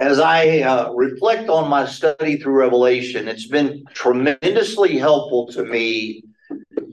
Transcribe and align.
as 0.00 0.18
I 0.18 0.60
uh, 0.60 0.92
reflect 0.92 1.50
on 1.50 1.68
my 1.68 1.86
study 1.86 2.38
through 2.38 2.54
Revelation, 2.54 3.28
it's 3.28 3.46
been 3.46 3.84
tremendously 3.92 4.96
helpful 4.96 5.46
to 5.48 5.62
me 5.62 6.24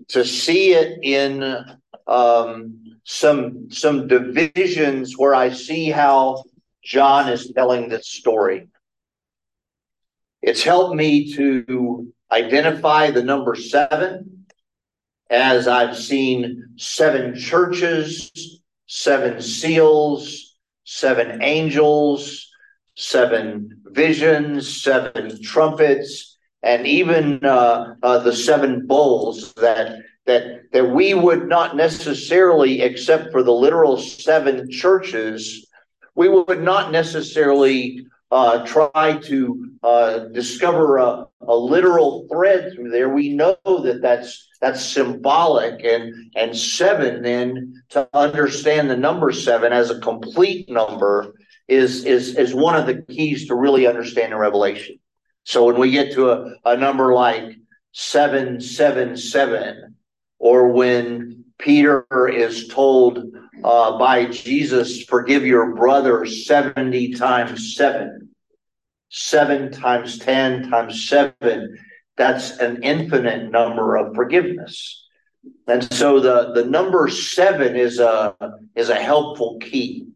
to 0.09 0.25
see 0.25 0.73
it 0.73 0.99
in 1.01 1.41
um, 2.05 2.97
some 3.05 3.71
some 3.71 4.07
divisions 4.07 5.17
where 5.17 5.33
I 5.33 5.51
see 5.51 5.89
how 5.89 6.43
John 6.83 7.29
is 7.29 7.51
telling 7.53 7.87
this 7.87 8.09
story. 8.09 8.67
It's 10.41 10.61
helped 10.61 10.95
me 10.95 11.33
to 11.35 12.13
identify 12.29 13.11
the 13.11 13.23
number 13.23 13.55
seven 13.55 14.45
as 15.29 15.67
I've 15.67 15.97
seen 15.97 16.73
seven 16.75 17.35
churches, 17.35 18.61
seven 18.85 19.41
seals, 19.41 20.57
seven 20.83 21.41
angels, 21.41 22.46
seven 22.97 23.79
visions, 23.85 24.81
seven 24.81 25.41
trumpets, 25.41 26.37
and 26.63 26.85
even 26.85 27.39
uh, 27.45 27.93
uh, 28.03 28.17
the 28.19 28.33
seven 28.33 28.85
bowls 28.85 29.53
that 29.53 29.99
that 30.25 30.71
that 30.73 30.89
we 30.89 31.13
would 31.13 31.47
not 31.47 31.77
necessarily, 31.77 32.81
except 32.81 33.31
for 33.31 33.43
the 33.43 33.53
literal 33.53 33.97
seven 33.97 34.69
churches, 34.69 35.67
we 36.15 36.27
would 36.27 36.61
not 36.61 36.91
necessarily 36.91 38.05
uh, 38.31 38.65
try 38.65 39.17
to 39.23 39.71
uh, 39.83 40.19
discover 40.33 40.97
a, 40.97 41.25
a 41.41 41.55
literal 41.55 42.27
thread 42.29 42.73
through 42.73 42.89
there. 42.89 43.09
We 43.09 43.29
know 43.29 43.55
that 43.65 43.99
that's 44.01 44.49
that's 44.59 44.83
symbolic, 44.83 45.83
and 45.83 46.31
and 46.35 46.57
seven 46.57 47.21
then 47.21 47.83
to 47.89 48.09
understand 48.13 48.89
the 48.89 48.97
number 48.97 49.31
seven 49.31 49.71
as 49.71 49.91
a 49.91 49.99
complete 49.99 50.67
number 50.67 51.35
is 51.67 52.05
is 52.05 52.35
is 52.35 52.53
one 52.53 52.75
of 52.75 52.85
the 52.85 53.01
keys 53.01 53.47
to 53.47 53.55
really 53.55 53.87
understanding 53.87 54.37
Revelation. 54.37 54.99
So 55.43 55.65
when 55.65 55.79
we 55.79 55.91
get 55.91 56.13
to 56.13 56.31
a, 56.31 56.53
a 56.65 56.77
number 56.77 57.13
like 57.13 57.55
seven 57.91 58.59
seven 58.61 59.17
seven, 59.17 59.95
or 60.39 60.69
when 60.69 61.45
Peter 61.57 62.05
is 62.27 62.67
told 62.67 63.23
uh, 63.63 63.97
by 63.97 64.25
Jesus, 64.25 65.03
"Forgive 65.03 65.45
your 65.45 65.75
brother 65.75 66.25
seventy 66.25 67.13
times 67.13 67.75
seven, 67.75 68.29
seven 69.09 69.71
times 69.71 70.19
ten 70.19 70.69
times 70.69 71.07
seven," 71.07 71.77
that's 72.15 72.57
an 72.57 72.83
infinite 72.83 73.51
number 73.51 73.95
of 73.95 74.15
forgiveness. 74.15 75.03
And 75.67 75.91
so 75.93 76.19
the, 76.19 76.53
the 76.53 76.65
number 76.65 77.07
seven 77.07 77.75
is 77.75 77.99
a 77.99 78.35
is 78.75 78.89
a 78.89 78.95
helpful 78.95 79.59
key. 79.61 80.07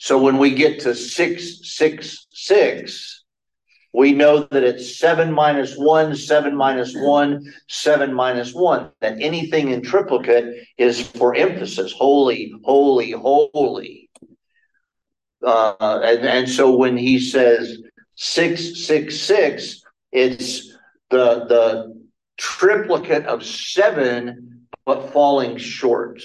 So 0.00 0.18
when 0.18 0.38
we 0.38 0.54
get 0.54 0.80
to 0.80 0.94
666, 0.94 3.24
we 3.92 4.12
know 4.12 4.44
that 4.44 4.62
it's 4.62 4.98
7 4.98 5.30
minus 5.30 5.76
1, 5.76 6.16
7 6.16 6.56
minus 6.56 6.94
1, 6.94 7.52
7 7.68 8.14
minus 8.14 8.54
1. 8.54 8.92
That 9.02 9.20
anything 9.20 9.68
in 9.68 9.82
triplicate 9.82 10.66
is 10.78 11.06
for 11.06 11.34
emphasis 11.34 11.92
holy, 11.92 12.54
holy, 12.64 13.10
holy. 13.10 14.08
Uh, 15.44 15.74
and, 15.80 16.26
and 16.26 16.48
so 16.48 16.74
when 16.74 16.96
he 16.96 17.20
says 17.20 17.76
666, 18.14 19.82
it's 20.12 20.78
the, 21.10 21.44
the 21.44 22.02
triplicate 22.38 23.26
of 23.26 23.44
7, 23.44 24.66
but 24.86 25.12
falling 25.12 25.58
short 25.58 26.22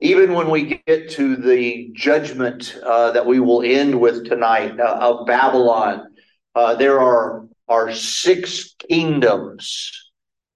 even 0.00 0.32
when 0.32 0.48
we 0.48 0.82
get 0.86 1.10
to 1.10 1.36
the 1.36 1.90
judgment 1.92 2.76
uh, 2.84 3.12
that 3.12 3.26
we 3.26 3.38
will 3.38 3.62
end 3.62 4.00
with 4.00 4.26
tonight 4.26 4.80
uh, 4.80 4.98
of 5.00 5.26
Babylon, 5.26 6.14
uh, 6.54 6.74
there 6.74 7.00
are, 7.00 7.46
are 7.68 7.92
six 7.92 8.74
kingdoms 8.88 10.10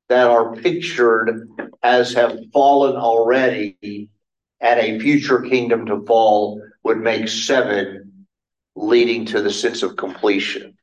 that 0.09 0.27
are 0.29 0.57
pictured 0.57 1.49
as 1.83 2.15
have 2.15 2.39
fallen 2.53 2.97
already, 2.97 4.09
and 4.61 4.81
a 4.81 4.99
future 4.99 5.43
kingdom 5.43 5.85
to 5.87 6.05
fall 6.07 6.61
would 6.83 6.99
make 6.99 7.29
seven, 7.29 8.27
leading 8.75 9.27
to 9.27 9.43
the 9.43 9.51
sense 9.51 9.83
of 9.83 9.97
completion. 9.97 10.77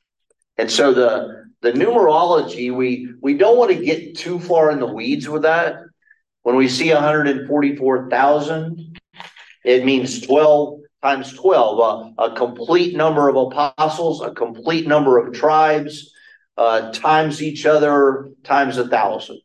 And 0.57 0.69
so 0.69 0.93
the 0.93 1.41
the 1.61 1.71
numerology, 1.71 2.73
we 2.75 3.09
we 3.21 3.35
don't 3.35 3.57
want 3.57 3.71
to 3.71 3.83
get 3.83 4.17
too 4.17 4.39
far 4.39 4.71
in 4.71 4.79
the 4.79 4.87
weeds 4.87 5.27
with 5.27 5.43
that 5.43 5.77
when 6.43 6.55
we 6.55 6.67
see 6.67 6.93
144,000, 6.93 8.99
it 9.63 9.85
means 9.85 10.21
12 10.21 10.79
times 11.01 11.33
12, 11.33 11.79
uh, 11.79 12.23
a 12.23 12.35
complete 12.35 12.95
number 12.95 13.27
of 13.27 13.35
apostles, 13.35 14.21
a 14.21 14.31
complete 14.31 14.87
number 14.87 15.17
of 15.17 15.33
tribes, 15.33 16.13
uh, 16.57 16.91
times 16.91 17.41
each 17.41 17.65
other, 17.65 18.29
times 18.43 18.77
a 18.77 18.87
thousand. 18.87 19.41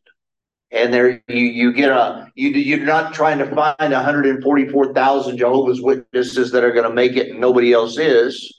And 0.71 0.93
there 0.93 1.23
you, 1.29 1.45
you 1.45 1.73
get 1.73 1.91
a 1.91 2.29
you 2.35 2.51
you're 2.51 2.85
not 2.85 3.15
trying 3.15 3.39
to 3.39 3.47
find 3.47 3.93
144,000 3.93 5.39
Jehovah's 5.39 5.81
Witnesses 5.81 6.51
that 6.53 6.65
are 6.65 6.73
going 6.73 6.89
to 6.89 6.95
make 6.95 7.17
it 7.17 7.31
and 7.31 7.41
nobody 7.41 7.73
else 7.73 7.99
is. 7.99 8.53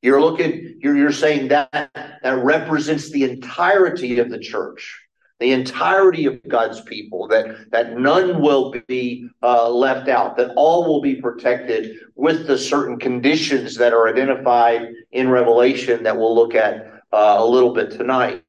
You're 0.00 0.20
looking, 0.20 0.78
you're, 0.80 0.96
you're 0.96 1.12
saying 1.12 1.48
that 1.48 1.90
that 1.94 2.44
represents 2.44 3.10
the 3.10 3.24
entirety 3.24 4.20
of 4.20 4.30
the 4.30 4.38
church 4.38 5.01
the 5.42 5.50
entirety 5.50 6.26
of 6.26 6.40
God's 6.48 6.80
people, 6.82 7.26
that, 7.28 7.70
that 7.72 7.98
none 7.98 8.40
will 8.40 8.72
be 8.86 9.28
uh, 9.42 9.68
left 9.68 10.08
out, 10.08 10.36
that 10.36 10.52
all 10.54 10.86
will 10.86 11.00
be 11.02 11.16
protected 11.16 11.96
with 12.14 12.46
the 12.46 12.56
certain 12.56 12.96
conditions 12.96 13.74
that 13.76 13.92
are 13.92 14.08
identified 14.08 14.92
in 15.10 15.28
Revelation 15.28 16.04
that 16.04 16.16
we'll 16.16 16.34
look 16.34 16.54
at 16.54 16.86
uh, 17.12 17.36
a 17.38 17.44
little 17.44 17.74
bit 17.74 17.90
tonight. 17.90 18.44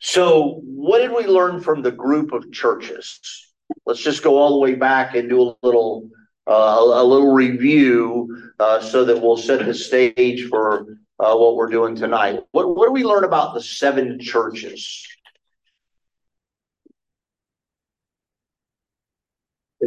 So, 0.00 0.60
what 0.64 0.98
did 0.98 1.12
we 1.12 1.26
learn 1.26 1.60
from 1.60 1.82
the 1.82 1.92
group 1.92 2.32
of 2.32 2.50
churches? 2.52 3.20
Let's 3.86 4.02
just 4.02 4.24
go 4.24 4.36
all 4.36 4.54
the 4.54 4.58
way 4.58 4.74
back 4.74 5.14
and 5.14 5.28
do 5.28 5.40
a 5.40 5.56
little 5.62 6.10
uh, 6.46 6.78
a 6.78 7.04
little 7.04 7.32
review 7.32 8.52
uh, 8.58 8.80
so 8.80 9.04
that 9.04 9.22
we'll 9.22 9.36
set 9.36 9.64
the 9.64 9.72
stage 9.72 10.48
for 10.48 10.98
uh, 11.18 11.34
what 11.34 11.56
we're 11.56 11.70
doing 11.70 11.94
tonight. 11.94 12.40
What, 12.50 12.76
what 12.76 12.86
do 12.86 12.92
we 12.92 13.04
learn 13.04 13.24
about 13.24 13.54
the 13.54 13.62
seven 13.62 14.18
churches? 14.20 15.06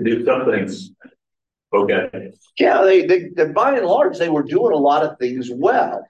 Do 0.04 0.26
some 0.26 0.46
things. 0.46 0.92
Okay. 1.74 2.32
Yeah, 2.58 2.84
they, 2.84 3.06
they, 3.06 3.30
they 3.36 3.46
by 3.48 3.78
and 3.78 3.86
large 3.86 4.18
they 4.18 4.30
were 4.30 4.44
doing 4.44 4.74
a 4.74 4.78
lot 4.78 5.04
of 5.04 5.18
things 5.20 5.50
well, 5.54 6.06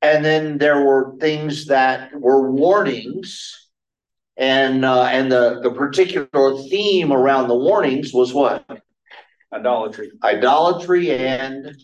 and 0.00 0.24
then 0.24 0.58
there 0.58 0.84
were 0.84 1.16
things 1.20 1.66
that 1.66 2.18
were 2.18 2.50
warnings, 2.50 3.70
and 4.36 4.84
uh, 4.84 5.04
and 5.04 5.30
the 5.30 5.60
the 5.62 5.70
particular 5.70 6.56
theme 6.70 7.12
around 7.12 7.48
the 7.48 7.54
warnings 7.54 8.12
was 8.12 8.32
what? 8.32 8.64
Idolatry, 9.52 10.10
idolatry, 10.22 11.10
and 11.10 11.76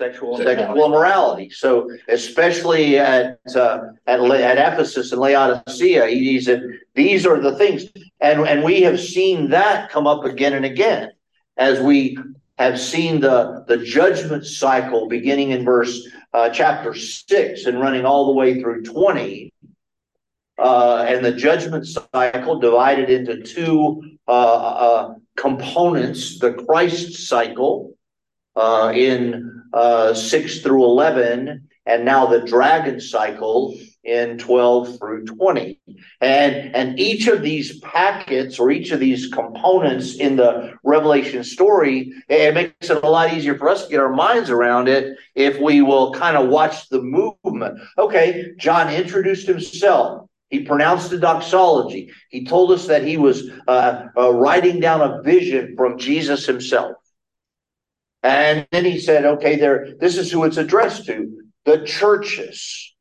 sexual 0.00 0.36
sexual 0.38 0.84
immorality. 0.86 1.50
So, 1.50 1.90
especially 2.08 2.98
at 2.98 3.38
uh, 3.54 3.78
at, 4.06 4.20
at 4.20 4.72
Ephesus 4.72 5.12
and 5.12 5.20
Laodicea, 5.20 6.06
he 6.06 6.40
said 6.40 6.62
these 6.94 7.26
are 7.26 7.40
the 7.40 7.56
things, 7.56 7.84
and 8.20 8.40
and 8.40 8.64
we 8.64 8.80
have 8.82 8.98
seen 8.98 9.50
that 9.50 9.90
come 9.90 10.06
up 10.06 10.24
again 10.24 10.54
and 10.54 10.64
again 10.64 11.10
as 11.56 11.80
we 11.80 12.18
have 12.58 12.80
seen 12.80 13.20
the 13.20 13.64
the 13.68 13.78
judgment 13.78 14.46
cycle 14.46 15.08
beginning 15.08 15.50
in 15.50 15.64
verse 15.64 16.08
uh, 16.32 16.48
chapter 16.48 16.94
six 16.94 17.66
and 17.66 17.80
running 17.80 18.04
all 18.04 18.26
the 18.26 18.32
way 18.32 18.60
through 18.60 18.82
twenty. 18.82 19.52
Uh, 20.58 21.06
and 21.08 21.24
the 21.24 21.32
judgment 21.32 21.86
cycle 21.86 22.60
divided 22.60 23.08
into 23.08 23.42
two 23.42 24.02
uh, 24.28 24.30
uh, 24.30 25.14
components 25.34 26.38
the 26.38 26.52
Christ 26.52 27.14
cycle 27.26 27.96
uh, 28.56 28.92
in 28.94 29.62
uh, 29.72 30.14
6 30.14 30.60
through 30.60 30.84
11, 30.84 31.68
and 31.86 32.04
now 32.04 32.26
the 32.26 32.40
dragon 32.40 33.00
cycle 33.00 33.76
in 34.04 34.38
12 34.38 34.98
through 34.98 35.26
20. 35.26 35.78
And, 36.20 36.74
and 36.74 36.98
each 36.98 37.26
of 37.26 37.42
these 37.42 37.78
packets 37.80 38.58
or 38.58 38.70
each 38.70 38.92
of 38.92 39.00
these 39.00 39.28
components 39.28 40.16
in 40.16 40.36
the 40.36 40.74
Revelation 40.82 41.44
story, 41.44 42.12
it 42.28 42.54
makes 42.54 42.90
it 42.90 43.04
a 43.04 43.08
lot 43.08 43.32
easier 43.32 43.56
for 43.56 43.68
us 43.68 43.84
to 43.84 43.90
get 43.90 44.00
our 44.00 44.12
minds 44.12 44.50
around 44.50 44.88
it 44.88 45.16
if 45.34 45.60
we 45.60 45.82
will 45.82 46.14
kind 46.14 46.36
of 46.36 46.48
watch 46.48 46.88
the 46.88 47.02
movement. 47.02 47.80
Okay, 47.98 48.52
John 48.56 48.92
introduced 48.92 49.46
himself. 49.46 50.26
He 50.48 50.64
pronounced 50.64 51.10
the 51.10 51.18
doxology. 51.18 52.10
He 52.30 52.44
told 52.44 52.72
us 52.72 52.86
that 52.86 53.04
he 53.04 53.16
was 53.16 53.50
uh, 53.68 54.06
uh, 54.16 54.32
writing 54.32 54.80
down 54.80 55.00
a 55.00 55.22
vision 55.22 55.74
from 55.76 55.96
Jesus 55.96 56.44
himself. 56.44 56.96
And 58.22 58.66
then 58.70 58.84
he 58.84 58.98
said, 58.98 59.24
okay, 59.24 59.56
there, 59.56 59.94
this 59.98 60.18
is 60.18 60.30
who 60.30 60.44
it's 60.44 60.58
addressed 60.58 61.06
to 61.06 61.42
the 61.64 61.84
churches. 61.84 62.94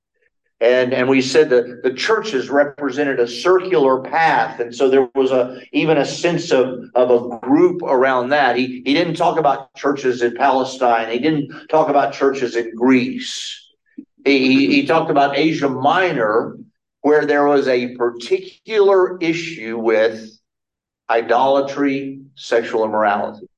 And, 0.61 0.93
and 0.93 1.07
we 1.07 1.21
said 1.21 1.49
that 1.51 1.83
the 1.83 1.93
churches 1.93 2.49
represented 2.49 3.19
a 3.19 3.27
circular 3.27 4.01
path. 4.01 4.59
And 4.59 4.75
so 4.75 4.89
there 4.89 5.09
was 5.15 5.31
a, 5.31 5.61
even 5.71 5.97
a 5.97 6.05
sense 6.05 6.51
of, 6.51 6.79
of 6.95 7.11
a 7.11 7.39
group 7.39 7.81
around 7.81 8.29
that. 8.29 8.57
He, 8.57 8.81
he 8.85 8.93
didn't 8.93 9.15
talk 9.15 9.39
about 9.39 9.73
churches 9.75 10.21
in 10.21 10.35
Palestine. 10.35 11.11
He 11.11 11.19
didn't 11.19 11.67
talk 11.69 11.89
about 11.89 12.13
churches 12.13 12.55
in 12.57 12.75
Greece. 12.75 13.67
He, 14.25 14.67
he 14.67 14.85
talked 14.85 15.09
about 15.09 15.37
Asia 15.37 15.69
Minor, 15.69 16.57
where 17.01 17.25
there 17.25 17.45
was 17.45 17.67
a 17.69 17.95
particular 17.95 19.17
issue 19.19 19.77
with 19.77 20.29
idolatry, 21.09 22.21
sexual 22.35 22.83
immorality. 22.83 23.48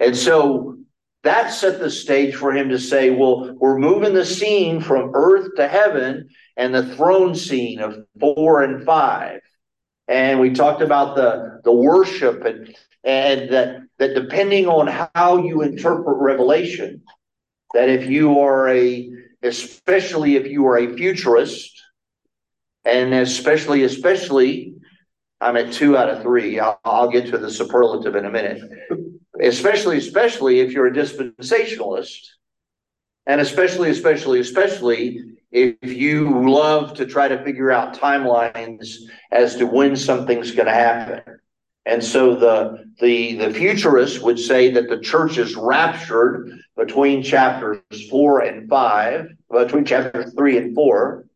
And 0.00 0.16
so 0.16 0.78
that 1.24 1.48
set 1.52 1.80
the 1.80 1.90
stage 1.90 2.34
for 2.34 2.52
him 2.52 2.68
to 2.68 2.78
say, 2.78 3.10
well, 3.10 3.54
we're 3.54 3.78
moving 3.78 4.14
the 4.14 4.26
scene 4.26 4.80
from 4.80 5.10
earth 5.14 5.50
to 5.56 5.66
heaven 5.66 6.28
and 6.56 6.74
the 6.74 6.94
throne 6.94 7.34
scene 7.34 7.80
of 7.80 8.04
four 8.20 8.62
and 8.62 8.84
five. 8.84 9.40
And 10.06 10.38
we 10.38 10.50
talked 10.50 10.82
about 10.82 11.16
the, 11.16 11.60
the 11.64 11.72
worship 11.72 12.44
and, 12.44 12.76
and 13.04 13.50
that, 13.50 13.80
that 13.98 14.14
depending 14.14 14.68
on 14.68 15.08
how 15.14 15.38
you 15.38 15.62
interpret 15.62 16.18
Revelation, 16.18 17.02
that 17.72 17.88
if 17.88 18.06
you 18.06 18.40
are 18.40 18.68
a, 18.68 19.10
especially 19.42 20.36
if 20.36 20.46
you 20.46 20.66
are 20.66 20.76
a 20.76 20.94
futurist, 20.94 21.70
and 22.84 23.14
especially, 23.14 23.84
especially, 23.84 24.74
I'm 25.40 25.56
at 25.56 25.72
two 25.72 25.96
out 25.96 26.10
of 26.10 26.22
three. 26.22 26.60
I'll, 26.60 26.78
I'll 26.84 27.10
get 27.10 27.30
to 27.30 27.38
the 27.38 27.50
superlative 27.50 28.14
in 28.14 28.26
a 28.26 28.30
minute 28.30 28.60
especially, 29.40 29.98
especially 29.98 30.60
if 30.60 30.72
you're 30.72 30.86
a 30.86 30.92
dispensationalist, 30.92 32.20
and 33.26 33.40
especially, 33.40 33.90
especially, 33.90 34.40
especially 34.40 35.20
if 35.50 35.76
you 35.82 36.48
love 36.48 36.94
to 36.94 37.06
try 37.06 37.28
to 37.28 37.42
figure 37.44 37.70
out 37.70 37.98
timelines 37.98 38.96
as 39.30 39.56
to 39.56 39.66
when 39.66 39.96
something's 39.96 40.50
going 40.50 40.66
to 40.66 40.72
happen. 40.72 41.22
And 41.86 42.02
so 42.02 42.34
the 42.34 42.84
the 43.00 43.36
the 43.36 43.52
futurists 43.52 44.20
would 44.20 44.38
say 44.38 44.70
that 44.70 44.88
the 44.88 45.00
church 45.00 45.36
is 45.36 45.54
raptured 45.54 46.58
between 46.76 47.22
chapters 47.22 47.78
four 48.08 48.40
and 48.40 48.68
five, 48.68 49.28
between 49.50 49.84
chapters 49.84 50.32
three 50.34 50.56
and 50.56 50.74
four, 50.74 51.26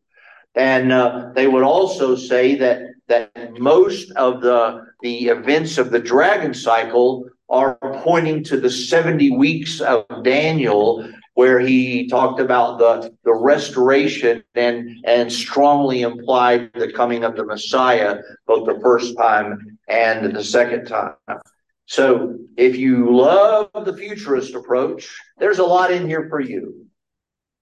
and 0.55 0.91
uh, 0.91 1.29
they 1.35 1.47
would 1.47 1.63
also 1.63 2.15
say 2.15 2.55
that 2.55 2.81
that 3.07 3.59
most 3.59 4.11
of 4.13 4.41
the 4.41 4.87
the 5.01 5.27
events 5.27 5.77
of 5.77 5.91
the 5.91 5.99
dragon 5.99 6.53
cycle 6.53 7.29
are 7.49 7.75
pointing 8.03 8.43
to 8.45 8.59
the 8.59 8.69
70 8.69 9.31
weeks 9.31 9.81
of 9.81 10.05
Daniel, 10.23 11.09
where 11.33 11.59
he 11.59 12.07
talked 12.07 12.39
about 12.39 12.77
the, 12.77 13.15
the 13.23 13.33
restoration 13.33 14.43
and, 14.55 14.89
and 15.05 15.31
strongly 15.31 16.01
implied 16.01 16.71
the 16.73 16.91
coming 16.91 17.23
of 17.23 17.35
the 17.35 17.45
Messiah, 17.45 18.19
both 18.45 18.67
the 18.67 18.79
first 18.81 19.17
time 19.17 19.79
and 19.87 20.35
the 20.35 20.43
second 20.43 20.85
time. 20.85 21.15
So 21.85 22.37
if 22.55 22.75
you 22.75 23.15
love 23.17 23.69
the 23.73 23.97
futurist 23.97 24.53
approach, 24.53 25.09
there's 25.39 25.57
a 25.57 25.65
lot 25.65 25.91
in 25.91 26.07
here 26.07 26.27
for 26.29 26.39
you. 26.39 26.85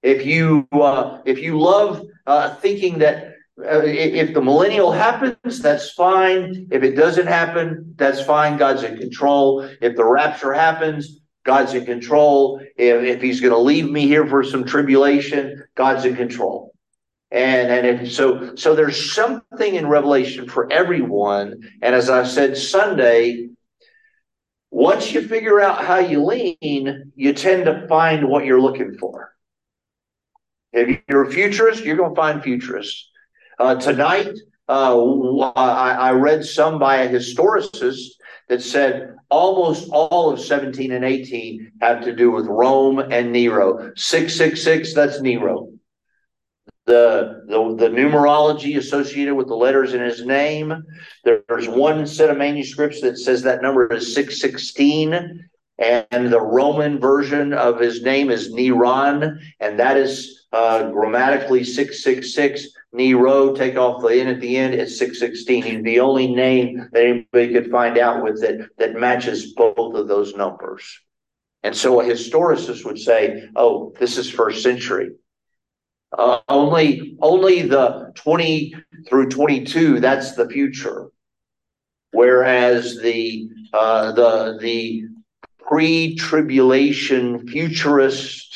If 0.04 0.26
you 0.26 0.68
uh, 0.74 1.22
if 1.26 1.40
you 1.40 1.60
love 1.60 2.04
uh, 2.26 2.56
thinking 2.56 3.00
that 3.00 3.37
Uh, 3.60 3.82
if 3.84 4.34
the 4.34 4.42
millennial 4.42 4.92
happens, 4.92 5.60
that's 5.60 5.92
fine. 5.92 6.68
If 6.70 6.84
it 6.84 6.96
doesn't 6.96 7.26
happen, 7.26 7.96
that's 7.98 8.22
fine. 8.22 8.58
God's 8.58 8.84
in 8.84 8.98
control. 8.98 9.68
If 9.82 9.96
the 9.96 10.06
rapture 10.06 10.54
happens, 10.54 11.22
God's 11.44 11.74
in 11.74 11.86
control. 11.86 12.60
If, 12.76 13.04
if 13.04 13.22
he's 13.22 13.42
going 13.42 13.54
to 13.54 13.60
leave 13.60 13.90
me 13.90 14.06
here 14.06 14.28
for 14.28 14.44
some 14.44 14.64
tribulation, 14.64 15.64
God's 15.76 16.06
in 16.06 16.16
control. 16.16 16.72
And 17.32 17.70
and 17.70 18.02
if, 18.02 18.14
so 18.14 18.56
so 18.56 18.74
there's 18.74 19.14
something 19.14 19.76
in 19.76 19.88
Revelation 19.88 20.48
for 20.48 20.72
everyone. 20.72 21.60
And 21.82 21.96
as 21.96 22.10
I 22.10 22.24
said 22.24 22.56
Sunday, 22.56 23.50
once 24.72 25.12
you 25.12 25.28
figure 25.28 25.60
out 25.60 25.84
how 25.84 25.98
you 25.98 26.24
lean, 26.24 27.12
you 27.16 27.34
tend 27.34 27.66
to 27.66 27.88
find 27.88 28.30
what 28.30 28.46
you're 28.46 28.62
looking 28.62 28.98
for. 28.98 29.34
If 30.72 31.02
you're 31.10 31.24
a 31.24 31.32
futurist, 31.32 31.84
you're 31.84 31.98
going 31.98 32.12
to 32.12 32.16
find 32.16 32.44
futurists. 32.44 33.10
Uh, 33.60 33.76
tonight, 33.76 34.30
uh, 34.70 35.42
I, 35.56 35.92
I, 35.92 36.12
read 36.12 36.46
some 36.46 36.78
by 36.78 36.98
a 36.98 37.10
historicist 37.10 38.10
that 38.50 38.62
said 38.62 39.16
almost 39.30 39.90
all 39.90 40.30
of 40.30 40.40
17 40.40 40.92
and 40.92 41.04
18 41.04 41.72
have 41.82 42.04
to 42.04 42.16
do 42.16 42.30
with 42.30 42.46
Rome 42.46 43.00
and 43.00 43.32
Nero. 43.32 43.92
666, 43.96 44.94
that's 44.94 45.22
Nero. 45.22 45.70
The, 46.86 47.46
the, 47.48 47.76
the 47.76 47.90
numerology 47.90 48.78
associated 48.78 49.34
with 49.34 49.48
the 49.48 49.56
letters 49.56 49.94
in 49.94 50.02
his 50.02 50.24
name. 50.24 50.84
There's 51.24 51.68
one 51.68 52.06
set 52.06 52.30
of 52.30 52.38
manuscripts 52.38 53.02
that 53.02 53.18
says 53.18 53.42
that 53.42 53.62
number 53.64 53.92
is 53.92 54.14
616 54.14 55.50
and 55.80 56.32
the 56.32 56.42
Roman 56.42 57.00
version 57.00 57.54
of 57.54 57.80
his 57.80 58.02
name 58.02 58.30
is 58.32 58.52
Neron, 58.52 59.38
and 59.60 59.80
that 59.80 59.98
is 59.98 60.48
uh, 60.52 60.90
grammatically 60.90 61.64
666. 61.64 62.68
Nero, 62.98 63.56
take 63.56 63.78
off 63.78 64.02
the 64.02 64.10
N 64.10 64.28
at 64.28 64.42
the 64.42 64.58
end, 64.58 64.74
it's 64.74 64.98
616. 64.98 65.64
He's 65.64 65.84
the 65.84 66.00
only 66.00 66.34
name 66.34 66.90
that 66.92 67.06
anybody 67.06 67.54
could 67.54 67.72
find 67.72 67.98
out 67.98 68.24
with 68.24 68.42
that, 68.42 68.70
that 68.78 69.00
matches 69.00 69.54
both 69.54 69.96
of 69.96 70.08
those 70.08 70.36
numbers. 70.36 71.00
And 71.64 71.76
so 71.76 72.02
a 72.02 72.04
historicist 72.04 72.86
would 72.86 72.98
say, 72.98 73.48
oh, 73.56 73.94
this 74.00 74.18
is 74.18 74.30
first 74.30 74.64
century. 74.64 75.12
Uh, 76.18 76.40
only, 76.50 77.18
only 77.22 77.62
the 77.64 78.12
20 78.16 78.74
through 79.08 79.30
22, 79.30 80.00
that's 80.00 80.36
the 80.36 80.50
future. 80.50 81.10
Whereas 82.12 82.98
the, 82.98 83.48
uh, 83.74 84.14
the, 84.14 84.58
the 84.60 85.04
pre-tribulation 85.60 87.48
futurist 87.48 88.47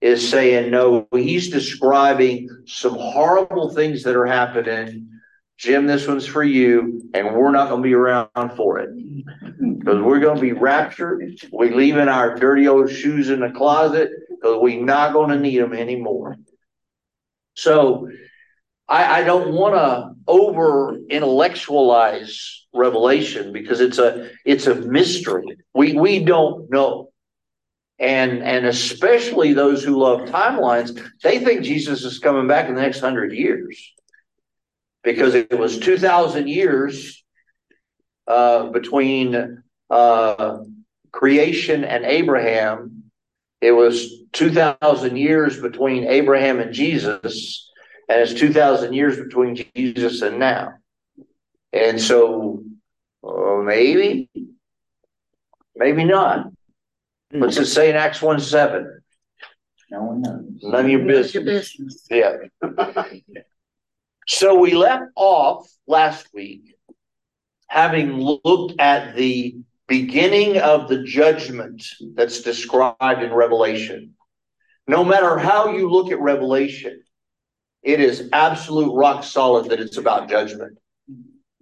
is 0.00 0.28
saying 0.28 0.70
no 0.70 1.06
he's 1.12 1.50
describing 1.50 2.48
some 2.66 2.94
horrible 2.94 3.72
things 3.72 4.02
that 4.02 4.16
are 4.16 4.26
happening 4.26 5.08
jim 5.58 5.86
this 5.86 6.06
one's 6.06 6.26
for 6.26 6.42
you 6.42 7.02
and 7.14 7.34
we're 7.34 7.50
not 7.50 7.68
going 7.68 7.82
to 7.82 7.86
be 7.86 7.94
around 7.94 8.50
for 8.56 8.78
it 8.78 8.90
because 9.78 10.00
we're 10.02 10.20
going 10.20 10.36
to 10.36 10.40
be 10.40 10.52
raptured 10.52 11.38
we 11.52 11.70
leaving 11.70 12.08
our 12.08 12.36
dirty 12.38 12.66
old 12.66 12.90
shoes 12.90 13.30
in 13.30 13.40
the 13.40 13.50
closet 13.50 14.10
because 14.30 14.58
we're 14.60 14.84
not 14.84 15.12
going 15.12 15.30
to 15.30 15.38
need 15.38 15.58
them 15.58 15.74
anymore 15.74 16.36
so 17.54 18.08
I, 18.90 19.20
I 19.20 19.24
don't 19.24 19.52
want 19.52 19.74
to 19.76 20.14
over 20.26 20.98
intellectualize 21.08 22.66
revelation 22.74 23.52
because 23.52 23.80
it's 23.80 23.98
a 23.98 24.30
it's 24.44 24.66
a 24.66 24.74
mystery. 24.74 25.44
We 25.72 25.94
we 25.94 26.24
don't 26.24 26.68
know. 26.70 27.09
And 28.00 28.42
and 28.42 28.64
especially 28.64 29.52
those 29.52 29.84
who 29.84 29.98
love 29.98 30.20
timelines, 30.28 30.98
they 31.22 31.38
think 31.38 31.62
Jesus 31.62 32.02
is 32.02 32.18
coming 32.18 32.48
back 32.48 32.68
in 32.68 32.74
the 32.74 32.80
next 32.80 33.00
hundred 33.00 33.32
years. 33.32 33.92
Because 35.04 35.34
it 35.34 35.58
was 35.58 35.78
two 35.78 35.98
thousand 35.98 36.48
years 36.48 37.22
uh, 38.26 38.70
between 38.70 39.62
uh, 39.90 40.58
creation 41.12 41.84
and 41.84 42.04
Abraham. 42.04 43.04
It 43.60 43.72
was 43.72 44.24
two 44.32 44.50
thousand 44.50 45.18
years 45.18 45.60
between 45.60 46.04
Abraham 46.04 46.58
and 46.58 46.72
Jesus 46.72 47.70
and 48.10 48.20
it's 48.20 48.34
2,000 48.34 48.92
years 48.92 49.16
between 49.16 49.54
Jesus 49.76 50.20
and 50.20 50.40
now. 50.40 50.74
And 51.72 52.00
so 52.00 52.64
uh, 53.22 53.62
maybe, 53.62 54.28
maybe 55.76 56.02
not. 56.02 56.46
What's 57.32 57.58
it 57.58 57.66
say 57.66 57.90
in 57.90 57.96
Acts 57.96 58.20
1 58.20 58.40
7? 58.40 59.00
No 59.90 60.02
one 60.02 60.22
knows. 60.22 60.44
None 60.62 60.84
of 60.84 60.90
your 60.90 61.04
business. 61.04 61.76
Yeah. 62.10 62.36
so 64.26 64.58
we 64.58 64.74
left 64.74 65.06
off 65.16 65.68
last 65.86 66.28
week 66.32 66.74
having 67.68 68.18
looked 68.18 68.80
at 68.80 69.14
the 69.14 69.56
beginning 69.86 70.58
of 70.58 70.88
the 70.88 71.02
judgment 71.04 71.84
that's 72.14 72.42
described 72.42 73.22
in 73.22 73.32
Revelation. 73.32 74.14
No 74.86 75.04
matter 75.04 75.38
how 75.38 75.76
you 75.76 75.88
look 75.90 76.10
at 76.10 76.20
Revelation, 76.20 77.02
it 77.82 78.00
is 78.00 78.28
absolute 78.32 78.92
rock 78.92 79.24
solid 79.24 79.70
that 79.70 79.80
it's 79.80 79.96
about 79.96 80.28
judgment. 80.28 80.78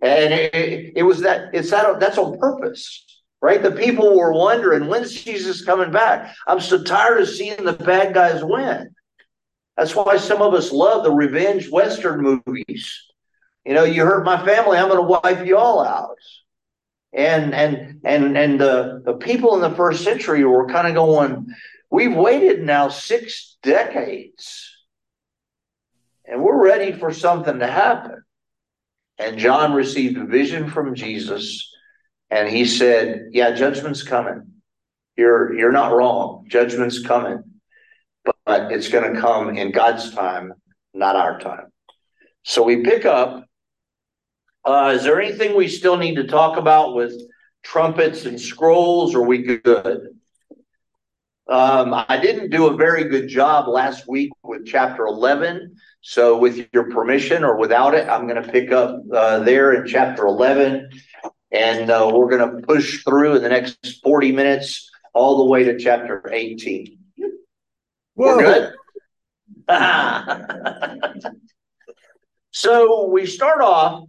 And 0.00 0.32
it, 0.32 0.54
it, 0.54 0.92
it 0.96 1.02
was 1.02 1.20
that 1.22 1.54
it's 1.54 1.70
that 1.70 2.00
that's 2.00 2.18
on 2.18 2.38
purpose, 2.38 3.17
right? 3.40 3.62
The 3.62 3.72
people 3.72 4.16
were 4.16 4.32
wondering 4.32 4.88
when's 4.88 5.12
Jesus 5.12 5.64
coming 5.64 5.90
back. 5.90 6.34
I'm 6.46 6.60
so 6.60 6.82
tired 6.82 7.20
of 7.20 7.28
seeing 7.28 7.64
the 7.64 7.72
bad 7.72 8.14
guys 8.14 8.42
win. 8.42 8.94
That's 9.76 9.94
why 9.94 10.16
some 10.16 10.42
of 10.42 10.54
us 10.54 10.72
love 10.72 11.04
the 11.04 11.12
revenge 11.12 11.70
Western 11.70 12.20
movies. 12.20 13.04
You 13.64 13.74
know, 13.74 13.84
you 13.84 14.04
hurt 14.04 14.24
my 14.24 14.44
family, 14.44 14.76
I'm 14.76 14.88
going 14.88 15.00
to 15.00 15.20
wipe 15.22 15.46
you 15.46 15.56
all 15.56 15.84
out. 15.84 16.16
And 17.12 17.54
and 17.54 18.00
and 18.04 18.36
and 18.36 18.60
the 18.60 19.02
the 19.04 19.14
people 19.14 19.54
in 19.54 19.62
the 19.62 19.76
first 19.76 20.04
century 20.04 20.44
were 20.44 20.68
kind 20.68 20.86
of 20.86 20.94
going, 20.94 21.46
we've 21.90 22.14
waited 22.14 22.62
now 22.62 22.90
six 22.90 23.56
decades 23.62 24.68
and 26.28 26.42
we're 26.42 26.62
ready 26.62 26.92
for 26.92 27.12
something 27.12 27.58
to 27.58 27.66
happen. 27.66 28.22
And 29.18 29.38
John 29.38 29.72
received 29.72 30.18
a 30.18 30.26
vision 30.26 30.70
from 30.70 30.94
Jesus, 30.94 31.74
and 32.30 32.48
he 32.48 32.64
said, 32.64 33.28
Yeah, 33.32 33.52
judgment's 33.52 34.02
coming. 34.02 34.52
You're 35.16 35.54
you're 35.54 35.72
not 35.72 35.92
wrong. 35.92 36.46
Judgment's 36.48 37.04
coming, 37.04 37.42
but 38.24 38.72
it's 38.72 38.88
going 38.88 39.14
to 39.14 39.20
come 39.20 39.56
in 39.56 39.72
God's 39.72 40.14
time, 40.14 40.52
not 40.94 41.16
our 41.16 41.40
time. 41.40 41.72
So 42.44 42.62
we 42.62 42.82
pick 42.82 43.04
up. 43.04 43.44
Uh, 44.64 44.92
is 44.96 45.04
there 45.04 45.20
anything 45.20 45.56
we 45.56 45.68
still 45.68 45.96
need 45.96 46.16
to 46.16 46.26
talk 46.26 46.58
about 46.58 46.94
with 46.94 47.14
trumpets 47.62 48.26
and 48.26 48.40
scrolls? 48.40 49.14
Or 49.14 49.20
are 49.20 49.26
we 49.26 49.38
good? 49.42 50.08
Um, 51.48 51.94
I 51.94 52.18
didn't 52.20 52.50
do 52.50 52.66
a 52.66 52.76
very 52.76 53.04
good 53.04 53.28
job 53.28 53.68
last 53.68 54.06
week 54.06 54.30
with 54.42 54.66
chapter 54.66 55.06
11. 55.06 55.76
So, 56.02 56.36
with 56.36 56.68
your 56.74 56.90
permission 56.90 57.42
or 57.42 57.56
without 57.56 57.94
it, 57.94 58.06
I'm 58.06 58.28
going 58.28 58.42
to 58.42 58.52
pick 58.52 58.70
up 58.70 59.00
uh, 59.12 59.38
there 59.40 59.72
in 59.72 59.86
chapter 59.86 60.26
11. 60.26 60.90
And 61.50 61.90
uh, 61.90 62.10
we're 62.12 62.28
going 62.28 62.60
to 62.60 62.66
push 62.66 63.02
through 63.04 63.36
in 63.36 63.42
the 63.42 63.48
next 63.48 64.02
40 64.02 64.32
minutes 64.32 64.90
all 65.14 65.38
the 65.38 65.44
way 65.44 65.64
to 65.64 65.78
chapter 65.78 66.28
18. 66.30 66.98
Whoa. 68.14 68.36
We're 68.36 68.42
good? 68.42 68.74
so, 72.50 73.06
we 73.08 73.26
start 73.26 73.60
off 73.60 74.04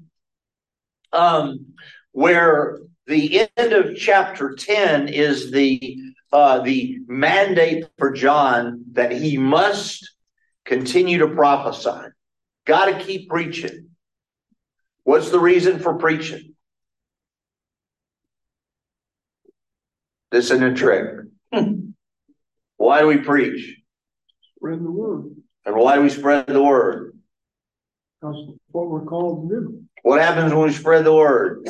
um, 1.11 1.73
where 2.11 2.79
the 3.07 3.47
end 3.57 3.73
of 3.73 3.97
chapter 3.97 4.55
10 4.55 5.09
is 5.09 5.51
the 5.51 5.97
uh, 6.31 6.59
the 6.59 6.99
mandate 7.07 7.85
for 7.97 8.11
John 8.11 8.83
that 8.91 9.11
he 9.11 9.37
must 9.37 10.11
continue 10.63 11.17
to 11.19 11.27
prophesy. 11.27 12.09
Got 12.65 12.85
to 12.85 13.03
keep 13.03 13.29
preaching. 13.29 13.89
What's 15.03 15.31
the 15.31 15.39
reason 15.39 15.79
for 15.79 15.95
preaching? 15.95 16.53
This 20.31 20.51
isn't 20.51 20.63
a 20.63 20.73
trick. 20.73 21.25
Hmm. 21.53 21.89
why 22.77 23.01
do 23.01 23.07
we 23.07 23.17
preach? 23.17 23.77
Spread 24.55 24.79
the 24.79 24.91
word. 24.91 25.35
And 25.65 25.75
why 25.75 25.95
do 25.95 26.01
we 26.01 26.09
spread 26.09 26.47
the 26.47 26.61
word? 26.61 27.17
That's 28.21 28.37
what 28.67 28.89
we're 28.89 29.05
called 29.05 29.49
to 29.49 29.55
do. 29.55 29.83
What 30.03 30.21
happens 30.21 30.53
when 30.53 30.67
we 30.67 30.73
spread 30.73 31.05
the 31.05 31.13
word? 31.13 31.67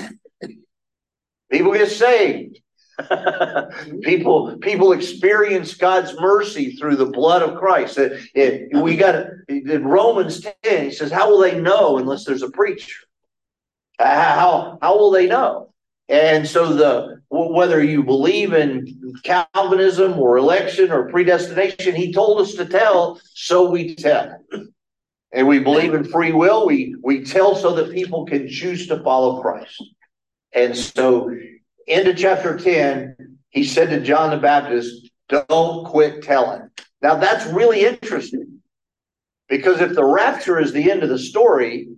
People 1.51 1.73
get 1.73 1.89
saved. 1.89 2.59
people 4.01 4.57
people 4.57 4.91
experience 4.91 5.75
God's 5.75 6.13
mercy 6.19 6.75
through 6.75 6.97
the 6.97 7.05
blood 7.05 7.41
of 7.41 7.57
Christ. 7.57 7.97
It, 7.97 8.21
it, 8.33 8.77
we 8.81 8.97
got 8.97 9.25
in 9.47 9.85
Romans 9.85 10.45
10, 10.63 10.83
he 10.85 10.91
says, 10.91 11.11
How 11.11 11.29
will 11.29 11.39
they 11.39 11.59
know 11.59 11.97
unless 11.97 12.25
there's 12.25 12.43
a 12.43 12.51
preacher? 12.51 12.97
How, 13.97 14.77
how 14.81 14.97
will 14.97 15.11
they 15.11 15.27
know? 15.27 15.68
And 16.09 16.47
so 16.47 16.73
the 16.73 17.21
whether 17.29 17.83
you 17.83 18.03
believe 18.03 18.53
in 18.53 19.13
Calvinism 19.23 20.19
or 20.19 20.37
election 20.37 20.91
or 20.91 21.07
predestination, 21.09 21.95
he 21.95 22.11
told 22.11 22.41
us 22.41 22.55
to 22.55 22.65
tell, 22.65 23.21
so 23.35 23.69
we 23.69 23.93
tell. 23.93 24.43
And 25.31 25.47
we 25.47 25.59
believe 25.59 25.93
in 25.93 26.03
free 26.03 26.31
will, 26.31 26.65
we 26.65 26.95
we 27.03 27.23
tell 27.23 27.55
so 27.55 27.75
that 27.75 27.93
people 27.93 28.25
can 28.25 28.49
choose 28.49 28.87
to 28.87 29.03
follow 29.03 29.39
Christ. 29.39 29.83
And 30.51 30.75
so 30.75 31.31
into 31.85 32.15
chapter 32.15 32.57
10, 32.57 33.37
he 33.49 33.63
said 33.63 33.91
to 33.91 34.01
John 34.01 34.31
the 34.31 34.37
Baptist, 34.37 35.11
Don't 35.27 35.85
quit 35.85 36.23
telling. 36.23 36.69
Now 37.03 37.15
that's 37.17 37.45
really 37.53 37.85
interesting 37.85 38.61
because 39.47 39.79
if 39.81 39.93
the 39.93 40.05
rapture 40.05 40.59
is 40.59 40.73
the 40.73 40.89
end 40.89 41.03
of 41.03 41.09
the 41.09 41.19
story, 41.19 41.89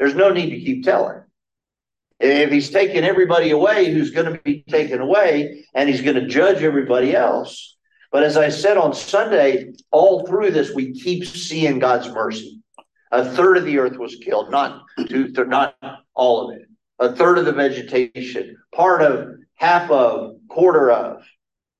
there's 0.00 0.16
no 0.16 0.32
need 0.32 0.50
to 0.50 0.60
keep 0.60 0.82
telling. 0.82 1.23
If 2.20 2.50
he's 2.50 2.70
taking 2.70 3.04
everybody 3.04 3.50
away 3.50 3.92
who's 3.92 4.10
going 4.10 4.32
to 4.32 4.40
be 4.42 4.64
taken 4.68 5.00
away 5.00 5.66
and 5.74 5.88
he's 5.88 6.02
going 6.02 6.16
to 6.16 6.26
judge 6.26 6.62
everybody 6.62 7.14
else. 7.14 7.76
But 8.12 8.22
as 8.22 8.36
I 8.36 8.48
said 8.48 8.76
on 8.76 8.94
Sunday, 8.94 9.72
all 9.90 10.26
through 10.26 10.52
this, 10.52 10.72
we 10.72 10.92
keep 10.92 11.26
seeing 11.26 11.80
God's 11.80 12.08
mercy. 12.08 12.60
A 13.10 13.24
third 13.24 13.58
of 13.58 13.64
the 13.64 13.78
earth 13.78 13.96
was 13.96 14.16
killed, 14.16 14.50
not 14.50 14.82
two, 15.08 15.32
not 15.46 15.76
all 16.14 16.48
of 16.48 16.56
it 16.56 16.68
a 16.98 17.14
third 17.14 17.38
of 17.38 17.44
the 17.44 17.52
vegetation, 17.52 18.56
part 18.74 19.02
of, 19.02 19.36
half 19.54 19.90
of, 19.90 20.36
quarter 20.48 20.90
of. 20.90 21.22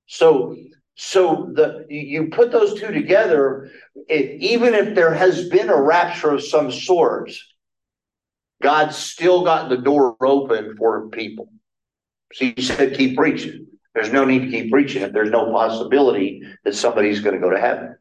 So, 0.06 0.56
so 0.96 1.50
the 1.54 1.86
you 1.88 2.28
put 2.30 2.52
those 2.52 2.78
two 2.78 2.92
together, 2.92 3.70
it, 4.08 4.40
even 4.40 4.74
if 4.74 4.94
there 4.94 5.14
has 5.14 5.48
been 5.48 5.70
a 5.70 5.80
rapture 5.80 6.30
of 6.34 6.42
some 6.42 6.70
sort, 6.70 7.30
God's 8.62 8.96
still 8.96 9.44
got 9.44 9.68
the 9.68 9.76
door 9.76 10.16
open 10.22 10.76
for 10.76 11.08
people. 11.08 11.48
So 12.32 12.46
he 12.46 12.62
said, 12.62 12.96
keep 12.96 13.16
preaching. 13.16 13.66
There's 13.94 14.12
no 14.12 14.24
need 14.24 14.40
to 14.40 14.50
keep 14.50 14.70
preaching 14.70 15.02
if 15.02 15.12
there's 15.12 15.30
no 15.30 15.52
possibility 15.52 16.42
that 16.64 16.74
somebody's 16.74 17.20
going 17.20 17.34
to 17.34 17.40
go 17.40 17.50
to 17.50 17.60
heaven. 17.60 17.96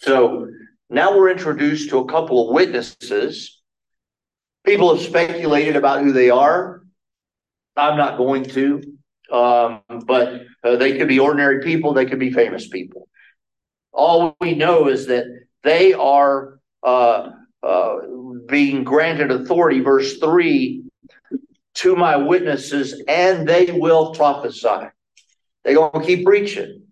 So 0.00 0.48
now 0.88 1.16
we're 1.16 1.30
introduced 1.30 1.90
to 1.90 1.98
a 1.98 2.06
couple 2.06 2.48
of 2.48 2.54
witnesses 2.54 3.62
People 4.64 4.94
have 4.94 5.04
speculated 5.04 5.76
about 5.76 6.02
who 6.02 6.12
they 6.12 6.30
are. 6.30 6.82
I'm 7.76 7.96
not 7.96 8.16
going 8.16 8.44
to, 8.44 8.82
um, 9.32 9.80
but 10.06 10.42
uh, 10.62 10.76
they 10.76 10.98
could 10.98 11.08
be 11.08 11.18
ordinary 11.18 11.62
people, 11.62 11.94
they 11.94 12.06
could 12.06 12.20
be 12.20 12.30
famous 12.30 12.68
people. 12.68 13.08
All 13.92 14.36
we 14.40 14.54
know 14.54 14.88
is 14.88 15.06
that 15.06 15.24
they 15.64 15.94
are 15.94 16.60
uh, 16.82 17.30
uh, 17.62 17.96
being 18.46 18.84
granted 18.84 19.30
authority, 19.30 19.80
verse 19.80 20.18
3 20.18 20.82
to 21.74 21.96
my 21.96 22.16
witnesses, 22.16 23.02
and 23.08 23.48
they 23.48 23.70
will 23.72 24.14
prophesy. 24.14 24.88
They're 25.64 25.74
going 25.74 25.92
to 25.92 26.06
keep 26.06 26.24
preaching. 26.24 26.82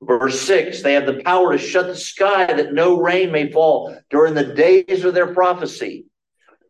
Verse 0.00 0.40
6 0.42 0.82
they 0.82 0.94
have 0.94 1.06
the 1.06 1.22
power 1.24 1.52
to 1.52 1.58
shut 1.58 1.86
the 1.86 1.96
sky 1.96 2.46
that 2.46 2.72
no 2.72 3.00
rain 3.00 3.32
may 3.32 3.50
fall 3.50 3.96
during 4.10 4.34
the 4.34 4.54
days 4.54 5.04
of 5.04 5.12
their 5.12 5.34
prophecy. 5.34 6.06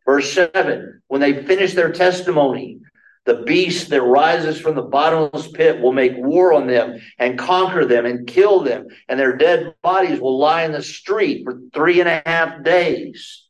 Verse 0.07 0.33
7 0.33 1.03
When 1.09 1.21
they 1.21 1.43
finish 1.45 1.75
their 1.75 1.93
testimony, 1.93 2.81
the 3.29 3.43
beast 3.43 3.91
that 3.91 4.01
rises 4.01 4.59
from 4.59 4.75
the 4.75 4.81
bottomless 4.81 5.49
pit 5.49 5.83
will 5.83 5.93
make 5.93 6.17
war 6.17 6.55
on 6.55 6.67
them 6.67 6.99
and 7.19 7.39
conquer 7.39 7.85
them 7.85 8.07
and 8.07 8.27
kill 8.27 8.61
them, 8.61 8.87
and 9.07 9.21
their 9.21 9.37
dead 9.37 9.75
bodies 9.83 10.19
will 10.19 10.39
lie 10.39 10.65
in 10.65 10.73
the 10.73 10.83
street 10.83 11.45
for 11.45 11.61
three 11.75 12.01
and 12.01 12.09
a 12.09 12.23
half 12.25 12.65
days. 12.65 13.47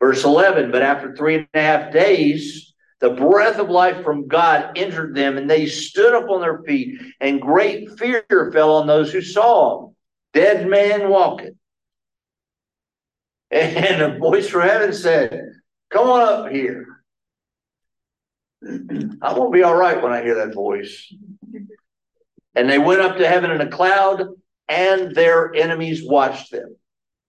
Verse 0.00 0.24
11 0.24 0.72
But 0.72 0.82
after 0.82 1.14
three 1.14 1.36
and 1.36 1.46
a 1.54 1.60
half 1.60 1.92
days, 1.92 2.74
the 2.98 3.10
breath 3.10 3.60
of 3.60 3.70
life 3.70 4.02
from 4.02 4.26
God 4.26 4.72
entered 4.76 5.14
them, 5.14 5.38
and 5.38 5.48
they 5.48 5.66
stood 5.66 6.12
up 6.12 6.28
on 6.28 6.40
their 6.40 6.62
feet, 6.64 7.00
and 7.20 7.40
great 7.40 7.96
fear 7.96 8.24
fell 8.52 8.74
on 8.74 8.88
those 8.88 9.12
who 9.12 9.22
saw 9.22 9.86
them. 9.86 9.96
Dead 10.32 10.66
man 10.68 11.08
walking. 11.08 11.56
And 13.52 14.02
a 14.02 14.18
voice 14.18 14.48
from 14.48 14.62
heaven 14.62 14.92
said, 14.92 15.52
Come 15.90 16.08
on 16.08 16.20
up 16.22 16.52
here. 16.52 16.86
Going 18.62 19.18
to 19.20 19.50
be 19.50 19.62
all 19.62 19.76
right 19.76 20.02
when 20.02 20.12
I 20.12 20.22
hear 20.22 20.34
that 20.36 20.54
voice. 20.54 21.12
And 22.54 22.68
they 22.68 22.78
went 22.78 23.00
up 23.00 23.16
to 23.16 23.28
heaven 23.28 23.50
in 23.50 23.60
a 23.60 23.68
cloud, 23.68 24.28
and 24.68 25.14
their 25.14 25.54
enemies 25.54 26.04
watched 26.04 26.50
them. 26.50 26.76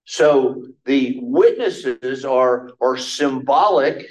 So 0.06 0.66
the 0.86 1.20
witnesses 1.22 2.26
are, 2.26 2.72
are 2.82 2.98
symbolic 2.98 4.08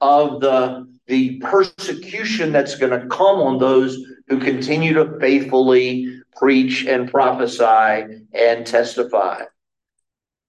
of 0.00 0.40
the, 0.40 0.86
the 1.06 1.38
persecution 1.38 2.52
that's 2.52 2.76
going 2.76 2.98
to 2.98 3.08
come 3.08 3.40
on 3.40 3.58
those 3.58 3.98
who 4.28 4.38
continue 4.38 4.92
to 4.94 5.18
faithfully 5.18 6.20
preach 6.36 6.86
and 6.86 7.10
prophesy 7.10 8.22
and 8.32 8.66
testify. 8.66 9.42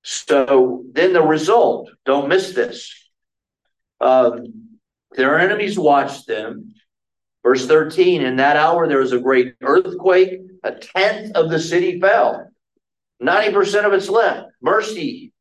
So 0.03 0.83
then 0.91 1.13
the 1.13 1.21
result, 1.23 1.89
don't 2.05 2.29
miss 2.29 2.53
this. 2.53 2.93
Um, 3.99 4.68
their 5.11 5.39
enemies 5.39 5.77
watched 5.77 6.27
them. 6.27 6.73
Verse 7.43 7.65
13, 7.65 8.21
in 8.21 8.35
that 8.37 8.57
hour 8.57 8.87
there 8.87 8.99
was 8.99 9.13
a 9.13 9.19
great 9.19 9.55
earthquake, 9.61 10.39
a 10.63 10.73
tenth 10.73 11.35
of 11.35 11.49
the 11.49 11.59
city 11.59 11.99
fell. 11.99 12.49
90% 13.21 13.85
of 13.85 13.93
it's 13.93 14.09
left. 14.09 14.49
Mercy. 14.61 15.33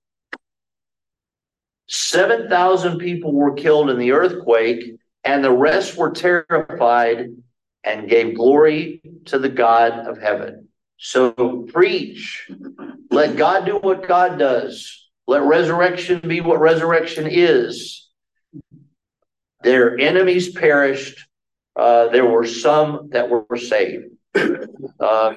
7,000 1.89 2.99
people 2.99 3.33
were 3.33 3.55
killed 3.55 3.91
in 3.91 3.99
the 3.99 4.13
earthquake, 4.13 4.97
and 5.25 5.43
the 5.43 5.53
rest 5.53 5.97
were 5.97 6.11
terrified 6.11 7.31
and 7.85 8.09
gave 8.09 8.37
glory 8.37 9.01
to 9.27 9.39
the 9.39 9.49
God 9.49 10.07
of 10.07 10.21
heaven. 10.21 10.69
So 10.99 11.67
preach. 11.73 12.51
Let 13.11 13.37
God 13.37 13.65
do 13.65 13.77
what 13.77 14.07
God 14.07 14.39
does. 14.39 15.09
Let 15.27 15.43
resurrection 15.43 16.21
be 16.21 16.41
what 16.41 16.61
resurrection 16.61 17.27
is. 17.31 18.09
Their 19.63 19.99
enemies 19.99 20.53
perished. 20.53 21.27
Uh, 21.77 22.09
there 22.09 22.27
were 22.27 22.47
some 22.47 23.09
that 23.13 23.29
were 23.29 23.57
saved. 23.57 24.07
Uh, 25.01 25.35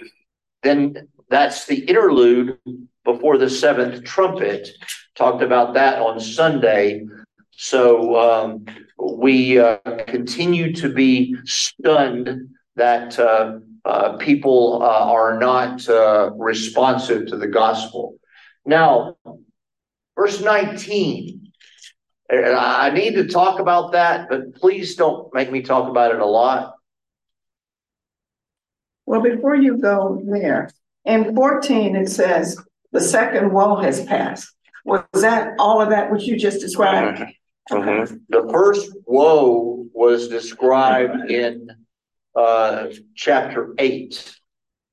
then 0.63 1.07
that's 1.29 1.65
the 1.65 1.79
interlude 1.85 2.57
before 3.03 3.37
the 3.37 3.49
seventh 3.49 4.03
trumpet. 4.03 4.69
Talked 5.15 5.43
about 5.43 5.73
that 5.75 5.99
on 5.99 6.19
Sunday. 6.19 7.05
So 7.51 8.19
um, 8.19 8.65
we 8.97 9.59
uh, 9.59 9.77
continue 10.07 10.73
to 10.73 10.91
be 10.91 11.35
stunned 11.45 12.49
that 12.75 13.19
uh, 13.19 13.59
uh, 13.85 14.17
people 14.17 14.81
uh, 14.81 15.11
are 15.11 15.39
not 15.39 15.87
uh, 15.87 16.31
responsive 16.35 17.27
to 17.27 17.37
the 17.37 17.47
gospel. 17.47 18.15
Now, 18.65 19.17
verse 20.15 20.41
19. 20.41 21.40
I 22.31 22.91
need 22.91 23.15
to 23.15 23.27
talk 23.27 23.59
about 23.59 23.91
that, 23.91 24.29
but 24.29 24.55
please 24.55 24.95
don't 24.95 25.33
make 25.33 25.51
me 25.51 25.61
talk 25.61 25.89
about 25.89 26.15
it 26.15 26.21
a 26.21 26.25
lot. 26.25 26.75
Well, 29.05 29.21
before 29.21 29.55
you 29.55 29.77
go 29.77 30.21
there, 30.23 30.69
in 31.03 31.35
fourteen, 31.35 31.95
it 31.95 32.09
says, 32.09 32.57
the 32.93 33.01
second 33.01 33.51
woe 33.51 33.75
has 33.75 34.05
passed. 34.05 34.53
Was 34.85 35.03
that 35.15 35.55
all 35.59 35.81
of 35.81 35.89
that 35.89 36.11
which 36.11 36.23
you 36.23 36.37
just 36.37 36.61
described? 36.61 37.21
The 37.69 38.49
first 38.51 38.89
woe 39.05 39.87
was 39.93 40.29
described 40.29 41.29
in 41.29 41.67
uh, 42.35 42.87
chapter 43.15 43.73
eight. 43.77 44.37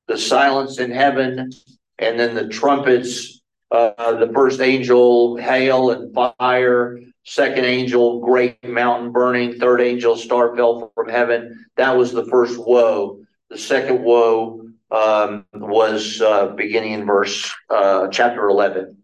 The 0.08 0.18
silence 0.18 0.78
in 0.78 0.90
heaven, 0.90 1.50
and 1.98 2.18
then 2.18 2.34
the 2.34 2.48
trumpets, 2.48 3.42
uh, 3.70 4.14
the 4.14 4.30
first 4.32 4.60
angel, 4.60 5.36
hail 5.36 5.90
and 5.90 6.14
fire, 6.14 7.00
second 7.28 7.66
angel, 7.66 8.20
great 8.20 8.66
mountain 8.66 9.12
burning, 9.12 9.58
third 9.58 9.82
angel, 9.82 10.16
star 10.16 10.56
fell 10.56 10.90
from 10.94 11.08
heaven. 11.08 11.66
That 11.76 11.96
was 11.96 12.10
the 12.10 12.24
first 12.26 12.58
woe. 12.58 13.20
The 13.50 13.58
second 13.58 14.02
woe 14.02 14.66
um, 14.90 15.44
was 15.52 16.22
uh, 16.22 16.48
beginning 16.48 16.92
in 16.92 17.06
verse 17.06 17.54
uh, 17.68 18.08
chapter 18.08 18.48
11. 18.48 18.96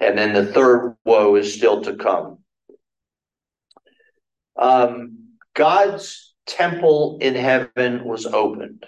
And 0.00 0.18
then 0.18 0.34
the 0.34 0.52
third 0.52 0.94
woe 1.06 1.36
is 1.36 1.54
still 1.54 1.80
to 1.82 1.96
come. 1.96 2.38
Um, 4.56 5.36
God's 5.54 6.34
temple 6.46 7.18
in 7.22 7.34
heaven 7.34 8.04
was 8.04 8.26
opened. 8.26 8.84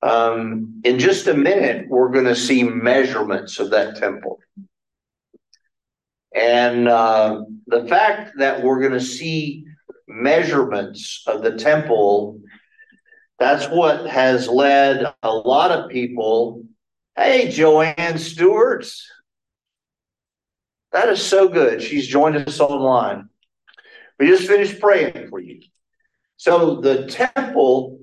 Um, 0.00 0.80
in 0.84 0.98
just 0.98 1.26
a 1.26 1.34
minute, 1.34 1.86
we're 1.88 2.10
going 2.10 2.24
to 2.24 2.36
see 2.36 2.62
measurements 2.62 3.58
of 3.58 3.70
that 3.70 3.96
temple. 3.96 4.38
And 6.38 6.86
uh, 6.86 7.42
the 7.66 7.86
fact 7.86 8.38
that 8.38 8.62
we're 8.62 8.78
going 8.78 8.92
to 8.92 9.00
see 9.00 9.64
measurements 10.06 11.24
of 11.26 11.42
the 11.42 11.56
temple, 11.56 12.40
that's 13.40 13.66
what 13.66 14.06
has 14.06 14.46
led 14.48 15.12
a 15.24 15.32
lot 15.32 15.72
of 15.72 15.90
people. 15.90 16.64
Hey, 17.16 17.50
Joanne 17.50 18.18
Stewart's. 18.18 19.04
That 20.92 21.08
is 21.08 21.22
so 21.22 21.48
good. 21.48 21.82
She's 21.82 22.06
joined 22.06 22.36
us 22.36 22.60
online. 22.60 23.28
We 24.20 24.28
just 24.28 24.46
finished 24.46 24.80
praying 24.80 25.28
for 25.28 25.40
you. 25.40 25.60
So 26.36 26.80
the 26.80 27.06
temple, 27.06 27.98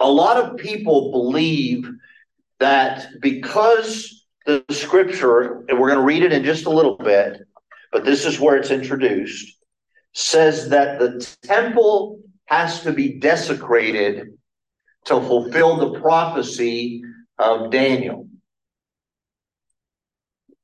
a 0.00 0.10
lot 0.10 0.36
of 0.36 0.56
people 0.56 1.12
believe 1.12 1.88
that 2.58 3.06
because 3.20 4.21
the 4.46 4.64
scripture, 4.70 5.64
and 5.68 5.78
we're 5.78 5.88
going 5.88 6.00
to 6.00 6.04
read 6.04 6.22
it 6.22 6.32
in 6.32 6.44
just 6.44 6.66
a 6.66 6.70
little 6.70 6.96
bit, 6.96 7.42
but 7.90 8.04
this 8.04 8.24
is 8.24 8.40
where 8.40 8.56
it's 8.56 8.70
introduced, 8.70 9.58
says 10.12 10.68
that 10.70 10.98
the 10.98 11.36
temple 11.42 12.20
has 12.46 12.82
to 12.82 12.92
be 12.92 13.18
desecrated 13.18 14.28
to 15.04 15.20
fulfill 15.20 15.76
the 15.76 16.00
prophecy 16.00 17.02
of 17.38 17.70
Daniel. 17.70 18.28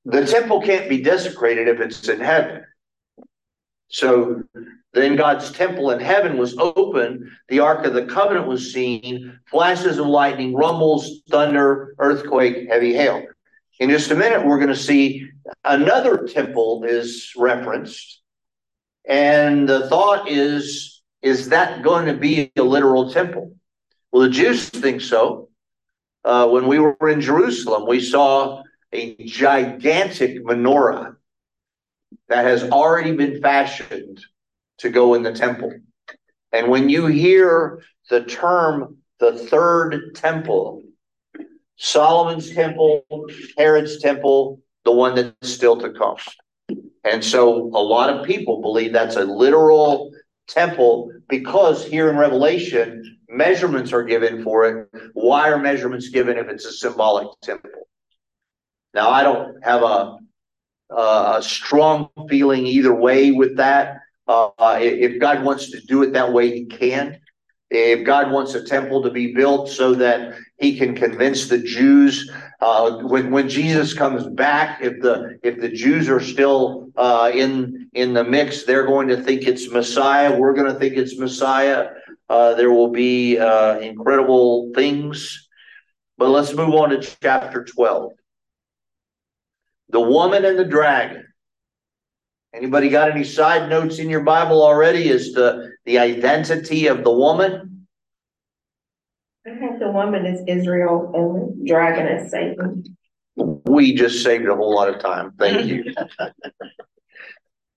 The 0.04 0.24
temple 0.24 0.62
can't 0.62 0.88
be 0.88 1.02
desecrated 1.02 1.68
if 1.68 1.80
it's 1.80 2.08
in 2.08 2.20
heaven. 2.20 2.64
So 3.88 4.42
then 4.92 5.16
God's 5.16 5.50
temple 5.50 5.90
in 5.90 6.00
heaven 6.00 6.36
was 6.38 6.56
open. 6.58 7.30
The 7.48 7.60
Ark 7.60 7.84
of 7.86 7.94
the 7.94 8.06
Covenant 8.06 8.46
was 8.46 8.72
seen. 8.72 9.38
Flashes 9.50 9.98
of 9.98 10.06
lightning, 10.06 10.54
rumbles, 10.54 11.22
thunder, 11.28 11.94
earthquake, 11.98 12.68
heavy 12.68 12.94
hail. 12.94 13.24
In 13.80 13.90
just 13.90 14.10
a 14.10 14.16
minute, 14.16 14.44
we're 14.44 14.58
going 14.58 14.68
to 14.68 14.76
see 14.76 15.28
another 15.64 16.26
temple 16.26 16.84
is 16.84 17.32
referenced. 17.36 18.22
And 19.04 19.68
the 19.68 19.88
thought 19.88 20.28
is, 20.28 21.02
is 21.22 21.50
that 21.50 21.82
going 21.82 22.06
to 22.06 22.14
be 22.14 22.50
a 22.56 22.62
literal 22.62 23.12
temple? 23.12 23.54
Well, 24.10 24.22
the 24.22 24.30
Jews 24.30 24.68
think 24.68 25.00
so. 25.00 25.48
Uh, 26.24 26.48
when 26.48 26.66
we 26.66 26.78
were 26.78 26.96
in 27.08 27.20
Jerusalem, 27.20 27.86
we 27.86 28.00
saw 28.00 28.62
a 28.92 29.14
gigantic 29.24 30.44
menorah 30.44 31.14
that 32.28 32.44
has 32.44 32.64
already 32.64 33.12
been 33.12 33.40
fashioned 33.40 34.20
to 34.78 34.90
go 34.90 35.14
in 35.14 35.22
the 35.22 35.32
temple. 35.32 35.72
And 36.52 36.68
when 36.68 36.88
you 36.88 37.06
hear 37.06 37.82
the 38.10 38.24
term 38.24 38.96
the 39.20 39.32
third 39.32 40.14
temple, 40.14 40.82
Solomon's 41.78 42.50
temple, 42.50 43.04
Herod's 43.56 44.00
temple, 44.00 44.60
the 44.84 44.92
one 44.92 45.14
that's 45.14 45.50
still 45.50 45.76
to 45.78 45.90
come. 45.90 46.16
And 47.04 47.24
so 47.24 47.70
a 47.74 47.82
lot 47.82 48.10
of 48.10 48.26
people 48.26 48.60
believe 48.60 48.92
that's 48.92 49.16
a 49.16 49.24
literal 49.24 50.10
temple 50.48 51.12
because 51.28 51.84
here 51.84 52.10
in 52.10 52.16
Revelation, 52.16 53.18
measurements 53.28 53.92
are 53.92 54.02
given 54.02 54.42
for 54.42 54.66
it. 54.66 54.88
Why 55.14 55.50
are 55.50 55.58
measurements 55.58 56.08
given 56.08 56.36
if 56.36 56.48
it's 56.48 56.64
a 56.64 56.72
symbolic 56.72 57.28
temple? 57.42 57.70
Now, 58.92 59.10
I 59.10 59.22
don't 59.22 59.62
have 59.62 59.82
a, 59.82 60.18
a 60.94 61.42
strong 61.42 62.08
feeling 62.28 62.66
either 62.66 62.94
way 62.94 63.30
with 63.30 63.56
that. 63.58 63.98
Uh, 64.26 64.50
if 64.80 65.20
God 65.20 65.44
wants 65.44 65.70
to 65.70 65.80
do 65.80 66.02
it 66.02 66.12
that 66.14 66.32
way, 66.32 66.50
He 66.50 66.66
can. 66.66 67.20
If 67.70 68.06
God 68.06 68.32
wants 68.32 68.54
a 68.54 68.64
temple 68.64 69.02
to 69.02 69.10
be 69.10 69.34
built 69.34 69.68
so 69.68 69.94
that 69.94 70.34
He 70.58 70.78
can 70.78 70.94
convince 70.94 71.48
the 71.48 71.58
Jews, 71.58 72.30
uh, 72.60 72.98
when 73.02 73.30
when 73.30 73.48
Jesus 73.48 73.92
comes 73.92 74.26
back, 74.26 74.80
if 74.82 75.00
the 75.02 75.38
if 75.42 75.60
the 75.60 75.68
Jews 75.68 76.08
are 76.08 76.20
still 76.20 76.88
uh, 76.96 77.30
in 77.32 77.90
in 77.92 78.14
the 78.14 78.24
mix, 78.24 78.64
they're 78.64 78.86
going 78.86 79.08
to 79.08 79.22
think 79.22 79.42
it's 79.42 79.70
Messiah. 79.70 80.34
We're 80.36 80.54
going 80.54 80.72
to 80.72 80.78
think 80.78 80.96
it's 80.96 81.18
Messiah. 81.18 81.90
Uh, 82.28 82.54
there 82.54 82.70
will 82.70 82.90
be 82.90 83.38
uh, 83.38 83.78
incredible 83.80 84.72
things. 84.74 85.48
But 86.16 86.30
let's 86.30 86.54
move 86.54 86.74
on 86.74 86.90
to 86.90 87.00
chapter 87.00 87.64
twelve. 87.64 88.12
The 89.90 90.00
woman 90.00 90.44
and 90.44 90.58
the 90.58 90.64
dragon. 90.64 91.24
Anybody 92.54 92.88
got 92.88 93.10
any 93.10 93.24
side 93.24 93.68
notes 93.68 93.98
in 93.98 94.08
your 94.08 94.22
Bible 94.24 94.62
already 94.62 95.10
as 95.10 95.32
to 95.32 95.67
the 95.88 95.98
identity 95.98 96.86
of 96.86 97.02
the 97.02 97.10
woman? 97.10 97.86
I 99.46 99.54
think 99.58 99.78
the 99.78 99.90
woman 99.90 100.26
is 100.26 100.42
Israel 100.46 101.10
and 101.14 101.62
the 101.62 101.66
dragon 101.66 102.06
is 102.06 102.30
Satan. 102.30 102.84
We 103.36 103.94
just 103.94 104.22
saved 104.22 104.46
a 104.46 104.54
whole 104.54 104.74
lot 104.74 104.90
of 104.90 105.00
time. 105.00 105.32
Thank 105.38 105.66
you. 105.66 105.94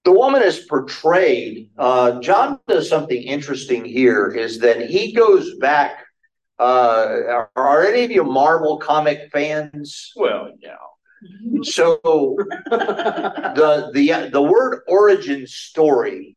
the 0.03 0.11
woman 0.11 0.43
is 0.43 0.59
portrayed. 0.59 1.69
Uh, 1.77 2.19
John 2.19 2.59
does 2.67 2.89
something 2.89 3.21
interesting 3.23 3.85
here 3.85 4.27
is 4.27 4.59
that 4.59 4.89
he 4.89 5.13
goes 5.13 5.57
back. 5.59 6.03
Uh, 6.59 7.21
are, 7.29 7.49
are 7.55 7.85
any 7.85 8.03
of 8.03 8.11
you 8.11 8.25
Marvel 8.25 8.77
comic 8.77 9.29
fans? 9.31 10.11
Well, 10.17 10.49
yeah. 10.59 10.75
So 11.63 11.99
the 12.65 13.91
the 13.93 14.29
the 14.33 14.41
word 14.41 14.81
origin 14.87 15.47
story 15.47 16.35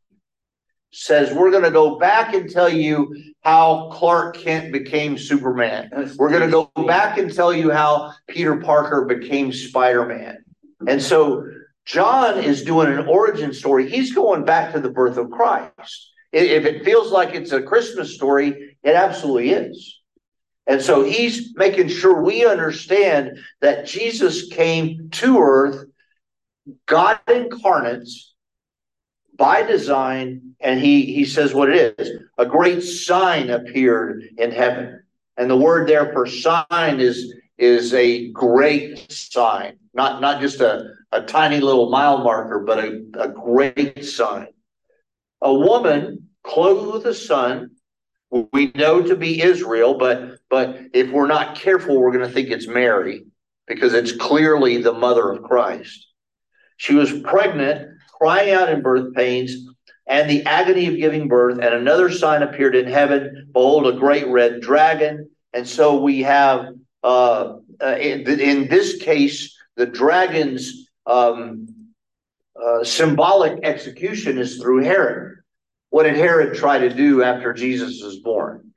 says 0.95 1.33
we're 1.33 1.51
going 1.51 1.65
to 1.65 1.71
go 1.71 1.99
back 1.99 2.35
and 2.35 2.49
tell 2.49 2.69
you 2.69 3.15
how 3.43 3.91
Clark 3.93 4.37
Kent 4.39 4.73
became 4.73 5.19
Superman. 5.19 5.91
We're 6.17 6.31
going 6.31 6.49
to 6.49 6.49
go 6.49 6.71
back 6.87 7.19
and 7.19 7.35
tell 7.35 7.53
you 7.53 7.71
how 7.71 8.13
Peter 8.29 8.57
Parker 8.57 9.05
became 9.05 9.53
Spider-Man. 9.53 10.45
And 10.87 11.03
so 11.03 11.47
John 11.85 12.39
is 12.39 12.63
doing 12.63 12.89
an 12.89 13.07
origin 13.07 13.53
story. 13.53 13.91
He's 13.91 14.15
going 14.15 14.45
back 14.45 14.73
to 14.73 14.81
the 14.81 14.91
birth 14.91 15.17
of 15.17 15.31
Christ. 15.31 16.11
If 16.33 16.65
it 16.65 16.85
feels 16.85 17.11
like 17.13 17.35
it's 17.35 17.53
a 17.53 17.63
Christmas 17.63 18.15
story, 18.15 18.77
it 18.83 18.95
absolutely 18.95 19.51
is. 19.51 20.01
And 20.67 20.81
so 20.81 21.05
he's 21.05 21.55
making 21.57 21.89
sure 21.89 22.23
we 22.23 22.47
understand 22.47 23.39
that 23.61 23.87
Jesus 23.87 24.49
came 24.49 25.11
to 25.11 25.39
earth, 25.39 25.85
God 26.87 27.19
incarnate, 27.29 28.09
by 29.37 29.63
design, 29.63 30.55
and 30.61 30.81
he, 30.81 31.07
he 31.15 31.25
says 31.25 31.53
what 31.55 31.71
it 31.71 31.99
is. 31.99 32.11
A 32.39 32.47
great 32.47 32.83
sign 32.83 33.51
appeared 33.51 34.25
in 34.39 34.51
heaven. 34.51 35.03
And 35.37 35.51
the 35.51 35.57
word 35.57 35.89
there 35.89 36.13
for 36.13 36.27
sign 36.27 37.01
is, 37.01 37.35
is 37.59 37.93
a 37.95 38.31
great 38.31 39.11
sign, 39.11 39.79
not, 39.93 40.21
not 40.21 40.41
just 40.41 40.61
a, 40.61 40.85
a 41.13 41.23
tiny 41.23 41.61
little 41.61 41.91
mile 41.91 42.19
marker, 42.19 42.61
but 42.61 42.79
a, 42.79 43.05
a 43.19 43.29
great 43.29 44.05
sign. 44.05 44.49
A 45.41 45.53
woman 45.53 46.29
clothed 46.45 46.93
with 46.93 47.03
the 47.03 47.15
sun 47.15 47.71
We 48.53 48.73
know 48.75 49.01
to 49.01 49.15
be 49.15 49.43
Israel, 49.43 49.95
but, 49.95 50.39
but 50.51 50.79
if 50.93 51.11
we're 51.11 51.29
not 51.29 51.55
careful, 51.55 52.01
we're 52.01 52.13
gonna 52.13 52.29
think 52.29 52.51
it's 52.51 52.67
Mary 52.67 53.27
because 53.67 53.95
it's 53.95 54.13
clearly 54.13 54.83
the 54.83 54.93
mother 54.93 55.31
of 55.31 55.43
Christ. 55.45 56.09
She 56.77 56.95
was 56.95 57.21
pregnant, 57.21 57.94
crying 58.19 58.53
out 58.53 58.71
in 58.71 58.83
birth 58.83 59.15
pains 59.15 59.67
and 60.07 60.29
the 60.29 60.45
agony 60.45 60.87
of 60.87 60.97
giving 60.97 61.29
birth, 61.29 61.59
and 61.59 61.75
another 61.75 62.11
sign 62.11 62.43
appeared 62.43 62.77
in 62.77 62.87
heaven. 62.87 63.49
Behold, 63.53 63.87
a 63.87 63.99
great 63.99 64.27
red 64.29 64.61
dragon. 64.61 65.31
And 65.55 65.67
so 65.67 66.01
we 66.01 66.23
have, 66.23 66.75
uh, 67.03 67.55
uh, 67.83 67.97
in, 67.99 68.29
in, 68.41 68.69
this 68.69 68.99
case, 68.99 69.57
the 69.77 69.87
dragon's 69.87 70.91
um, 71.07 71.69
uh, 72.63 72.85
symbolic 72.85 73.65
execution 73.65 74.39
is 74.39 74.59
through 74.59 74.85
Herod. 74.85 75.39
What 75.91 76.03
did 76.03 76.17
Herod 76.17 76.57
try 76.57 76.79
to 76.79 76.93
do 76.93 77.23
after 77.23 77.53
Jesus 77.53 78.03
was 78.03 78.19
born? 78.19 78.73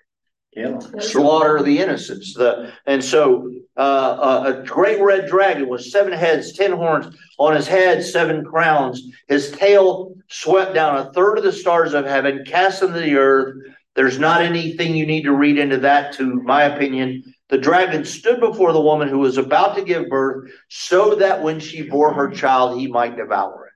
Yeah. 0.54 0.80
Slaughter 1.00 1.62
the 1.62 1.80
innocents. 1.80 2.34
The 2.34 2.72
and 2.86 3.04
so 3.04 3.52
uh, 3.78 4.42
a, 4.46 4.52
a 4.52 4.66
great 4.66 5.00
red 5.00 5.28
dragon 5.28 5.70
with 5.70 5.86
seven 5.86 6.12
heads, 6.12 6.54
ten 6.54 6.72
horns 6.72 7.16
on 7.38 7.56
his 7.56 7.68
head, 7.68 8.04
seven 8.04 8.44
crowns. 8.44 9.04
His 9.28 9.52
tail 9.52 10.16
swept 10.30 10.74
down 10.74 10.98
a 10.98 11.14
third 11.14 11.38
of 11.38 11.44
the 11.44 11.52
stars 11.52 11.94
of 11.94 12.06
heaven, 12.06 12.44
cast 12.46 12.80
them 12.82 12.94
to 12.94 13.00
the 13.00 13.16
earth. 13.16 13.56
There's 13.96 14.20
not 14.20 14.42
anything 14.42 14.96
you 14.96 15.06
need 15.06 15.24
to 15.24 15.34
read 15.34 15.58
into 15.58 15.78
that, 15.78 16.14
to 16.14 16.26
my 16.26 16.64
opinion. 16.64 17.34
The 17.50 17.58
dragon 17.58 18.04
stood 18.04 18.40
before 18.40 18.74
the 18.74 18.82
woman 18.82 19.08
who 19.08 19.20
was 19.20 19.38
about 19.38 19.76
to 19.76 19.84
give 19.84 20.10
birth, 20.10 20.52
so 20.70 21.16
that 21.16 21.44
when 21.44 21.60
she 21.60 21.84
bore 21.84 22.14
her 22.14 22.30
child, 22.30 22.80
he 22.80 22.88
might 22.88 23.16
devour 23.16 23.72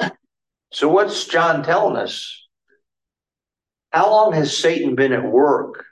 it. 0.00 0.12
So, 0.72 0.88
what's 0.88 1.26
John 1.26 1.62
telling 1.62 1.96
us? 1.96 2.48
How 3.92 4.10
long 4.10 4.32
has 4.32 4.56
Satan 4.56 4.96
been 4.96 5.12
at 5.12 5.22
work 5.22 5.83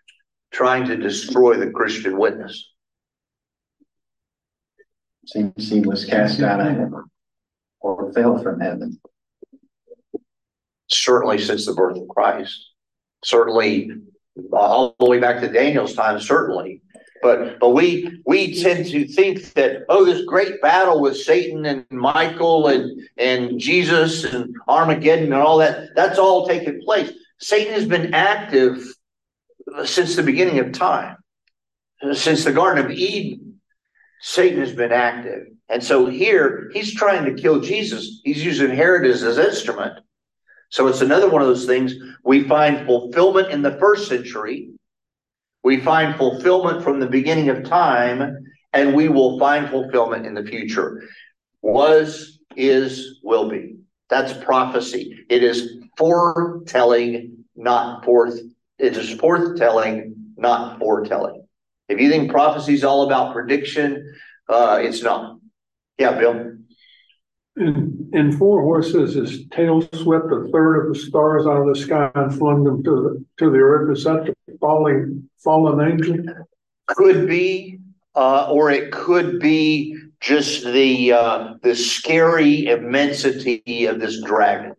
trying 0.53 0.87
to 0.87 0.97
destroy 0.97 1.57
the 1.57 1.71
Christian 1.71 2.19
witness? 2.19 2.71
Since 5.27 5.69
he 5.69 5.81
was 5.81 6.05
cast 6.05 6.41
out 6.43 6.61
of 6.61 6.67
heaven 6.67 7.05
or 7.81 8.13
fell 8.13 8.43
from 8.43 8.61
heaven. 8.61 9.01
Certainly 10.89 11.39
since 11.39 11.65
the 11.65 11.73
birth 11.73 11.97
of 11.97 12.09
Christ. 12.09 12.71
Certainly 13.25 13.91
all 14.53 14.95
the 14.99 15.09
way 15.09 15.19
back 15.19 15.41
to 15.41 15.49
Daniel's 15.49 15.95
time, 15.95 16.21
certainly. 16.21 16.83
But 17.23 17.61
but 17.61 17.71
we 17.71 18.21
we 18.27 18.61
tend 18.61 18.87
to 18.87 19.07
think 19.07 19.53
that 19.55 19.85
oh 19.89 20.05
this 20.05 20.25
great 20.25 20.61
battle 20.61 21.01
with 21.01 21.17
Satan 21.17 21.65
and 21.67 21.87
Michael 21.91 22.67
and 22.67 23.01
and 23.17 23.61
Jesus 23.61 24.25
and 24.25 24.53
Armageddon 24.67 25.27
and 25.27 25.35
all 25.35 25.59
that 25.59 25.95
that's 25.95 26.19
all 26.19 26.49
taken 26.49 26.81
place. 26.83 27.13
Satan 27.39 27.75
has 27.75 27.87
been 27.87 28.13
active 28.13 28.85
since 29.85 30.17
the 30.17 30.23
beginning 30.23 30.59
of 30.59 30.73
time. 30.73 31.17
Since 32.13 32.45
the 32.45 32.53
Garden 32.53 32.85
of 32.85 32.91
Eden, 32.91 33.61
Satan 34.21 34.61
has 34.61 34.73
been 34.73 34.93
active. 34.93 35.47
And 35.69 35.83
so 35.83 36.07
here, 36.07 36.71
he's 36.75 36.95
trying 36.95 37.25
to 37.25 37.41
kill 37.41 37.61
Jesus. 37.61 38.21
He's 38.25 38.45
using 38.45 38.71
Herod 38.71 39.09
as 39.09 39.21
his 39.21 39.39
instrument. 39.39 39.99
So 40.71 40.87
it's 40.87 41.01
another 41.01 41.31
one 41.31 41.43
of 41.43 41.49
those 41.49 41.67
things. 41.67 41.95
We 42.25 42.45
find 42.45 42.87
fulfillment 42.87 43.51
in 43.51 43.63
the 43.63 43.79
first 43.79 44.09
century. 44.09 44.71
We 45.63 45.81
find 45.81 46.17
fulfillment 46.17 46.83
from 46.83 46.99
the 46.99 47.07
beginning 47.07 47.49
of 47.49 47.65
time, 47.65 48.37
and 48.73 48.95
we 48.95 49.09
will 49.09 49.39
find 49.39 49.69
fulfillment 49.69 50.27
in 50.27 50.35
the 50.35 50.45
future. 50.45 51.03
Was, 51.61 52.39
is, 52.57 53.21
will 53.23 53.49
be. 53.49 53.77
That's 54.09 54.33
prophecy. 54.45 55.25
It 55.29 55.43
is 55.43 55.79
foretelling, 55.97 57.45
not 57.55 58.05
forth. 58.05 58.41
It 58.83 58.97
is 58.97 59.13
a 59.13 59.17
forthtelling, 59.17 60.15
not 60.37 60.81
foretelling. 60.81 61.47
If 61.89 62.01
you 62.01 62.11
think 62.11 62.33
prophecy 62.33 62.75
is 62.75 62.83
all 62.83 63.07
about 63.07 63.33
prediction, 63.33 64.13
uh, 64.49 64.81
it's 64.83 65.03
not. 65.05 65.39
Yeah, 65.99 66.19
Bill. 66.19 66.57
In, 67.57 68.11
in 68.13 68.33
four 68.33 68.63
horses, 68.63 69.15
his 69.15 69.47
tail 69.51 69.83
swept 69.95 70.33
a 70.33 70.49
third 70.53 70.81
of 70.81 70.95
the 70.95 70.99
stars 70.99 71.47
out 71.47 71.61
of 71.61 71.69
the 71.73 71.81
sky 71.81 72.11
and 72.17 72.37
flung 72.37 72.65
them 72.65 72.83
to 72.83 72.91
the 72.91 73.25
to 73.39 73.51
the 73.53 73.59
earth. 73.59 73.97
Is 73.97 74.03
that 74.03 74.25
the 74.25 74.59
falling 74.59 75.31
fallen 75.39 75.89
angel? 75.89 76.17
Could 76.89 77.29
be, 77.29 77.79
uh, 78.17 78.51
or 78.51 78.73
it 78.73 78.91
could 78.91 79.39
be 79.39 79.97
just 80.19 80.65
the 80.65 81.13
uh, 81.13 81.55
the 81.63 81.77
scary 81.77 82.67
immensity 82.67 83.87
of 83.87 84.01
this 84.01 84.21
dragon. 84.23 84.75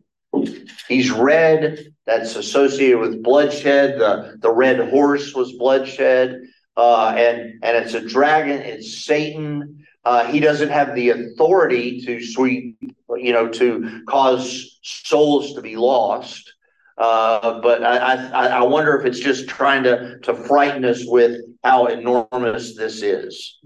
He's 0.89 1.09
red. 1.09 1.92
That's 2.05 2.35
associated 2.35 2.99
with 2.99 3.23
bloodshed. 3.23 3.97
The 3.99 4.37
the 4.39 4.51
red 4.51 4.89
horse 4.89 5.33
was 5.33 5.53
bloodshed, 5.53 6.41
uh, 6.75 7.13
and 7.15 7.63
and 7.63 7.77
it's 7.77 7.93
a 7.93 8.01
dragon. 8.01 8.59
It's 8.61 9.05
Satan. 9.05 9.85
Uh, 10.03 10.25
he 10.25 10.41
doesn't 10.41 10.69
have 10.69 10.95
the 10.95 11.11
authority 11.11 12.01
to 12.01 12.21
sweep, 12.21 12.77
you 13.15 13.31
know, 13.31 13.47
to 13.47 14.03
cause 14.05 14.79
souls 14.83 15.53
to 15.53 15.61
be 15.61 15.77
lost. 15.77 16.51
Uh, 16.97 17.61
but 17.61 17.83
I, 17.83 17.97
I, 17.97 18.45
I 18.47 18.61
wonder 18.63 18.99
if 18.99 19.05
it's 19.05 19.19
just 19.19 19.47
trying 19.47 19.83
to 19.83 20.19
to 20.19 20.33
frighten 20.33 20.83
us 20.83 21.05
with 21.05 21.39
how 21.63 21.85
enormous 21.85 22.75
this 22.75 23.01
is. 23.01 23.59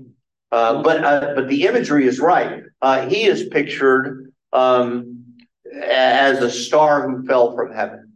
Uh, 0.52 0.84
but 0.84 1.04
uh, 1.04 1.34
but 1.34 1.47
the 1.47 1.63
imagery 1.63 2.06
is 2.06 2.19
right. 2.19 2.62
Uh, 2.84 3.08
he 3.10 3.23
is 3.23 3.47
pictured 3.47 4.32
um, 4.54 5.26
as 5.84 6.38
a 6.43 6.52
star 6.52 7.10
who 7.10 7.26
fell 7.26 7.56
from 7.56 7.73
heaven 7.73 8.07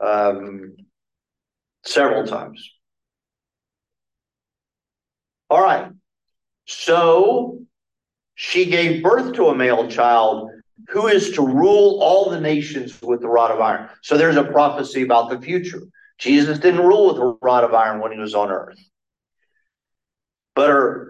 um, 0.00 0.76
several 1.84 2.26
times. 2.26 2.68
All 5.50 5.62
right. 5.62 5.90
So 6.66 7.60
she 8.34 8.66
gave 8.66 9.02
birth 9.02 9.34
to 9.34 9.48
a 9.48 9.54
male 9.54 9.88
child 9.88 10.50
who 10.88 11.06
is 11.06 11.32
to 11.32 11.42
rule 11.42 12.00
all 12.00 12.30
the 12.30 12.40
nations 12.40 13.00
with 13.02 13.20
the 13.20 13.28
rod 13.28 13.50
of 13.50 13.60
iron. 13.60 13.88
So 14.02 14.16
there's 14.16 14.36
a 14.36 14.44
prophecy 14.44 15.02
about 15.02 15.30
the 15.30 15.40
future. 15.40 15.82
Jesus 16.18 16.58
didn't 16.58 16.86
rule 16.86 17.08
with 17.08 17.18
a 17.18 17.36
rod 17.42 17.64
of 17.64 17.74
iron 17.74 18.00
when 18.00 18.12
he 18.12 18.18
was 18.18 18.34
on 18.34 18.50
earth. 18.50 18.78
But 20.54 20.68
her 20.68 21.08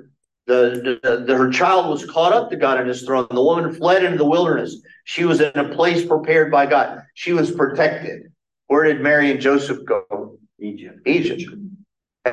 the, 0.48 0.98
the, 1.02 1.24
the, 1.26 1.36
her 1.36 1.50
child 1.50 1.90
was 1.90 2.06
caught 2.06 2.32
up 2.32 2.48
to 2.50 2.56
God 2.56 2.80
in 2.80 2.88
his 2.88 3.02
throne. 3.02 3.26
The 3.30 3.42
woman 3.42 3.74
fled 3.74 4.02
into 4.02 4.16
the 4.16 4.24
wilderness. 4.24 4.80
She 5.04 5.26
was 5.26 5.42
in 5.42 5.52
a 5.54 5.74
place 5.74 6.06
prepared 6.06 6.50
by 6.50 6.64
God. 6.64 7.02
She 7.12 7.34
was 7.34 7.50
protected. 7.50 8.32
Where 8.68 8.84
did 8.84 9.00
Mary 9.00 9.30
and 9.30 9.40
Joseph 9.40 9.84
go? 9.84 10.38
Egypt. 10.60 11.00
Egypt. 11.06 11.52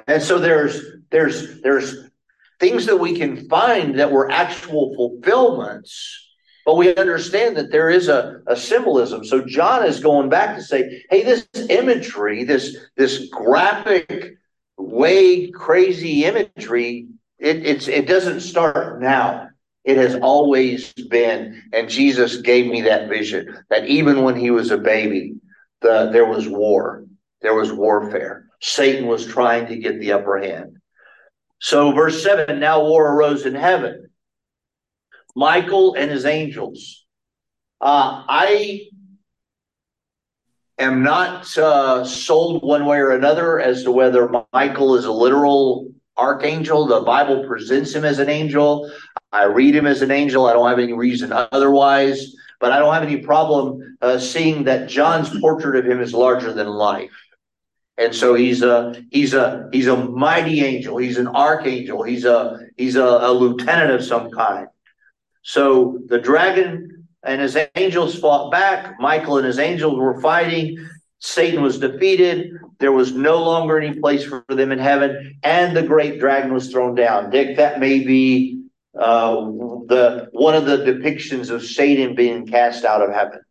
And 0.07 0.21
so 0.21 0.39
there's 0.39 0.81
there's 1.09 1.61
there's 1.61 2.09
things 2.59 2.85
that 2.85 2.97
we 2.97 3.17
can 3.17 3.47
find 3.49 3.99
that 3.99 4.11
were 4.11 4.31
actual 4.31 4.93
fulfillments, 4.95 6.27
but 6.65 6.75
we 6.75 6.95
understand 6.95 7.57
that 7.57 7.71
there 7.71 7.89
is 7.89 8.07
a, 8.07 8.39
a 8.47 8.55
symbolism. 8.55 9.23
So 9.23 9.45
John 9.45 9.85
is 9.85 9.99
going 9.99 10.29
back 10.29 10.55
to 10.55 10.63
say, 10.63 11.03
hey, 11.09 11.23
this 11.23 11.47
imagery, 11.69 12.43
this 12.43 12.77
this 12.97 13.29
graphic, 13.29 14.37
way 14.77 15.49
crazy 15.51 16.25
imagery, 16.25 17.07
it, 17.39 17.65
it's 17.65 17.87
it 17.87 18.07
doesn't 18.07 18.41
start 18.41 19.01
now. 19.01 19.49
It 19.83 19.97
has 19.97 20.15
always 20.15 20.91
been, 20.93 21.61
and 21.71 21.87
Jesus 21.87 22.37
gave 22.37 22.65
me 22.65 22.81
that 22.81 23.07
vision 23.07 23.55
that 23.69 23.87
even 23.87 24.23
when 24.23 24.35
he 24.35 24.49
was 24.49 24.71
a 24.71 24.79
baby, 24.79 25.35
the, 25.81 26.09
there 26.11 26.25
was 26.25 26.47
war, 26.47 27.05
there 27.41 27.53
was 27.53 27.71
warfare. 27.71 28.47
Satan 28.61 29.07
was 29.07 29.25
trying 29.25 29.67
to 29.67 29.77
get 29.77 29.99
the 29.99 30.13
upper 30.13 30.37
hand. 30.37 30.77
So, 31.59 31.91
verse 31.91 32.21
7 32.23 32.59
now 32.59 32.81
war 32.83 33.13
arose 33.13 33.45
in 33.45 33.55
heaven. 33.55 34.09
Michael 35.35 35.95
and 35.95 36.09
his 36.09 36.25
angels. 36.25 37.05
Uh, 37.81 38.23
I 38.27 38.87
am 40.77 41.03
not 41.03 41.57
uh, 41.57 42.05
sold 42.05 42.63
one 42.63 42.85
way 42.85 42.97
or 42.97 43.11
another 43.11 43.59
as 43.59 43.83
to 43.83 43.91
whether 43.91 44.29
Michael 44.53 44.95
is 44.95 45.05
a 45.05 45.11
literal 45.11 45.91
archangel. 46.17 46.87
The 46.87 47.01
Bible 47.01 47.45
presents 47.45 47.93
him 47.93 48.05
as 48.05 48.19
an 48.19 48.29
angel. 48.29 48.91
I 49.31 49.43
read 49.43 49.75
him 49.75 49.85
as 49.85 50.01
an 50.01 50.11
angel. 50.11 50.45
I 50.45 50.53
don't 50.53 50.69
have 50.69 50.79
any 50.79 50.93
reason 50.93 51.33
otherwise, 51.33 52.33
but 52.59 52.71
I 52.71 52.79
don't 52.79 52.93
have 52.93 53.03
any 53.03 53.17
problem 53.17 53.97
uh, 54.01 54.17
seeing 54.17 54.63
that 54.65 54.89
John's 54.89 55.39
portrait 55.39 55.75
of 55.75 55.85
him 55.85 56.01
is 56.01 56.13
larger 56.13 56.53
than 56.53 56.67
life. 56.67 57.11
And 57.97 58.13
so 58.13 58.35
he's 58.35 58.61
a 58.61 59.01
he's 59.09 59.33
a 59.33 59.69
he's 59.71 59.87
a 59.87 59.95
mighty 59.95 60.61
angel. 60.63 60.97
He's 60.97 61.17
an 61.17 61.27
archangel. 61.27 62.03
He's 62.03 62.25
a 62.25 62.59
he's 62.75 62.97
a, 62.97 63.03
a 63.03 63.31
lieutenant 63.31 63.91
of 63.91 64.03
some 64.03 64.31
kind. 64.31 64.67
So 65.43 65.99
the 66.07 66.19
dragon 66.19 67.07
and 67.23 67.41
his 67.41 67.57
angels 67.75 68.19
fought 68.19 68.51
back. 68.51 68.99
Michael 68.99 69.37
and 69.37 69.47
his 69.47 69.59
angels 69.59 69.97
were 69.97 70.19
fighting. 70.21 70.77
Satan 71.19 71.61
was 71.63 71.79
defeated. 71.79 72.51
There 72.79 72.91
was 72.91 73.13
no 73.13 73.41
longer 73.41 73.79
any 73.79 73.97
place 73.99 74.23
for 74.23 74.43
them 74.49 74.71
in 74.71 74.79
heaven, 74.79 75.39
and 75.43 75.75
the 75.75 75.81
great 75.81 76.19
dragon 76.19 76.53
was 76.53 76.69
thrown 76.69 76.93
down. 76.93 77.29
Dick, 77.29 77.57
that 77.57 77.79
may 77.79 77.99
be 77.99 78.64
uh, 78.99 79.35
the 79.87 80.27
one 80.31 80.55
of 80.55 80.65
the 80.65 80.77
depictions 80.77 81.49
of 81.49 81.63
Satan 81.65 82.15
being 82.15 82.47
cast 82.47 82.85
out 82.85 83.01
of 83.01 83.13
heaven. 83.13 83.41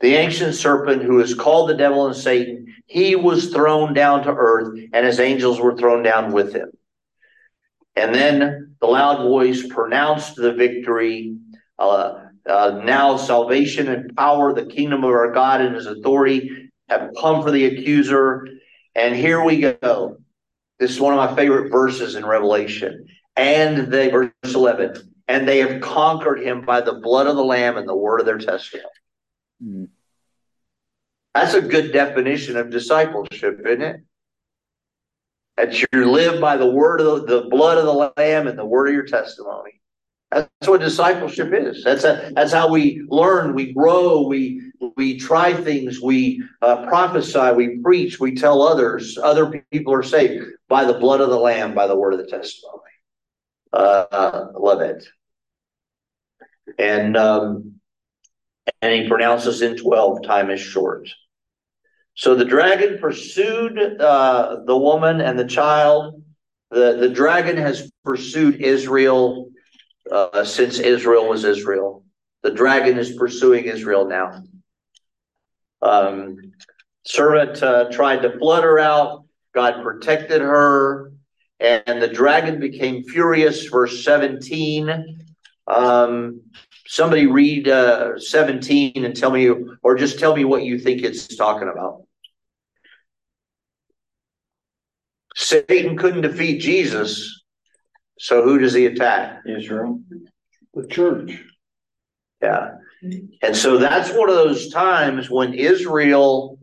the 0.00 0.14
ancient 0.16 0.54
serpent 0.54 1.02
who 1.02 1.20
is 1.20 1.34
called 1.34 1.70
the 1.70 1.74
devil 1.76 2.06
and 2.06 2.16
Satan, 2.16 2.66
he 2.86 3.16
was 3.16 3.48
thrown 3.48 3.94
down 3.94 4.22
to 4.24 4.30
earth 4.30 4.78
and 4.92 5.06
his 5.06 5.20
angels 5.20 5.58
were 5.60 5.76
thrown 5.76 6.02
down 6.02 6.32
with 6.32 6.52
him. 6.52 6.70
And 7.96 8.14
then 8.14 8.76
the 8.80 8.86
loud 8.86 9.22
voice 9.22 9.66
pronounced 9.66 10.36
the 10.36 10.52
victory. 10.52 11.36
Uh, 11.78 12.14
uh, 12.46 12.82
now 12.84 13.16
salvation 13.16 13.88
and 13.88 14.14
power, 14.14 14.52
the 14.52 14.66
kingdom 14.66 15.04
of 15.04 15.10
our 15.10 15.32
God 15.32 15.62
and 15.62 15.74
his 15.74 15.86
authority 15.86 16.70
have 16.88 17.10
come 17.18 17.42
for 17.42 17.50
the 17.50 17.64
accuser. 17.64 18.46
And 18.94 19.14
here 19.14 19.42
we 19.42 19.60
go. 19.60 20.18
This 20.78 20.90
is 20.90 21.00
one 21.00 21.14
of 21.16 21.30
my 21.30 21.34
favorite 21.34 21.70
verses 21.70 22.16
in 22.16 22.26
Revelation. 22.26 23.06
And 23.36 23.92
they, 23.92 24.10
verse 24.10 24.30
11, 24.44 25.14
and 25.26 25.48
they 25.48 25.58
have 25.58 25.80
conquered 25.80 26.40
him 26.40 26.64
by 26.64 26.80
the 26.80 26.94
blood 26.94 27.26
of 27.26 27.36
the 27.36 27.44
Lamb 27.44 27.76
and 27.76 27.88
the 27.88 27.96
word 27.96 28.20
of 28.20 28.26
their 28.26 28.38
testimony. 28.38 28.88
Hmm. 29.62 29.84
That's 31.34 31.54
a 31.54 31.60
good 31.60 31.92
definition 31.92 32.56
of 32.56 32.70
discipleship, 32.70 33.60
isn't 33.66 33.82
it? 33.82 34.00
That 35.56 35.80
you 35.80 36.10
live 36.10 36.40
by 36.40 36.56
the 36.56 36.70
word 36.70 37.00
of 37.00 37.26
the, 37.26 37.40
the 37.42 37.48
blood 37.48 37.78
of 37.78 37.86
the 37.86 38.12
Lamb 38.20 38.46
and 38.46 38.58
the 38.58 38.64
word 38.64 38.88
of 38.88 38.94
your 38.94 39.06
testimony. 39.06 39.80
That's 40.30 40.48
what 40.66 40.80
discipleship 40.80 41.52
is. 41.52 41.84
That's 41.84 42.04
a, 42.04 42.32
that's 42.34 42.52
how 42.52 42.68
we 42.68 43.04
learn, 43.08 43.54
we 43.54 43.72
grow, 43.72 44.22
we 44.22 44.72
we 44.96 45.18
try 45.18 45.54
things, 45.54 46.00
we 46.00 46.42
uh, 46.60 46.84
prophesy, 46.86 47.52
we 47.54 47.78
preach, 47.78 48.18
we 48.18 48.34
tell 48.34 48.62
others. 48.62 49.16
Other 49.22 49.64
people 49.70 49.94
are 49.94 50.02
saved 50.02 50.44
by 50.68 50.84
the 50.84 50.94
blood 50.94 51.20
of 51.20 51.30
the 51.30 51.38
Lamb, 51.38 51.74
by 51.74 51.86
the 51.86 51.96
word 51.96 52.14
of 52.14 52.18
the 52.18 52.26
testimony. 52.26 52.80
Uh, 53.74 54.46
love 54.54 54.80
it. 54.80 55.04
And 56.78 57.16
um, 57.16 57.80
and 58.80 58.92
he 58.92 59.08
pronounces 59.08 59.62
in 59.62 59.76
twelve, 59.76 60.22
time 60.22 60.50
is 60.50 60.60
short. 60.60 61.08
So 62.14 62.36
the 62.36 62.44
dragon 62.44 62.98
pursued 63.00 63.76
uh, 64.00 64.58
the 64.64 64.76
woman 64.76 65.20
and 65.20 65.36
the 65.36 65.46
child. 65.46 66.22
The 66.70 66.96
the 67.00 67.08
dragon 67.08 67.56
has 67.56 67.90
pursued 68.04 68.60
Israel 68.60 69.50
uh, 70.10 70.44
since 70.44 70.78
Israel 70.78 71.28
was 71.28 71.44
Israel. 71.44 72.04
The 72.42 72.52
dragon 72.52 72.98
is 72.98 73.16
pursuing 73.16 73.64
Israel 73.64 74.06
now. 74.06 74.44
Um, 75.82 76.52
serpent 77.04 77.62
uh, 77.62 77.90
tried 77.90 78.22
to 78.22 78.38
flood 78.38 78.62
her 78.62 78.78
out. 78.78 79.24
God 79.54 79.82
protected 79.82 80.40
her, 80.40 81.12
and 81.60 82.02
the 82.02 82.08
dragon 82.08 82.60
became 82.60 83.04
furious. 83.04 83.66
Verse 83.66 84.04
17. 84.04 85.26
Um, 85.66 86.42
somebody 86.86 87.26
read 87.26 87.68
uh, 87.68 88.18
17 88.18 89.04
and 89.04 89.16
tell 89.16 89.30
me, 89.30 89.50
or 89.82 89.94
just 89.94 90.18
tell 90.18 90.36
me 90.36 90.44
what 90.44 90.64
you 90.64 90.78
think 90.78 91.02
it's 91.02 91.34
talking 91.36 91.68
about. 91.68 92.02
Satan 95.36 95.96
couldn't 95.96 96.20
defeat 96.22 96.60
Jesus, 96.60 97.42
so 98.18 98.42
who 98.42 98.58
does 98.58 98.72
he 98.72 98.86
attack? 98.86 99.40
Israel. 99.46 100.00
The 100.74 100.86
church. 100.86 101.42
Yeah. 102.40 102.76
And 103.42 103.56
so 103.56 103.78
that's 103.78 104.10
one 104.10 104.28
of 104.28 104.36
those 104.36 104.70
times 104.70 105.28
when 105.28 105.54
Israel 105.54 106.58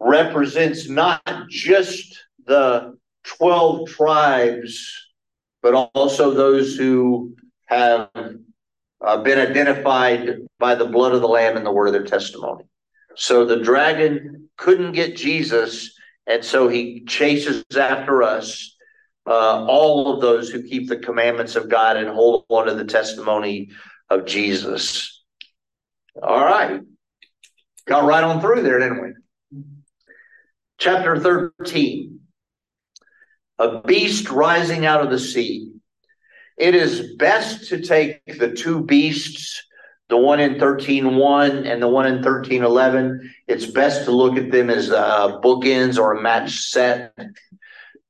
represents 0.00 0.88
not 0.88 1.22
just 1.48 2.24
the 2.46 2.96
12 3.24 3.88
tribes, 3.88 4.92
but 5.62 5.90
also 5.94 6.32
those 6.32 6.76
who 6.76 7.36
have 7.66 8.08
uh, 8.14 9.16
been 9.22 9.38
identified 9.38 10.38
by 10.58 10.74
the 10.74 10.86
blood 10.86 11.12
of 11.12 11.20
the 11.20 11.28
Lamb 11.28 11.56
and 11.56 11.64
the 11.64 11.72
word 11.72 11.88
of 11.88 11.92
their 11.92 12.04
testimony. 12.04 12.64
So 13.16 13.44
the 13.44 13.60
dragon 13.60 14.48
couldn't 14.56 14.92
get 14.92 15.16
Jesus, 15.16 15.94
and 16.26 16.44
so 16.44 16.68
he 16.68 17.04
chases 17.04 17.64
after 17.76 18.22
us, 18.22 18.76
uh, 19.26 19.64
all 19.66 20.14
of 20.14 20.20
those 20.20 20.48
who 20.48 20.62
keep 20.62 20.88
the 20.88 20.96
commandments 20.96 21.56
of 21.56 21.68
God 21.68 21.96
and 21.96 22.08
hold 22.08 22.44
on 22.48 22.66
to 22.66 22.74
the 22.74 22.84
testimony 22.84 23.70
of 24.08 24.26
Jesus. 24.26 25.22
All 26.22 26.44
right. 26.44 26.80
Got 27.86 28.04
right 28.04 28.24
on 28.24 28.40
through 28.40 28.62
there, 28.62 28.78
didn't 28.78 29.02
we? 29.02 29.12
Chapter 30.78 31.18
13 31.18 32.19
A 33.60 33.82
beast 33.82 34.30
rising 34.30 34.86
out 34.86 35.02
of 35.02 35.10
the 35.10 35.18
sea. 35.18 35.70
It 36.56 36.74
is 36.74 37.14
best 37.16 37.68
to 37.68 37.82
take 37.82 38.38
the 38.38 38.52
two 38.52 38.82
beasts, 38.82 39.62
the 40.08 40.16
one 40.16 40.40
in 40.40 40.54
13.1 40.54 41.70
and 41.70 41.82
the 41.82 41.86
one 41.86 42.06
in 42.06 42.22
13.11. 42.22 43.18
It's 43.48 43.66
best 43.66 44.06
to 44.06 44.12
look 44.12 44.38
at 44.38 44.50
them 44.50 44.70
as 44.70 44.90
uh, 44.90 45.40
bookends 45.40 45.98
or 45.98 46.14
a 46.14 46.22
match 46.22 46.56
set. 46.70 47.12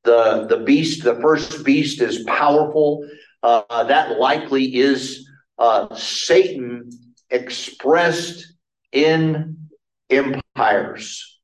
The, 0.05 0.47
the 0.49 0.59
beast, 0.65 1.03
the 1.03 1.17
first 1.17 1.65
beast 1.65 2.01
is 2.01 2.23
powerful. 2.29 3.09
Uh, 3.43 3.85
that 3.85 4.21
likely 4.21 4.77
is 4.77 5.29
uh, 5.59 5.93
Satan 5.97 6.91
expressed 7.29 8.55
in 8.93 9.69
empires. 10.09 11.40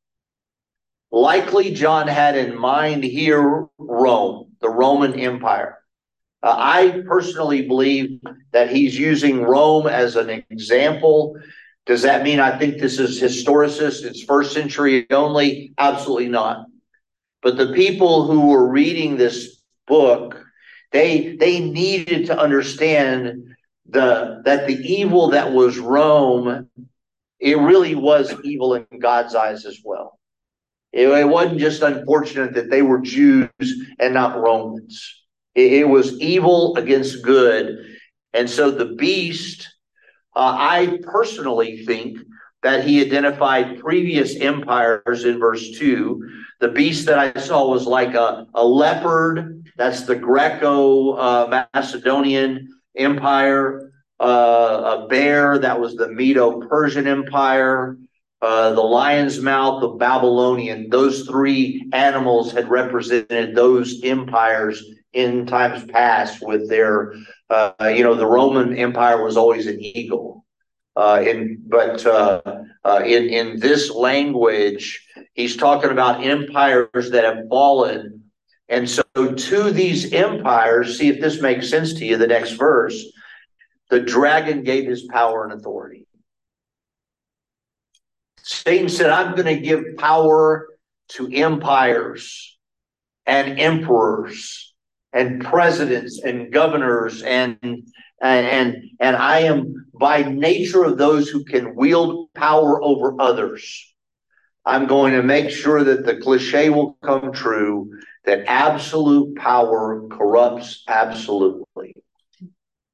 Likely, 1.16 1.70
John 1.70 2.08
had 2.08 2.36
in 2.36 2.58
mind 2.58 3.02
here 3.02 3.68
Rome, 3.78 4.52
the 4.60 4.68
Roman 4.68 5.18
Empire. 5.18 5.78
Uh, 6.42 6.54
I 6.54 7.02
personally 7.06 7.66
believe 7.66 8.20
that 8.52 8.68
he's 8.68 8.98
using 8.98 9.40
Rome 9.40 9.86
as 9.86 10.16
an 10.16 10.28
example. 10.50 11.40
Does 11.86 12.02
that 12.02 12.22
mean 12.22 12.38
I 12.38 12.58
think 12.58 12.76
this 12.76 12.98
is 12.98 13.18
historicist? 13.18 14.04
It's 14.04 14.24
first 14.24 14.52
century 14.52 15.06
only? 15.10 15.72
Absolutely 15.78 16.28
not. 16.28 16.66
But 17.40 17.56
the 17.56 17.72
people 17.72 18.26
who 18.26 18.48
were 18.48 18.68
reading 18.68 19.16
this 19.16 19.62
book, 19.86 20.44
they 20.92 21.34
they 21.36 21.60
needed 21.60 22.26
to 22.26 22.38
understand 22.38 23.56
the 23.88 24.42
that 24.44 24.66
the 24.66 24.76
evil 24.76 25.30
that 25.30 25.50
was 25.50 25.78
Rome, 25.78 26.68
it 27.40 27.56
really 27.56 27.94
was 27.94 28.34
evil 28.44 28.74
in 28.74 28.86
God's 29.00 29.34
eyes 29.34 29.64
as 29.64 29.80
well. 29.82 30.05
It, 30.96 31.28
wasn't 31.28 31.60
just 31.60 31.82
unfortunate 31.82 32.54
that 32.54 32.70
they 32.70 32.80
were 32.80 33.00
Jews 33.00 33.50
and 33.98 34.14
not 34.14 34.40
Romans. 34.40 35.24
It, 35.54 35.72
it 35.74 35.88
was 35.88 36.18
evil 36.20 36.74
against 36.76 37.22
good, 37.22 37.76
and 38.32 38.48
so 38.48 38.70
the 38.70 38.94
beast. 38.94 39.68
Uh, 40.34 40.56
I 40.58 40.98
personally 41.02 41.84
think 41.84 42.18
that 42.62 42.84
he 42.84 43.00
identified 43.00 43.78
previous 43.80 44.36
empires 44.36 45.24
in 45.24 45.38
verse 45.38 45.78
2. 45.78 46.20
The 46.60 46.68
beast 46.68 47.06
that 47.06 47.18
I 47.18 47.40
saw 47.40 47.68
was 47.68 47.86
like 47.86 48.14
a, 48.14 48.46
a 48.54 48.64
leopard. 48.64 49.66
That's 49.76 50.02
the 50.02 50.16
Greco 50.16 51.12
uh, 51.12 51.64
Macedonian 51.74 52.68
Empire, 52.96 53.92
uh, 54.18 55.04
a 55.04 55.06
bear, 55.08 55.58
that 55.58 55.78
was 55.78 55.94
the 55.94 56.08
Medo 56.08 56.60
Persian 56.60 57.06
Empire, 57.06 57.96
uh, 58.42 58.72
the 58.72 58.82
lion's 58.82 59.40
mouth, 59.40 59.80
the 59.80 59.88
Babylonian. 59.88 60.88
Those 60.90 61.26
three 61.26 61.88
animals 61.92 62.52
had 62.52 62.68
represented 62.68 63.54
those 63.54 64.00
empires 64.02 64.84
in 65.12 65.46
times 65.46 65.84
past 65.90 66.42
with 66.42 66.68
their, 66.68 67.14
uh, 67.48 67.72
you 67.94 68.02
know, 68.02 68.14
the 68.14 68.26
Roman 68.26 68.76
Empire 68.76 69.24
was 69.24 69.36
always 69.36 69.66
an 69.66 69.80
eagle. 69.80 70.44
Uh, 70.94 71.22
in 71.26 71.62
but 71.66 72.06
uh, 72.06 72.40
uh, 72.84 73.02
in 73.04 73.28
in 73.28 73.60
this 73.60 73.90
language, 73.90 75.06
he's 75.34 75.56
talking 75.56 75.90
about 75.90 76.24
empires 76.24 77.10
that 77.10 77.24
have 77.24 77.44
fallen 77.50 78.16
and 78.68 78.88
so 78.88 79.02
to 79.14 79.70
these 79.70 80.12
empires, 80.12 80.98
see 80.98 81.08
if 81.08 81.20
this 81.20 81.40
makes 81.40 81.70
sense 81.70 81.94
to 81.94 82.04
you, 82.04 82.16
the 82.16 82.26
next 82.26 82.52
verse, 82.52 83.04
the 83.90 84.00
dragon 84.00 84.64
gave 84.64 84.88
his 84.88 85.06
power 85.10 85.44
and 85.44 85.52
authority. 85.52 86.05
Satan 88.46 88.88
said, 88.88 89.10
I'm 89.10 89.34
going 89.34 89.56
to 89.56 89.60
give 89.60 89.96
power 89.98 90.68
to 91.08 91.28
empires 91.32 92.56
and 93.26 93.58
emperors 93.58 94.72
and 95.12 95.44
presidents 95.44 96.20
and 96.22 96.52
governors 96.52 97.22
and 97.22 97.58
and 98.22 98.84
and 99.00 99.16
I 99.16 99.40
am 99.40 99.86
by 99.92 100.22
nature 100.22 100.84
of 100.84 100.96
those 100.96 101.28
who 101.28 101.44
can 101.44 101.74
wield 101.74 102.32
power 102.34 102.80
over 102.82 103.20
others. 103.20 103.94
I'm 104.64 104.86
going 104.86 105.14
to 105.14 105.22
make 105.24 105.50
sure 105.50 105.82
that 105.82 106.06
the 106.06 106.16
cliche 106.16 106.70
will 106.70 106.96
come 107.02 107.32
true 107.32 107.90
that 108.24 108.44
absolute 108.46 109.36
power 109.36 110.06
corrupts 110.08 110.84
absolutely. 110.86 111.94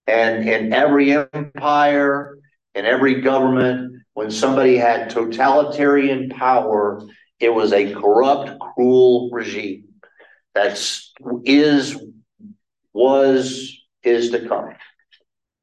And 0.07 0.49
in 0.49 0.73
every 0.73 1.13
empire, 1.13 2.39
in 2.75 2.87
every 2.87 3.21
government, 3.21 4.03
when 4.15 4.31
somebody 4.31 4.77
had 4.77 5.11
totalitarian 5.11 6.29
power, 6.31 7.03
it 7.41 7.51
was 7.51 7.73
a 7.73 7.93
corrupt, 7.95 8.59
cruel 8.61 9.31
regime. 9.31 9.89
That's 10.55 11.13
is, 11.45 11.97
was, 12.93 13.79
is 14.03 14.31
to 14.31 14.47
come. 14.47 14.75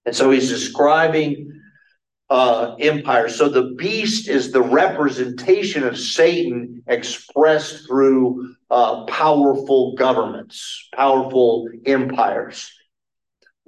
And 0.05 0.15
so 0.15 0.31
he's 0.31 0.49
describing 0.49 1.61
uh, 2.29 2.75
empire. 2.79 3.29
So 3.29 3.49
the 3.49 3.75
beast 3.77 4.27
is 4.27 4.51
the 4.51 4.61
representation 4.61 5.83
of 5.83 5.97
Satan 5.97 6.83
expressed 6.87 7.87
through 7.87 8.55
uh, 8.69 9.05
powerful 9.05 9.95
governments, 9.95 10.89
powerful 10.95 11.67
empires. 11.85 12.71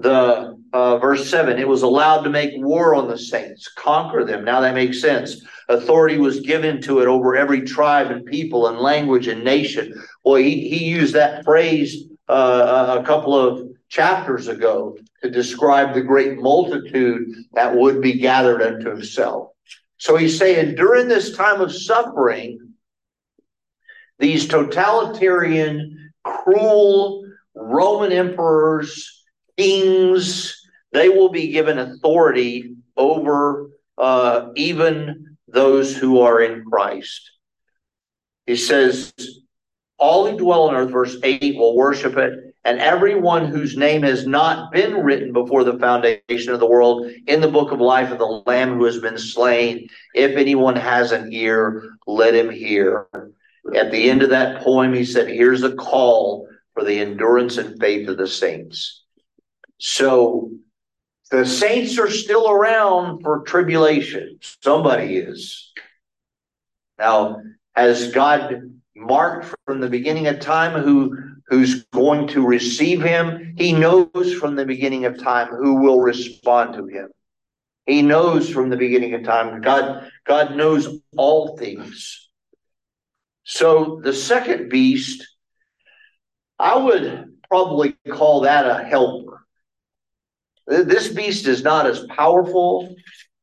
The 0.01 0.57
uh, 0.73 0.97
verse 0.97 1.29
seven, 1.29 1.59
it 1.59 1.67
was 1.67 1.83
allowed 1.83 2.21
to 2.23 2.29
make 2.29 2.51
war 2.55 2.95
on 2.95 3.07
the 3.07 3.17
saints, 3.17 3.67
conquer 3.67 4.23
them. 4.25 4.43
Now 4.43 4.61
that 4.61 4.73
makes 4.73 4.99
sense. 4.99 5.45
Authority 5.69 6.17
was 6.17 6.39
given 6.39 6.81
to 6.83 6.99
it 7.01 7.07
over 7.07 7.35
every 7.35 7.61
tribe 7.61 8.09
and 8.09 8.25
people 8.25 8.67
and 8.67 8.79
language 8.79 9.27
and 9.27 9.43
nation. 9.43 9.93
Well, 10.23 10.35
he, 10.35 10.69
he 10.69 10.85
used 10.85 11.13
that 11.13 11.43
phrase 11.43 12.05
uh, 12.27 12.97
a 12.99 13.03
couple 13.05 13.35
of 13.35 13.67
chapters 13.89 14.47
ago 14.47 14.97
to 15.21 15.29
describe 15.29 15.93
the 15.93 16.01
great 16.01 16.39
multitude 16.39 17.27
that 17.53 17.75
would 17.75 18.01
be 18.01 18.13
gathered 18.13 18.61
unto 18.61 18.89
himself. 18.89 19.49
So 19.97 20.15
he's 20.15 20.39
saying 20.39 20.75
during 20.75 21.07
this 21.07 21.35
time 21.35 21.61
of 21.61 21.75
suffering, 21.75 22.73
these 24.17 24.47
totalitarian, 24.47 26.11
cruel 26.23 27.25
Roman 27.53 28.11
emperors, 28.11 29.20
kings, 29.57 30.61
they 30.91 31.09
will 31.09 31.29
be 31.29 31.49
given 31.51 31.79
authority 31.79 32.75
over 32.97 33.69
uh, 33.97 34.49
even 34.55 35.37
those 35.47 35.95
who 35.95 36.21
are 36.21 36.41
in 36.41 36.63
Christ. 36.65 37.31
He 38.45 38.55
says, 38.55 39.13
All 39.97 40.29
who 40.29 40.37
dwell 40.37 40.69
on 40.69 40.75
earth, 40.75 40.91
verse 40.91 41.17
8, 41.23 41.55
will 41.57 41.75
worship 41.75 42.17
it 42.17 42.51
and 42.63 42.79
everyone 42.79 43.45
whose 43.47 43.75
name 43.75 44.03
has 44.03 44.27
not 44.27 44.71
been 44.71 45.03
written 45.03 45.33
before 45.33 45.63
the 45.63 45.79
foundation 45.79 46.53
of 46.53 46.59
the 46.59 46.67
world 46.67 47.09
in 47.25 47.41
the 47.41 47.49
book 47.49 47.71
of 47.71 47.81
life 47.81 48.11
of 48.11 48.19
the 48.19 48.43
Lamb 48.45 48.77
who 48.77 48.85
has 48.85 48.99
been 48.99 49.17
slain. 49.17 49.87
If 50.13 50.37
anyone 50.37 50.75
has 50.75 51.11
an 51.11 51.33
ear, 51.33 51.97
let 52.05 52.35
him 52.35 52.51
hear. 52.51 53.07
At 53.75 53.91
the 53.91 54.09
end 54.09 54.21
of 54.21 54.29
that 54.29 54.61
poem, 54.61 54.93
he 54.93 55.05
said, 55.05 55.27
Here's 55.27 55.63
a 55.63 55.75
call 55.75 56.47
for 56.73 56.83
the 56.83 56.99
endurance 56.99 57.57
and 57.57 57.79
faith 57.79 58.07
of 58.07 58.17
the 58.17 58.27
saints. 58.27 59.00
So 59.84 60.52
the 61.32 61.44
saints 61.44 61.98
are 61.98 62.10
still 62.10 62.48
around 62.48 63.24
for 63.24 63.41
tribulation. 63.41 64.38
Somebody 64.62 65.17
is. 65.17 65.72
Now, 67.00 67.41
has 67.76 68.12
God 68.12 68.80
marked 68.96 69.56
from 69.65 69.82
the 69.82 69.89
beginning 69.89 70.28
of 70.28 70.39
time 70.39 70.80
who 70.84 71.17
who's 71.48 71.84
going 71.86 72.28
to 72.28 72.46
receive 72.46 73.02
him. 73.02 73.56
He 73.58 73.74
knows 73.74 74.36
from 74.39 74.56
the 74.56 74.65
beginning 74.65 75.06
of 75.06 75.17
time 75.17 75.48
who 75.48 75.82
will 75.82 76.00
respond 76.00 76.76
to 76.76 76.86
him. 76.86 77.10
He 77.88 78.04
knows 78.04 78.50
from 78.50 78.70
the 78.70 78.78
beginning 78.78 79.15
of 79.15 79.24
time. 79.24 79.62
God, 79.62 80.12
God 80.26 80.56
knows 80.56 81.02
all 81.17 81.58
things. 81.58 82.30
So 83.44 84.00
the 84.04 84.13
second 84.13 84.70
beast, 84.70 85.28
I 86.60 86.78
would 86.78 87.34
probably 87.50 87.98
call 88.12 88.41
that 88.41 88.67
a 88.67 88.84
helper. 88.84 89.40
This 90.71 91.10
beast 91.10 91.47
is 91.47 91.63
not 91.63 91.86
as 91.86 92.05
powerful. 92.07 92.95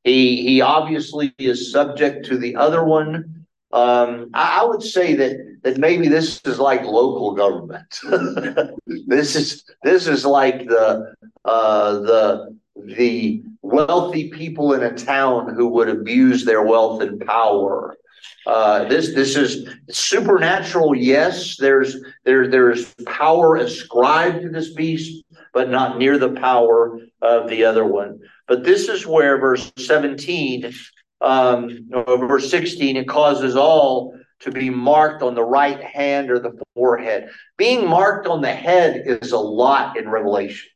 He, 0.05 0.43
he 0.43 0.61
obviously 0.63 1.35
is 1.39 1.71
subject 1.71 2.25
to 2.27 2.39
the 2.39 2.57
other 2.57 2.85
one. 2.85 3.47
Um, 3.71 4.31
I, 4.33 4.61
I, 4.63 4.65
would 4.65 4.83
say 4.83 5.15
that 5.15 5.59
that 5.63 5.77
maybe 5.77 6.09
this 6.09 6.41
is 6.47 6.59
like 6.59 6.83
local 6.85 7.35
government. 7.35 8.01
this 8.87 9.37
is 9.37 9.65
this 9.83 10.07
is 10.07 10.25
like 10.25 10.67
the 10.67 11.15
uh, 11.45 11.93
the 11.99 12.57
the 12.77 13.43
wealthy 13.61 14.31
people 14.31 14.73
in 14.73 14.83
a 14.83 14.95
town 14.95 15.55
who 15.55 15.69
would 15.69 15.91
abuse 15.91 16.47
their 16.47 16.63
wealth 16.63 17.03
and 17.03 17.21
power. 17.27 17.99
Uh, 18.47 18.85
this 18.85 19.15
this 19.15 19.37
is 19.37 19.69
supernatural. 19.91 20.95
Yes, 20.95 21.59
there's 21.59 21.97
there 22.25 22.49
there's 22.49 22.95
power 23.05 23.57
ascribed 23.57 24.41
to 24.41 24.49
this 24.49 24.73
beast, 24.73 25.23
but 25.53 25.71
not 25.71 25.99
near 25.99 26.19
the 26.19 26.33
power 26.33 27.01
of 27.21 27.49
the 27.49 27.65
other 27.65 27.85
one. 27.85 28.21
But 28.47 28.65
this 28.65 28.89
is 28.89 29.07
where 29.07 29.39
verse 29.39 29.73
17 29.77 30.73
um, 31.21 31.89
verse 32.07 32.51
16, 32.51 32.97
it 32.97 33.09
causes 33.09 33.57
all 33.57 34.15
to 34.41 34.51
be 34.51 34.71
marked 34.71 35.23
on 35.23 35.35
the 35.35 35.45
right 35.45 35.83
hand 35.83 36.31
or 36.31 36.39
the 36.39 36.53
forehead. 36.75 37.31
Being 37.57 37.89
marked 37.89 38.27
on 38.27 38.41
the 38.41 38.53
head 38.53 39.03
is 39.05 39.33
a 39.33 39.39
lot 39.39 39.97
in 39.97 40.09
Revelation. 40.09 40.71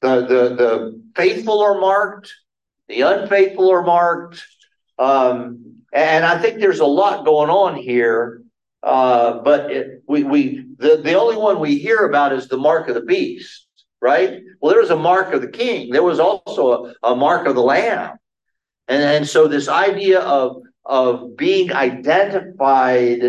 The, 0.00 0.22
the, 0.22 0.54
the 0.56 1.02
faithful 1.14 1.60
are 1.60 1.78
marked, 1.78 2.32
the 2.88 3.02
unfaithful 3.02 3.70
are 3.70 3.84
marked. 3.84 4.42
Um, 4.98 5.76
and 5.92 6.24
I 6.24 6.40
think 6.40 6.58
there's 6.58 6.80
a 6.80 6.86
lot 6.86 7.24
going 7.24 7.50
on 7.50 7.76
here. 7.76 8.42
Uh, 8.82 9.42
but 9.42 9.70
it, 9.70 10.02
we, 10.08 10.24
we, 10.24 10.64
the, 10.78 11.00
the 11.04 11.12
only 11.12 11.36
one 11.36 11.60
we 11.60 11.78
hear 11.78 11.98
about 12.06 12.32
is 12.32 12.48
the 12.48 12.56
mark 12.56 12.88
of 12.88 12.94
the 12.94 13.02
beast, 13.02 13.66
right? 14.00 14.40
Well, 14.60 14.72
there 14.72 14.80
was 14.80 14.90
a 14.90 14.96
mark 14.96 15.32
of 15.32 15.42
the 15.42 15.48
king. 15.48 15.90
There 15.90 16.02
was 16.02 16.20
also 16.20 16.94
a, 17.02 17.12
a 17.12 17.16
mark 17.16 17.46
of 17.46 17.54
the 17.54 17.62
lamb. 17.62 18.16
And, 18.88 19.02
and 19.02 19.28
so 19.28 19.46
this 19.46 19.68
idea 19.68 20.20
of, 20.20 20.62
of 20.84 21.36
being 21.36 21.72
identified 21.72 23.22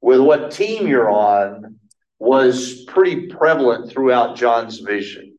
with 0.00 0.20
what 0.20 0.50
team 0.50 0.86
you're 0.86 1.10
on 1.10 1.76
was 2.18 2.84
pretty 2.84 3.26
prevalent 3.28 3.90
throughout 3.90 4.36
John's 4.36 4.78
vision. 4.78 5.38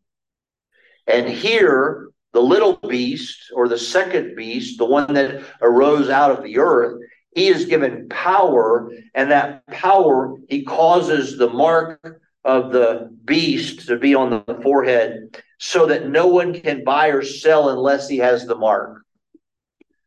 And 1.08 1.28
here, 1.28 2.10
the 2.34 2.41
little 2.41 2.76
beast, 2.76 3.52
or 3.54 3.67
the 3.67 3.78
second 3.78 4.36
beast, 4.36 4.78
the 4.78 4.86
one 4.86 5.13
that 5.13 5.43
arose 5.62 6.10
out 6.10 6.32
of 6.32 6.43
the 6.43 6.60
earth, 6.60 7.02
he 7.36 7.47
is 7.47 7.65
given 7.65 8.08
power, 8.10 8.91
and 9.13 9.32
that 9.32 9.65
power, 9.67 10.36
he 10.47 10.63
causes 10.63 11.38
the 11.38 11.50
mark 11.50 12.20
of 12.43 12.71
the 12.71 13.10
beast 13.23 13.88
to 13.88 13.97
be 13.97 14.15
on 14.15 14.43
the 14.47 14.60
forehead 14.62 15.41
so 15.60 15.86
that 15.86 16.10
no 16.10 16.27
one 16.27 16.60
can 16.60 16.84
buy 16.84 17.08
or 17.08 17.21
sell 17.21 17.69
unless 17.69 18.10
he 18.10 18.17
has 18.17 18.45
the 18.45 18.56
mark. 18.56 19.01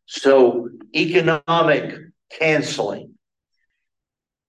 So 0.05 0.69
economic 0.93 1.97
canceling. 2.37 3.13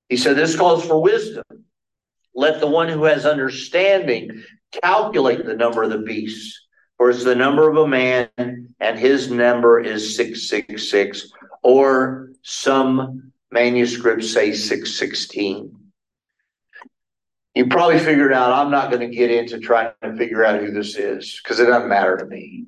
He 0.09 0.17
said, 0.17 0.37
This 0.37 0.57
calls 0.57 0.85
for 0.85 1.01
wisdom. 1.01 1.45
Let 2.35 2.61
the 2.61 2.67
one 2.67 2.89
who 2.89 3.05
has 3.05 3.25
understanding 3.25 4.43
calculate 4.83 5.47
the 5.47 5.55
number 5.55 5.83
of 5.83 5.91
the 5.91 5.99
beast, 5.99 6.61
for 6.97 7.11
it's 7.11 7.25
the 7.25 7.35
number 7.35 7.71
of 7.71 7.77
a 7.77 7.89
man, 7.89 8.29
and 8.37 8.99
his 8.99 9.31
number 9.31 9.81
is 9.81 10.17
666, 10.17 11.31
or 11.63 12.31
some 12.43 13.33
manuscripts 13.51 14.33
say 14.33 14.53
616. 14.53 15.86
You 17.57 17.67
probably 17.69 17.99
figured 17.99 18.35
out 18.35 18.53
I'm 18.53 18.71
not 18.71 18.91
going 18.91 19.01
to 19.01 19.17
get 19.17 19.31
into 19.31 19.59
trying 19.59 19.91
to 20.03 20.15
figure 20.15 20.45
out 20.45 20.61
who 20.61 20.71
this 20.73 20.95
is 20.95 21.41
because 21.43 21.59
it 21.59 21.65
doesn't 21.65 21.89
matter 21.89 22.19
to 22.19 22.27
me. 22.27 22.67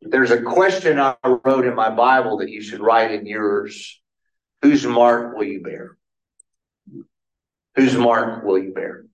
There's 0.00 0.30
a 0.30 0.40
question 0.40 0.98
I 0.98 1.14
wrote 1.44 1.66
in 1.66 1.74
my 1.74 1.90
Bible 1.90 2.38
that 2.38 2.48
you 2.48 2.62
should 2.62 2.80
write 2.80 3.10
in 3.10 3.26
yours. 3.26 4.00
Whose 4.62 4.86
mark 4.86 5.36
will 5.36 5.44
you 5.44 5.62
bear? 5.62 5.98
Whose 7.76 7.98
mark 7.98 8.44
will 8.44 8.58
you 8.58 8.72
bear? 8.72 9.04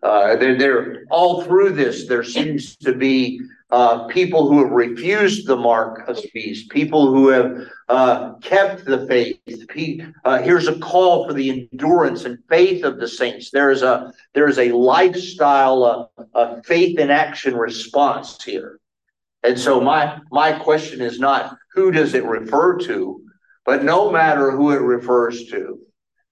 Uh, 0.00 0.36
they're, 0.36 0.56
they're 0.56 1.04
all 1.10 1.42
through 1.42 1.72
this. 1.72 2.06
There 2.06 2.22
seems 2.22 2.76
to 2.76 2.94
be 2.94 3.40
uh, 3.70 4.06
people 4.06 4.48
who 4.48 4.62
have 4.62 4.72
refused 4.72 5.46
the 5.46 5.56
mark 5.56 6.08
of 6.08 6.18
beast, 6.32 6.70
people 6.70 7.12
who 7.12 7.28
have 7.28 7.68
uh, 7.88 8.34
kept 8.34 8.84
the 8.84 9.06
faith. 9.06 9.40
Uh, 10.24 10.40
here's 10.42 10.68
a 10.68 10.78
call 10.78 11.26
for 11.26 11.32
the 11.32 11.68
endurance 11.72 12.24
and 12.24 12.38
faith 12.48 12.84
of 12.84 12.98
the 12.98 13.08
saints. 13.08 13.50
There 13.50 13.70
is 13.70 13.82
a 13.82 14.12
there 14.34 14.48
is 14.48 14.58
a 14.58 14.72
lifestyle, 14.72 16.10
a 16.34 16.62
faith 16.62 16.98
in 16.98 17.10
action 17.10 17.56
response 17.56 18.42
here. 18.42 18.78
And 19.42 19.58
so 19.58 19.80
my 19.80 20.20
my 20.30 20.52
question 20.52 21.00
is 21.00 21.18
not 21.18 21.56
who 21.72 21.90
does 21.90 22.14
it 22.14 22.24
refer 22.24 22.78
to, 22.78 23.22
but 23.64 23.84
no 23.84 24.10
matter 24.10 24.52
who 24.52 24.70
it 24.70 24.80
refers 24.80 25.46
to, 25.48 25.80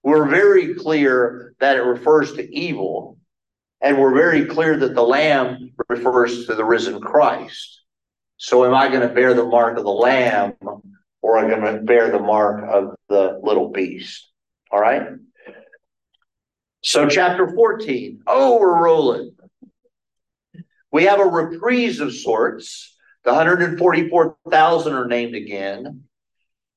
we're 0.03 0.27
very 0.27 0.73
clear 0.75 1.53
that 1.59 1.77
it 1.77 1.81
refers 1.81 2.33
to 2.33 2.55
evil, 2.55 3.17
and 3.85 3.99
we're 3.99 4.15
very 4.15 4.45
clear 4.45 4.75
that 4.77 4.95
the 4.95 5.03
lamb 5.03 5.71
refers 5.87 6.47
to 6.47 6.55
the 6.55 6.65
risen 6.65 6.99
Christ. 6.99 7.83
So 8.37 8.65
am 8.65 8.73
I 8.73 8.89
going 8.89 9.07
to 9.07 9.13
bear 9.13 9.35
the 9.35 9.45
mark 9.45 9.77
of 9.77 9.83
the 9.83 9.91
lamb 9.91 10.55
or 11.21 11.37
am 11.37 11.45
I 11.45 11.49
going 11.55 11.75
to 11.75 11.81
bear 11.83 12.09
the 12.09 12.19
mark 12.19 12.65
of 12.67 12.95
the 13.09 13.39
little 13.43 13.69
beast? 13.69 14.27
All 14.71 14.81
right. 14.81 15.03
So 16.81 17.07
chapter 17.07 17.47
14. 17.47 18.23
Oh, 18.25 18.59
we're 18.59 18.83
rolling. 18.83 19.35
We 20.91 21.03
have 21.03 21.19
a 21.19 21.25
reprise 21.25 21.99
of 21.99 22.11
sorts 22.11 22.91
the 23.23 23.33
144,000 23.33 24.93
are 24.93 25.07
named 25.07 25.35
again. 25.35 26.03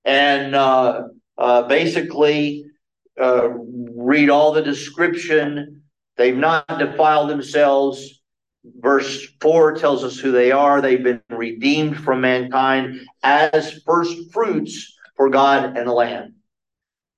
And 0.04 0.54
uh, 0.54 1.08
uh, 1.36 1.62
basically, 1.62 2.64
uh, 3.20 3.50
read 3.50 4.30
all 4.30 4.52
the 4.52 4.62
description. 4.62 5.77
They've 6.18 6.36
not 6.36 6.66
defiled 6.78 7.30
themselves 7.30 8.18
verse 8.76 9.26
four 9.40 9.74
tells 9.74 10.04
us 10.04 10.18
who 10.18 10.32
they 10.32 10.52
are. 10.52 10.80
They've 10.80 11.02
been 11.02 11.22
redeemed 11.30 11.98
from 11.98 12.20
mankind 12.20 13.00
as 13.22 13.80
first 13.84 14.32
fruits 14.32 14.94
for 15.16 15.30
God 15.30 15.76
and 15.76 15.86
the 15.86 15.92
Lamb. 15.92 16.34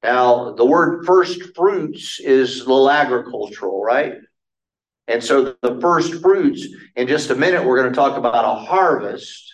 Now, 0.03 0.53
the 0.53 0.65
word 0.65 1.05
first 1.05 1.55
fruits 1.55 2.21
is 2.21 2.61
a 2.61 2.69
little 2.69 2.91
agricultural, 2.91 3.83
right? 3.83 4.15
And 5.09 5.23
so 5.23 5.57
the 5.61 5.79
first 5.81 6.23
fruits, 6.23 6.67
in 6.97 7.07
just 7.07 7.31
a 7.31 7.35
minute, 7.35 7.65
we're 7.65 7.81
going 7.81 7.91
to 7.91 7.97
talk 7.97 8.17
about 8.17 8.45
a 8.45 8.65
harvest. 8.65 9.53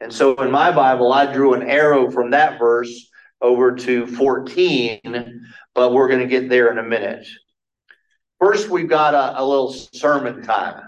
And 0.00 0.12
so 0.12 0.34
in 0.36 0.50
my 0.50 0.70
Bible, 0.70 1.12
I 1.12 1.32
drew 1.32 1.54
an 1.54 1.68
arrow 1.68 2.10
from 2.10 2.30
that 2.30 2.58
verse 2.58 3.10
over 3.42 3.74
to 3.74 4.06
14, 4.06 5.00
but 5.74 5.92
we're 5.92 6.08
going 6.08 6.20
to 6.20 6.26
get 6.26 6.48
there 6.48 6.70
in 6.70 6.78
a 6.78 6.82
minute. 6.82 7.26
First, 8.44 8.68
we've 8.68 8.90
got 8.90 9.14
a, 9.14 9.40
a 9.40 9.42
little 9.42 9.72
sermon 9.72 10.42
time. 10.42 10.82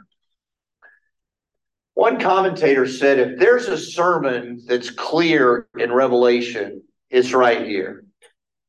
One 1.94 2.20
commentator 2.20 2.86
said 2.86 3.18
if 3.18 3.38
there's 3.38 3.66
a 3.66 3.78
sermon 3.78 4.60
that's 4.66 4.90
clear 4.90 5.66
in 5.78 5.90
Revelation, 5.90 6.82
it's 7.08 7.32
right 7.32 7.66
here. 7.66 8.04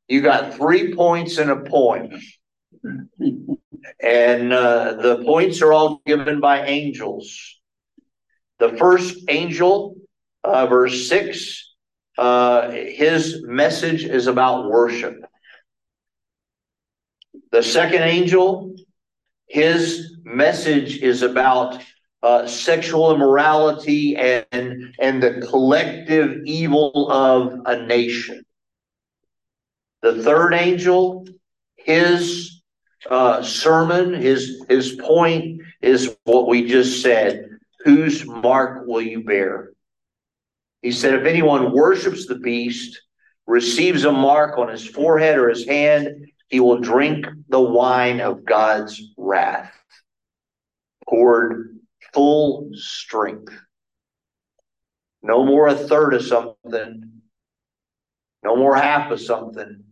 You 0.08 0.22
got 0.22 0.54
three 0.54 0.96
points 0.96 1.38
and 1.38 1.52
a 1.52 1.58
point. 1.58 2.14
And 4.00 4.54
uh, 4.54 4.94
the 4.94 5.22
points 5.26 5.62
are 5.62 5.74
all 5.74 6.02
given 6.06 6.40
by 6.40 6.66
angels. 6.66 7.60
The 8.60 8.70
first 8.78 9.18
angel, 9.28 9.98
uh, 10.46 10.66
verse 10.68 11.10
6, 11.10 11.76
uh, 12.18 12.72
his 12.72 13.44
message 13.44 14.06
is 14.06 14.28
about 14.28 14.70
worship. 14.70 15.27
The 17.52 17.64
second 17.64 18.04
angel, 18.04 18.76
his 19.48 20.18
message 20.24 20.98
is 20.98 21.22
about 21.22 21.82
uh, 22.22 22.48
sexual 22.48 23.14
immorality 23.14 24.18
and 24.18 24.94
and 25.00 25.24
the 25.24 25.46
collective 25.50 26.42
evil 26.46 27.10
of 27.12 27.62
a 27.66 27.86
nation. 27.86 28.44
The 30.02 30.22
third 30.24 30.54
angel, 30.54 31.26
his 31.76 32.62
uh, 33.10 33.42
sermon, 33.44 34.14
his 34.14 34.66
his 34.68 34.94
point 34.96 35.62
is 35.82 36.18
what 36.26 36.48
we 36.48 36.68
just 36.68 37.02
said. 37.02 37.46
Whose 37.86 38.26
mark 38.26 38.86
will 38.86 39.02
you 39.02 39.24
bear? 39.24 39.72
He 40.82 40.92
said, 40.92 41.14
if 41.14 41.26
anyone 41.26 41.72
worships 41.72 42.26
the 42.26 42.36
beast, 42.36 43.00
receives 43.46 44.04
a 44.04 44.12
mark 44.12 44.58
on 44.58 44.68
his 44.68 44.86
forehead 44.86 45.38
or 45.38 45.50
his 45.50 45.66
hand, 45.66 46.28
he 46.48 46.60
will 46.60 46.80
drink 46.80 47.26
the 47.50 47.60
wine 47.60 48.22
of 48.22 48.46
God's 48.46 49.02
wrath, 49.18 49.74
poured 51.08 51.78
full 52.14 52.70
strength. 52.74 53.54
No 55.22 55.44
more 55.44 55.68
a 55.68 55.76
third 55.76 56.14
of 56.14 56.24
something. 56.24 57.12
No 58.44 58.56
more 58.56 58.76
half 58.76 59.12
of 59.12 59.20
something. 59.20 59.84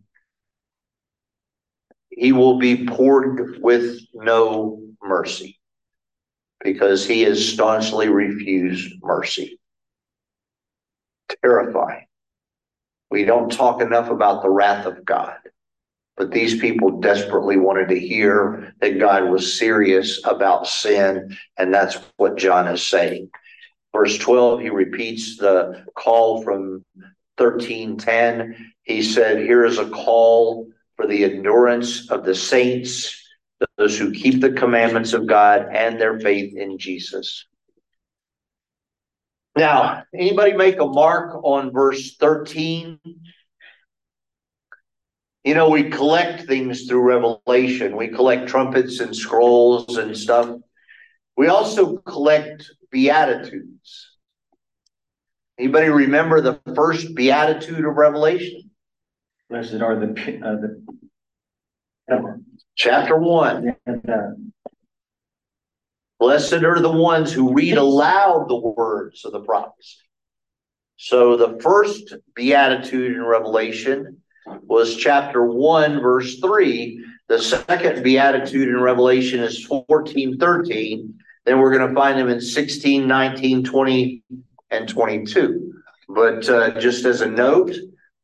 He 2.08 2.32
will 2.32 2.58
be 2.58 2.86
poured 2.86 3.60
with 3.60 4.00
no 4.14 4.82
mercy 5.02 5.58
because 6.64 7.06
he 7.06 7.22
has 7.22 7.52
staunchly 7.52 8.08
refused 8.08 8.94
mercy. 9.02 9.60
Terrifying. 11.42 12.06
We 13.10 13.24
don't 13.24 13.52
talk 13.52 13.82
enough 13.82 14.08
about 14.08 14.42
the 14.42 14.48
wrath 14.50 14.86
of 14.86 15.04
God. 15.04 15.36
But 16.16 16.30
these 16.30 16.58
people 16.58 17.00
desperately 17.00 17.58
wanted 17.58 17.88
to 17.88 18.00
hear 18.00 18.74
that 18.80 18.98
God 18.98 19.28
was 19.28 19.58
serious 19.58 20.20
about 20.24 20.66
sin, 20.66 21.36
and 21.58 21.72
that's 21.72 21.98
what 22.16 22.38
John 22.38 22.68
is 22.68 22.86
saying. 22.86 23.30
Verse 23.92 24.16
12, 24.18 24.60
he 24.60 24.70
repeats 24.70 25.36
the 25.36 25.84
call 25.94 26.42
from 26.42 26.84
1310. 27.36 28.72
He 28.82 29.02
said, 29.02 29.40
Here 29.40 29.64
is 29.64 29.78
a 29.78 29.90
call 29.90 30.70
for 30.96 31.06
the 31.06 31.24
endurance 31.24 32.10
of 32.10 32.24
the 32.24 32.34
saints, 32.34 33.22
those 33.76 33.98
who 33.98 34.12
keep 34.12 34.40
the 34.40 34.52
commandments 34.52 35.12
of 35.12 35.26
God 35.26 35.68
and 35.70 36.00
their 36.00 36.18
faith 36.18 36.56
in 36.56 36.78
Jesus. 36.78 37.46
Now, 39.56 40.04
anybody 40.14 40.52
make 40.52 40.78
a 40.80 40.86
mark 40.86 41.40
on 41.42 41.72
verse 41.72 42.16
13? 42.16 43.00
You 45.46 45.54
know, 45.54 45.68
we 45.68 45.90
collect 45.90 46.48
things 46.48 46.86
through 46.86 47.02
revelation. 47.02 47.96
We 47.96 48.08
collect 48.08 48.48
trumpets 48.48 48.98
and 48.98 49.14
scrolls 49.14 49.96
and 49.96 50.16
stuff. 50.16 50.56
We 51.36 51.46
also 51.46 51.98
collect 51.98 52.68
beatitudes. 52.90 54.10
Anybody 55.56 55.88
remember 55.88 56.40
the 56.40 56.60
first 56.74 57.14
beatitude 57.14 57.84
of 57.84 57.94
Revelation? 57.94 58.72
Blessed 59.48 59.74
are 59.74 59.94
the, 59.94 60.10
uh, 60.44 60.56
the. 62.08 62.42
Chapter 62.74 63.16
one. 63.16 63.76
And, 63.86 64.52
Blessed 66.18 66.64
are 66.64 66.80
the 66.80 66.90
ones 66.90 67.32
who 67.32 67.54
read 67.54 67.76
aloud 67.76 68.48
the 68.48 68.56
words 68.56 69.24
of 69.24 69.30
the 69.30 69.42
prophecy. 69.42 69.98
So 70.96 71.36
the 71.36 71.60
first 71.60 72.14
beatitude 72.34 73.14
in 73.14 73.22
Revelation 73.22 74.22
was 74.62 74.96
chapter 74.96 75.44
1, 75.44 76.00
verse 76.00 76.38
3. 76.40 77.04
The 77.28 77.40
second 77.40 78.02
beatitude 78.02 78.68
in 78.68 78.80
Revelation 78.80 79.40
is 79.40 79.64
14, 79.64 80.38
13. 80.38 81.14
Then 81.44 81.58
we're 81.58 81.76
going 81.76 81.88
to 81.88 81.94
find 81.94 82.18
them 82.18 82.28
in 82.28 82.40
16, 82.40 83.06
19, 83.06 83.64
20, 83.64 84.22
and 84.70 84.88
22. 84.88 85.72
But 86.08 86.48
uh, 86.48 86.78
just 86.80 87.04
as 87.04 87.20
a 87.20 87.30
note, 87.30 87.74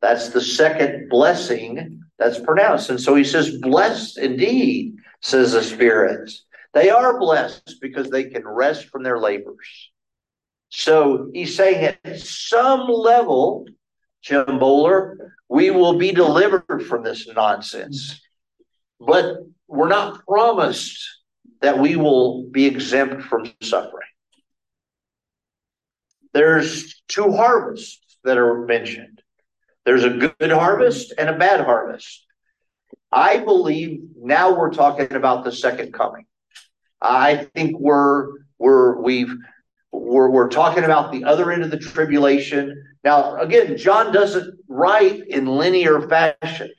that's 0.01 0.31
the 0.31 0.41
second 0.41 1.09
blessing 1.09 2.03
that's 2.18 2.41
pronounced. 2.41 2.91
And 2.91 3.01
so 3.01 3.14
he 3.14 3.25
says, 3.25 3.59
Blessed 3.59 4.18
indeed, 4.18 4.97
says 5.20 5.53
the 5.53 5.62
Spirit. 5.62 6.31
They 6.75 6.91
are 6.91 7.18
blessed 7.18 7.77
because 7.81 8.09
they 8.09 8.25
can 8.25 8.47
rest 8.47 8.87
from 8.87 9.03
their 9.03 9.18
labors. 9.18 9.91
So 10.70 11.31
he's 11.35 11.55
saying 11.55 11.97
at 12.05 12.18
some 12.20 12.89
level, 12.89 13.66
Jim 14.23 14.59
Bowler, 14.59 15.35
we 15.49 15.70
will 15.70 15.99
be 15.99 16.12
delivered 16.12 16.87
from 16.89 17.03
this 17.03 17.29
nonsense. 17.29 18.20
But 19.01 19.37
we're 19.66 19.89
not 19.89 20.25
promised 20.27 21.05
that 21.61 21.79
we 21.79 21.97
will 21.97 22.45
be 22.51 22.66
exempt 22.66 23.23
from 23.25 23.53
suffering. 23.61 24.07
There's 26.33 27.03
two 27.09 27.33
harvests 27.33 28.16
that 28.25 28.39
are 28.39 28.64
mentioned. 28.64 29.20
There's 29.85 30.05
a 30.05 30.11
good 30.11 30.51
harvest 30.51 31.12
and 31.18 31.29
a 31.29 31.37
bad 31.37 31.61
harvest. 31.61 32.25
I 33.11 33.39
believe 33.39 34.01
now 34.16 34.57
we're 34.57 34.73
talking 34.73 35.12
about 35.12 35.45
the 35.45 35.53
second 35.53 35.93
coming. 35.93 36.27
I 37.01 37.49
think 37.55 37.79
we're 37.79 38.29
we're 38.59 39.01
we've 39.01 39.35
we're, 39.93 40.30
we're 40.30 40.49
talking 40.49 40.84
about 40.84 41.12
the 41.12 41.24
other 41.24 41.53
end 41.53 41.62
of 41.62 41.70
the 41.70 41.78
tribulation. 41.78 42.82
Now, 43.05 43.36
again, 43.36 43.76
John 43.76 44.12
doesn't 44.12 44.59
write 44.68 45.26
in 45.28 45.47
linear 45.47 46.01
fashion, 46.09 46.70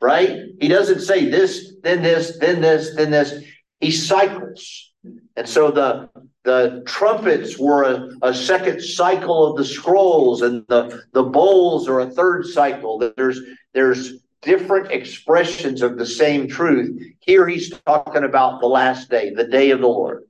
right? 0.00 0.40
He 0.60 0.68
doesn't 0.68 1.00
say 1.00 1.28
this, 1.28 1.74
then 1.82 2.02
this, 2.02 2.38
then 2.38 2.60
this, 2.60 2.94
then 2.94 3.10
this. 3.10 3.42
He 3.80 3.90
cycles. 3.90 4.92
And 5.36 5.48
so 5.48 5.70
the 5.70 6.10
the 6.44 6.82
trumpets 6.86 7.58
were 7.58 7.84
a, 7.84 8.08
a 8.22 8.34
second 8.34 8.80
cycle 8.80 9.46
of 9.46 9.56
the 9.56 9.64
scrolls, 9.64 10.42
and 10.42 10.64
the, 10.68 11.02
the 11.12 11.22
bowls 11.22 11.88
are 11.88 12.00
a 12.00 12.10
third 12.10 12.46
cycle. 12.46 13.12
There's 13.16 13.40
there's 13.74 14.14
different 14.42 14.90
expressions 14.90 15.82
of 15.82 15.98
the 15.98 16.06
same 16.06 16.48
truth. 16.48 17.00
Here 17.20 17.46
he's 17.46 17.70
talking 17.86 18.24
about 18.24 18.60
the 18.60 18.66
last 18.66 19.10
day, 19.10 19.30
the 19.30 19.46
day 19.46 19.70
of 19.70 19.80
the 19.80 19.86
Lord. 19.86 20.24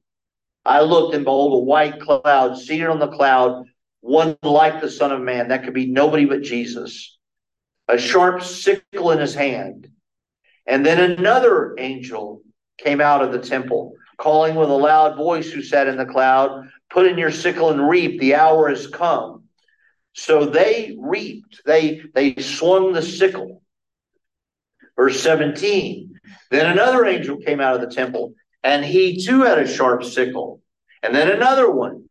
I 0.69 0.83
looked 0.83 1.15
and 1.15 1.25
behold 1.25 1.55
a 1.55 1.65
white 1.65 1.99
cloud 1.99 2.59
seated 2.59 2.89
on 2.89 2.99
the 2.99 3.09
cloud, 3.09 3.65
one 4.01 4.37
like 4.43 4.83
the 4.83 4.91
Son 4.91 5.11
of 5.11 5.21
Man. 5.23 5.49
That 5.49 5.65
could 5.65 5.73
be 5.73 5.87
nobody 5.87 6.27
but 6.27 6.43
Jesus. 6.43 7.17
A 7.89 7.97
sharp 7.97 8.43
sickle 8.43 9.13
in 9.13 9.19
his 9.19 9.35
hand. 9.35 9.89
And 10.67 10.85
then 10.85 11.11
another 11.11 11.75
angel 11.79 12.43
came 12.77 13.01
out 13.01 13.23
of 13.23 13.33
the 13.33 13.39
temple, 13.39 13.95
calling 14.19 14.57
with 14.57 14.69
a 14.69 14.75
loud 14.75 15.17
voice 15.17 15.51
who 15.51 15.63
sat 15.63 15.89
in 15.89 15.97
the 15.97 16.05
cloud, 16.05 16.69
Put 16.91 17.07
in 17.07 17.17
your 17.17 17.31
sickle 17.31 17.71
and 17.71 17.89
reap, 17.89 18.21
the 18.21 18.35
hour 18.35 18.69
has 18.69 18.87
come. 18.87 19.45
So 20.13 20.45
they 20.45 20.97
reaped, 20.99 21.63
they 21.65 22.03
they 22.15 22.35
swung 22.37 22.93
the 22.93 23.03
sickle. 23.03 23.63
Verse 24.97 25.19
17. 25.21 26.19
Then 26.51 26.67
another 26.67 27.07
angel 27.07 27.39
came 27.39 27.61
out 27.61 27.75
of 27.75 27.81
the 27.81 27.95
temple, 27.95 28.35
and 28.63 28.85
he 28.85 29.25
too 29.25 29.43
had 29.43 29.59
a 29.59 29.67
sharp 29.67 30.05
sickle. 30.05 30.61
And 31.03 31.15
then 31.15 31.31
another 31.31 31.71
one. 31.71 32.09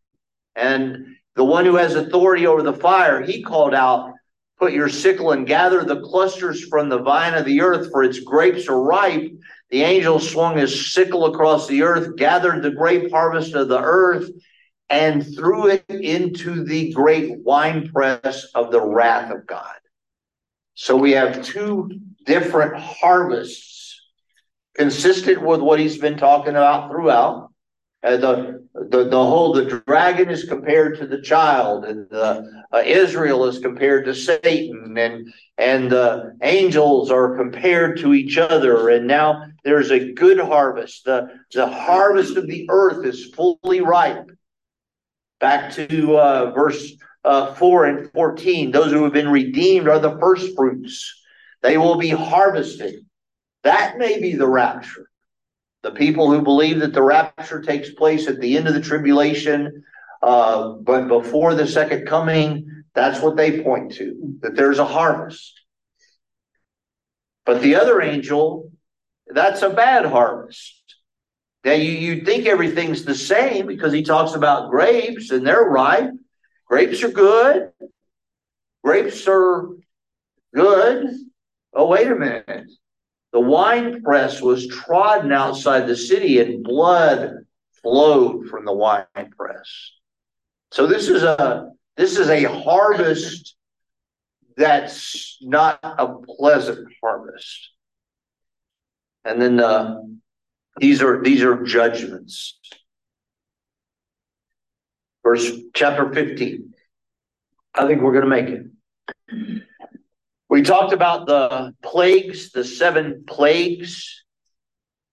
And 0.56 1.18
the 1.36 1.44
one 1.44 1.66
who 1.66 1.76
has 1.76 1.96
authority 1.96 2.48
over 2.48 2.64
the 2.64 2.74
fire, 2.74 3.22
he 3.22 3.44
called 3.44 3.74
out, 3.74 4.14
Put 4.58 4.74
your 4.74 4.90
sickle 4.90 5.34
and 5.34 5.46
gather 5.46 5.84
the 5.84 6.02
clusters 6.02 6.66
from 6.66 6.90
the 6.90 6.98
vine 6.98 7.36
of 7.36 7.46
the 7.46 7.62
earth, 7.62 7.92
for 7.92 8.04
its 8.04 8.20
grapes 8.20 8.68
are 8.68 8.82
ripe. 8.82 9.32
The 9.70 9.84
angel 9.84 10.20
swung 10.20 10.58
his 10.58 10.94
sickle 10.94 11.26
across 11.26 11.68
the 11.68 11.84
earth, 11.84 12.16
gathered 12.16 12.64
the 12.64 12.72
grape 12.72 13.12
harvest 13.12 13.54
of 13.54 13.68
the 13.68 13.80
earth, 13.80 14.32
and 14.90 15.24
threw 15.36 15.68
it 15.68 15.86
into 15.90 16.64
the 16.64 16.92
great 16.92 17.38
winepress 17.44 18.48
of 18.56 18.72
the 18.72 18.82
wrath 18.82 19.32
of 19.32 19.46
God. 19.46 19.76
So 20.74 20.96
we 20.96 21.12
have 21.12 21.44
two 21.44 21.92
different 22.26 22.78
harvests 22.82 23.77
consistent 24.78 25.42
with 25.42 25.62
what 25.62 25.80
he's 25.80 25.98
been 25.98 26.18
talking 26.18 26.56
about 26.56 26.90
throughout. 26.90 27.52
Uh, 28.04 28.16
the, 28.16 28.68
the 28.90 29.06
the 29.06 29.26
whole 29.26 29.54
the 29.54 29.82
dragon 29.88 30.30
is 30.30 30.46
compared 30.46 31.00
to 31.00 31.08
the 31.08 31.20
child, 31.20 31.84
and 31.84 32.08
the 32.10 32.66
uh, 32.72 32.84
Israel 32.86 33.46
is 33.46 33.58
compared 33.58 34.06
to 34.06 34.14
Satan, 34.14 34.96
and 34.98 35.34
and 35.58 35.92
the 35.92 36.38
angels 36.44 37.10
are 37.10 37.36
compared 37.36 37.98
to 37.98 38.14
each 38.14 38.38
other. 38.38 38.90
And 38.90 39.08
now 39.08 39.48
there's 39.64 39.90
a 39.90 40.14
good 40.14 40.40
harvest. 40.40 41.06
the 41.06 41.28
The 41.52 41.68
harvest 41.68 42.38
of 42.38 42.46
the 42.48 42.68
earth 42.70 43.04
is 43.04 43.34
fully 43.34 43.82
ripe. 43.82 44.30
Back 45.40 45.74
to 45.74 46.18
uh, 46.18 46.52
verse 46.52 46.94
uh, 47.26 47.56
four 47.56 47.86
and 47.86 48.12
fourteen. 48.14 48.70
Those 48.70 48.92
who 48.92 49.04
have 49.06 49.14
been 49.14 49.32
redeemed 49.32 49.88
are 49.88 50.00
the 50.00 50.20
first 50.20 50.56
fruits. 50.56 51.14
They 51.64 51.78
will 51.80 51.98
be 51.98 52.10
harvested. 52.10 53.07
That 53.68 53.98
may 53.98 54.22
be 54.22 54.34
the 54.34 54.48
rapture. 54.48 55.10
The 55.84 55.92
people 55.92 56.32
who 56.32 56.42
believe 56.42 56.80
that 56.80 56.94
the 56.94 57.04
rapture 57.04 57.62
takes 57.62 57.90
place 57.90 58.26
at 58.30 58.40
the 58.40 58.56
end 58.56 58.66
of 58.70 58.74
the 58.74 58.80
tribulation, 58.80 59.84
uh, 60.24 60.70
but 60.70 61.10
before 61.10 61.54
the 61.54 61.68
second 61.68 62.08
coming, 62.08 62.86
that's 62.96 63.22
what 63.22 63.36
they 63.36 63.62
point 63.62 63.92
to, 63.96 64.38
that 64.40 64.56
there's 64.56 64.80
a 64.80 64.86
harvest. 64.86 65.60
But 67.46 67.62
the 67.62 67.76
other 67.76 68.02
angel, 68.02 68.72
that's 69.28 69.62
a 69.64 69.70
bad 69.70 70.06
harvest. 70.06 70.96
Now 71.66 71.74
you, 71.74 71.92
you 71.92 72.24
think 72.24 72.46
everything's 72.46 73.04
the 73.04 73.16
same 73.16 73.68
because 73.68 73.92
he 73.92 74.02
talks 74.02 74.34
about 74.34 74.72
grapes 74.72 75.30
and 75.30 75.46
they're 75.46 75.62
ripe. 75.62 76.12
Grapes 76.70 77.04
are 77.04 77.12
good. 77.12 77.72
Grapes 78.82 79.28
are 79.28 79.72
good. 80.56 81.14
Oh, 81.74 81.88
wait 81.88 82.08
a 82.08 82.16
minute. 82.16 82.70
The 83.38 83.42
wine 83.42 84.02
press 84.02 84.42
was 84.42 84.66
trodden 84.66 85.32
outside 85.32 85.86
the 85.86 85.96
city 85.96 86.40
and 86.40 86.64
blood 86.64 87.46
flowed 87.84 88.48
from 88.48 88.66
the 88.66 88.74
wine 88.74 89.06
press. 89.38 89.92
So 90.72 90.88
this 90.88 91.08
is 91.08 91.22
a 91.22 91.70
this 91.98 92.18
is 92.18 92.32
a 92.32 92.46
harvest 92.46 93.56
that's 94.56 95.38
not 95.40 95.78
a 95.84 96.16
pleasant 96.16 96.92
harvest. 97.00 97.70
And 99.24 99.40
then 99.40 99.60
uh, 99.60 100.00
these 100.80 101.04
are 101.04 101.22
these 101.22 101.44
are 101.44 101.62
judgments. 101.62 102.58
Verse 105.24 105.48
chapter 105.76 106.12
15. 106.12 106.74
I 107.76 107.86
think 107.86 108.02
we're 108.02 108.20
going 108.20 108.24
to 108.24 108.30
make 108.30 108.50
it. 108.50 109.62
We 110.50 110.62
talked 110.62 110.94
about 110.94 111.28
the 111.28 111.74
plagues, 111.84 112.52
the 112.52 112.64
seven 112.64 113.24
plagues. 113.28 114.24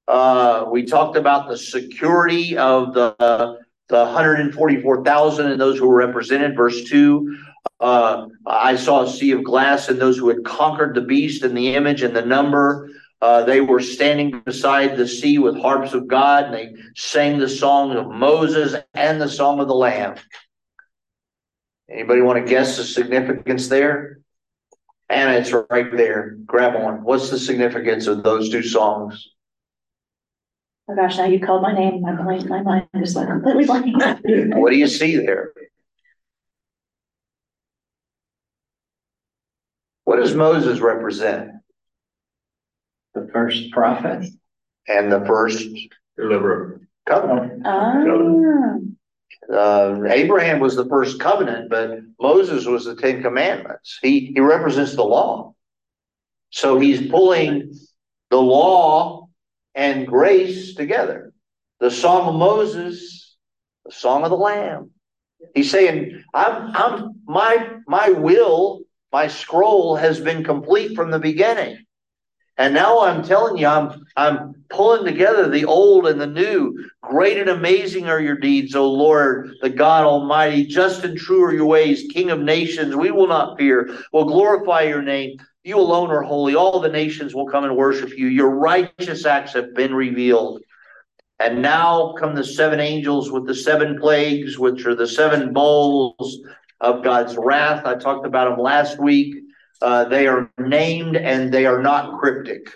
Uh, 0.07 0.66
we 0.70 0.85
talked 0.85 1.16
about 1.16 1.49
the 1.49 1.57
security 1.57 2.57
of 2.57 2.95
the 2.95 3.59
the 3.89 3.97
144,000 3.97 5.47
and 5.51 5.61
those 5.61 5.78
who 5.78 5.87
were 5.87 5.97
represented. 5.97 6.57
Verse 6.57 6.85
two. 6.85 7.37
Uh, 7.80 8.28
I 8.47 8.76
saw 8.76 9.03
a 9.03 9.11
sea 9.11 9.32
of 9.32 9.45
glass, 9.45 9.89
and 9.89 10.01
those 10.01 10.16
who 10.16 10.28
had 10.28 10.45
conquered 10.45 10.95
the 10.95 11.03
beast 11.03 11.43
and 11.43 11.57
the 11.57 11.74
image 11.74 12.03
and 12.03 12.14
the 12.14 12.24
number. 12.24 12.91
Uh, 13.20 13.43
they 13.45 13.61
were 13.61 13.80
standing 13.80 14.41
beside 14.41 14.97
the 14.97 15.09
sea 15.09 15.39
with 15.39 15.61
harps 15.61 15.93
of 15.93 16.07
God, 16.07 16.45
and 16.45 16.55
they 16.55 16.74
sang 16.95 17.39
the 17.39 17.49
song 17.49 17.93
of 17.93 18.09
Moses 18.09 18.74
and 18.95 19.20
the 19.20 19.28
song 19.28 19.61
of 19.61 19.68
the 19.68 19.74
Lamb. 19.74 20.16
Anybody 21.91 22.20
want 22.22 22.45
to 22.45 22.51
guess 22.51 22.76
the 22.76 22.85
significance 22.85 23.68
there? 23.68 24.20
And 25.14 25.30
it's 25.34 25.52
right 25.70 25.96
there. 25.96 26.36
Grab 26.44 26.74
on. 26.74 27.04
What's 27.04 27.30
the 27.30 27.38
significance 27.38 28.06
of 28.08 28.22
those 28.24 28.50
two 28.50 28.62
songs? 28.62 29.28
Oh 30.88 30.94
gosh, 30.94 31.16
now 31.16 31.24
you 31.24 31.40
called 31.40 31.62
my 31.62 31.72
name, 31.72 32.02
my 32.02 32.12
blank, 32.14 32.46
my 32.48 32.60
mind 32.60 32.88
is 32.94 33.16
like 33.16 33.28
completely 33.28 33.64
blank. 33.64 33.96
What 34.56 34.70
do 34.70 34.76
you 34.76 34.86
see 34.88 35.16
there? 35.16 35.52
What 40.04 40.16
does 40.16 40.34
Moses 40.34 40.80
represent? 40.80 41.52
The 43.14 43.28
first 43.32 43.70
prophet. 43.70 44.26
And 44.88 45.10
the 45.10 45.24
first 45.24 45.66
Deliverer. 46.18 46.80
covenant. 47.06 47.62
Ah, 47.64 48.74
Uh, 49.52 50.02
Abraham 50.08 50.60
was 50.60 50.74
the 50.74 50.86
first 50.86 51.20
covenant, 51.20 51.68
but 51.68 51.98
Moses 52.20 52.64
was 52.66 52.86
the 52.86 52.96
Ten 52.96 53.22
Commandments. 53.22 53.98
He 54.02 54.32
he 54.34 54.40
represents 54.40 54.94
the 54.94 55.04
law. 55.04 55.54
So 56.50 56.78
he's 56.78 57.10
pulling 57.10 57.74
the 58.30 58.40
law 58.40 59.28
and 59.74 60.06
grace 60.06 60.74
together. 60.74 61.32
The 61.80 61.90
song 61.90 62.28
of 62.28 62.34
Moses, 62.36 63.36
the 63.84 63.92
song 63.92 64.24
of 64.24 64.30
the 64.30 64.36
Lamb. 64.36 64.90
He's 65.54 65.70
saying, 65.70 66.22
I'm 66.32 66.70
I'm 66.74 67.20
my 67.26 67.76
my 67.86 68.10
will, 68.10 68.82
my 69.12 69.28
scroll 69.28 69.96
has 69.96 70.20
been 70.20 70.42
complete 70.42 70.94
from 70.94 71.10
the 71.10 71.18
beginning. 71.18 71.84
And 72.57 72.72
now 72.72 73.00
I'm 73.00 73.24
telling 73.24 73.59
you, 73.59 73.66
I'm 73.66 74.07
I'm 74.16 74.55
pulling 74.70 75.05
together 75.05 75.48
the 75.48 75.64
old 75.64 76.07
and 76.07 76.20
the 76.20 76.26
new. 76.26 76.88
Great 77.02 77.38
and 77.38 77.50
amazing 77.50 78.09
are 78.09 78.20
your 78.20 78.36
deeds, 78.36 78.76
O 78.76 78.88
Lord, 78.90 79.50
the 79.61 79.70
God 79.70 80.05
Almighty. 80.05 80.64
Just 80.64 81.02
and 81.05 81.18
true 81.18 81.42
are 81.44 81.52
your 81.52 81.66
ways, 81.66 82.07
King 82.12 82.30
of 82.30 82.40
nations. 82.40 82.94
We 82.94 83.11
will 83.11 83.26
not 83.26 83.59
fear. 83.59 83.98
We'll 84.12 84.26
glorify 84.26 84.82
your 84.82 85.02
name. 85.02 85.38
You 85.64 85.78
alone 85.78 86.11
are 86.11 86.22
holy. 86.22 86.55
All 86.55 86.78
the 86.78 86.88
nations 86.88 87.34
will 87.34 87.46
come 87.46 87.64
and 87.64 87.76
worship 87.76 88.16
you. 88.16 88.28
Your 88.28 88.50
righteous 88.50 89.24
acts 89.24 89.55
have 89.55 89.74
been 89.74 89.94
revealed. 89.94 90.62
And 91.40 91.61
now 91.61 92.12
come 92.12 92.36
the 92.36 92.44
seven 92.44 92.78
angels 92.78 93.32
with 93.32 93.46
the 93.46 93.55
seven 93.55 93.98
plagues, 93.98 94.59
which 94.59 94.86
are 94.86 94.94
the 94.94 95.09
seven 95.09 95.52
bowls 95.52 96.38
of 96.80 97.02
God's 97.02 97.36
wrath. 97.36 97.84
I 97.84 97.96
talked 97.96 98.26
about 98.26 98.50
them 98.50 98.61
last 98.61 99.00
week. 99.00 99.34
Uh, 99.82 100.04
they 100.04 100.26
are 100.26 100.50
named 100.58 101.16
and 101.16 101.52
they 101.52 101.66
are 101.66 101.82
not 101.82 102.18
cryptic. 102.18 102.68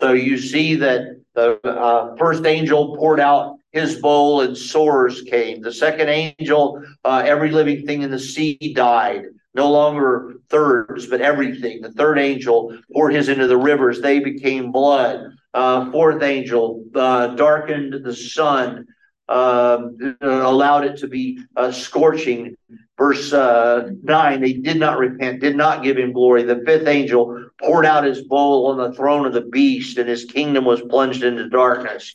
So 0.00 0.12
you 0.12 0.38
see 0.38 0.76
that 0.76 1.20
the 1.34 1.64
uh, 1.66 2.16
first 2.16 2.44
angel 2.44 2.96
poured 2.96 3.20
out 3.20 3.56
his 3.70 4.00
bowl 4.00 4.42
and 4.42 4.56
sores 4.56 5.22
came. 5.22 5.62
The 5.62 5.72
second 5.72 6.08
angel, 6.08 6.82
uh, 7.04 7.22
every 7.24 7.50
living 7.50 7.86
thing 7.86 8.02
in 8.02 8.10
the 8.10 8.18
sea 8.18 8.58
died. 8.74 9.24
No 9.54 9.70
longer 9.70 10.34
thirds, 10.48 11.06
but 11.06 11.20
everything. 11.20 11.82
The 11.82 11.92
third 11.92 12.18
angel 12.18 12.76
poured 12.92 13.14
his 13.14 13.28
into 13.28 13.46
the 13.46 13.56
rivers. 13.56 14.00
They 14.00 14.18
became 14.20 14.72
blood. 14.72 15.24
Uh, 15.54 15.90
fourth 15.90 16.22
angel 16.22 16.84
uh, 16.94 17.28
darkened 17.28 18.02
the 18.02 18.14
sun, 18.14 18.86
um, 19.28 20.16
allowed 20.22 20.84
it 20.84 20.96
to 20.98 21.06
be 21.06 21.38
scorching 21.70 22.56
verse 23.02 23.32
uh, 23.32 23.90
9 24.04 24.40
they 24.40 24.52
did 24.52 24.78
not 24.78 24.96
repent 24.96 25.40
did 25.40 25.56
not 25.56 25.82
give 25.82 25.98
him 25.98 26.12
glory. 26.12 26.44
The 26.44 26.62
fifth 26.64 26.86
angel 26.86 27.48
poured 27.60 27.84
out 27.84 28.04
his 28.04 28.22
bowl 28.22 28.68
on 28.68 28.76
the 28.78 28.96
throne 28.96 29.26
of 29.26 29.32
the 29.32 29.40
beast 29.40 29.98
and 29.98 30.08
his 30.08 30.24
kingdom 30.24 30.64
was 30.64 30.80
plunged 30.82 31.24
into 31.24 31.48
darkness. 31.48 32.14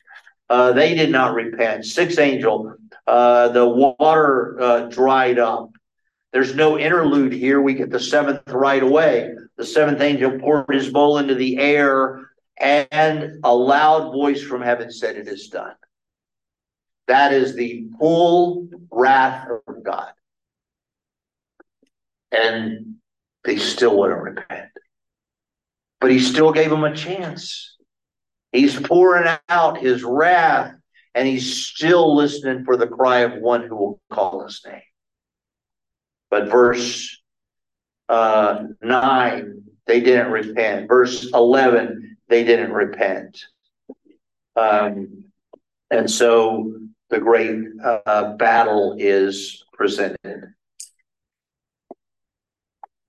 Uh, 0.50 0.72
they 0.72 0.96
did 0.96 1.12
not 1.12 1.34
repent. 1.34 1.84
Sixth 1.84 2.18
angel 2.20 2.74
uh, 3.06 3.50
the 3.50 3.68
water 3.68 4.58
uh, 4.62 4.82
dried 4.84 5.40
up. 5.40 5.72
There's 6.32 6.56
no 6.56 6.80
interlude 6.80 7.34
here. 7.34 7.62
We 7.62 7.74
get 7.74 7.90
the 7.90 8.00
seventh 8.00 8.48
right 8.48 8.84
away. 8.84 9.32
The 9.58 9.66
seventh 9.66 10.00
angel 10.00 10.40
poured 10.40 10.74
his 10.74 10.90
bowl 10.90 11.18
into 11.18 11.36
the 11.36 11.58
air 11.58 12.30
and 12.60 13.40
a 13.44 13.54
loud 13.54 14.14
voice 14.14 14.42
from 14.42 14.62
heaven 14.62 14.90
said 14.90 15.18
it 15.18 15.28
is 15.28 15.50
done. 15.50 15.76
That 17.08 17.34
is 17.34 17.56
the 17.56 17.88
full 18.00 18.70
wrath 18.90 19.50
of 19.68 19.84
god 19.84 20.12
and 22.32 22.96
they 23.44 23.58
still 23.58 23.98
wouldn't 23.98 24.22
repent. 24.22 24.70
But 26.00 26.12
he 26.12 26.20
still 26.20 26.52
gave 26.52 26.70
them 26.70 26.84
a 26.84 26.96
chance. 26.96 27.76
He's 28.52 28.80
pouring 28.80 29.28
out 29.50 29.80
his 29.80 30.04
wrath, 30.04 30.76
and 31.16 31.28
he's 31.28 31.66
still 31.66 32.16
listening 32.16 32.66
for 32.66 32.78
the 32.78 32.88
cry 32.88 33.20
of 33.20 33.42
one 33.42 33.68
who 33.68 33.76
will 33.76 34.02
call 34.12 34.44
his 34.44 34.62
name. 34.66 34.82
But 36.30 36.50
verse 36.50 37.22
uh, 38.10 38.64
9, 38.82 39.64
they 39.86 40.02
didn't 40.02 40.32
repent. 40.32 40.88
Verse 40.88 41.30
11, 41.34 42.18
they 42.28 42.44
didn't 42.44 42.74
repent. 42.74 43.40
Um, 44.56 45.26
and 45.90 46.10
so 46.10 46.74
the 47.10 47.20
great 47.20 47.64
uh, 47.84 48.34
battle 48.34 48.96
is 48.98 49.64
presented 49.74 50.54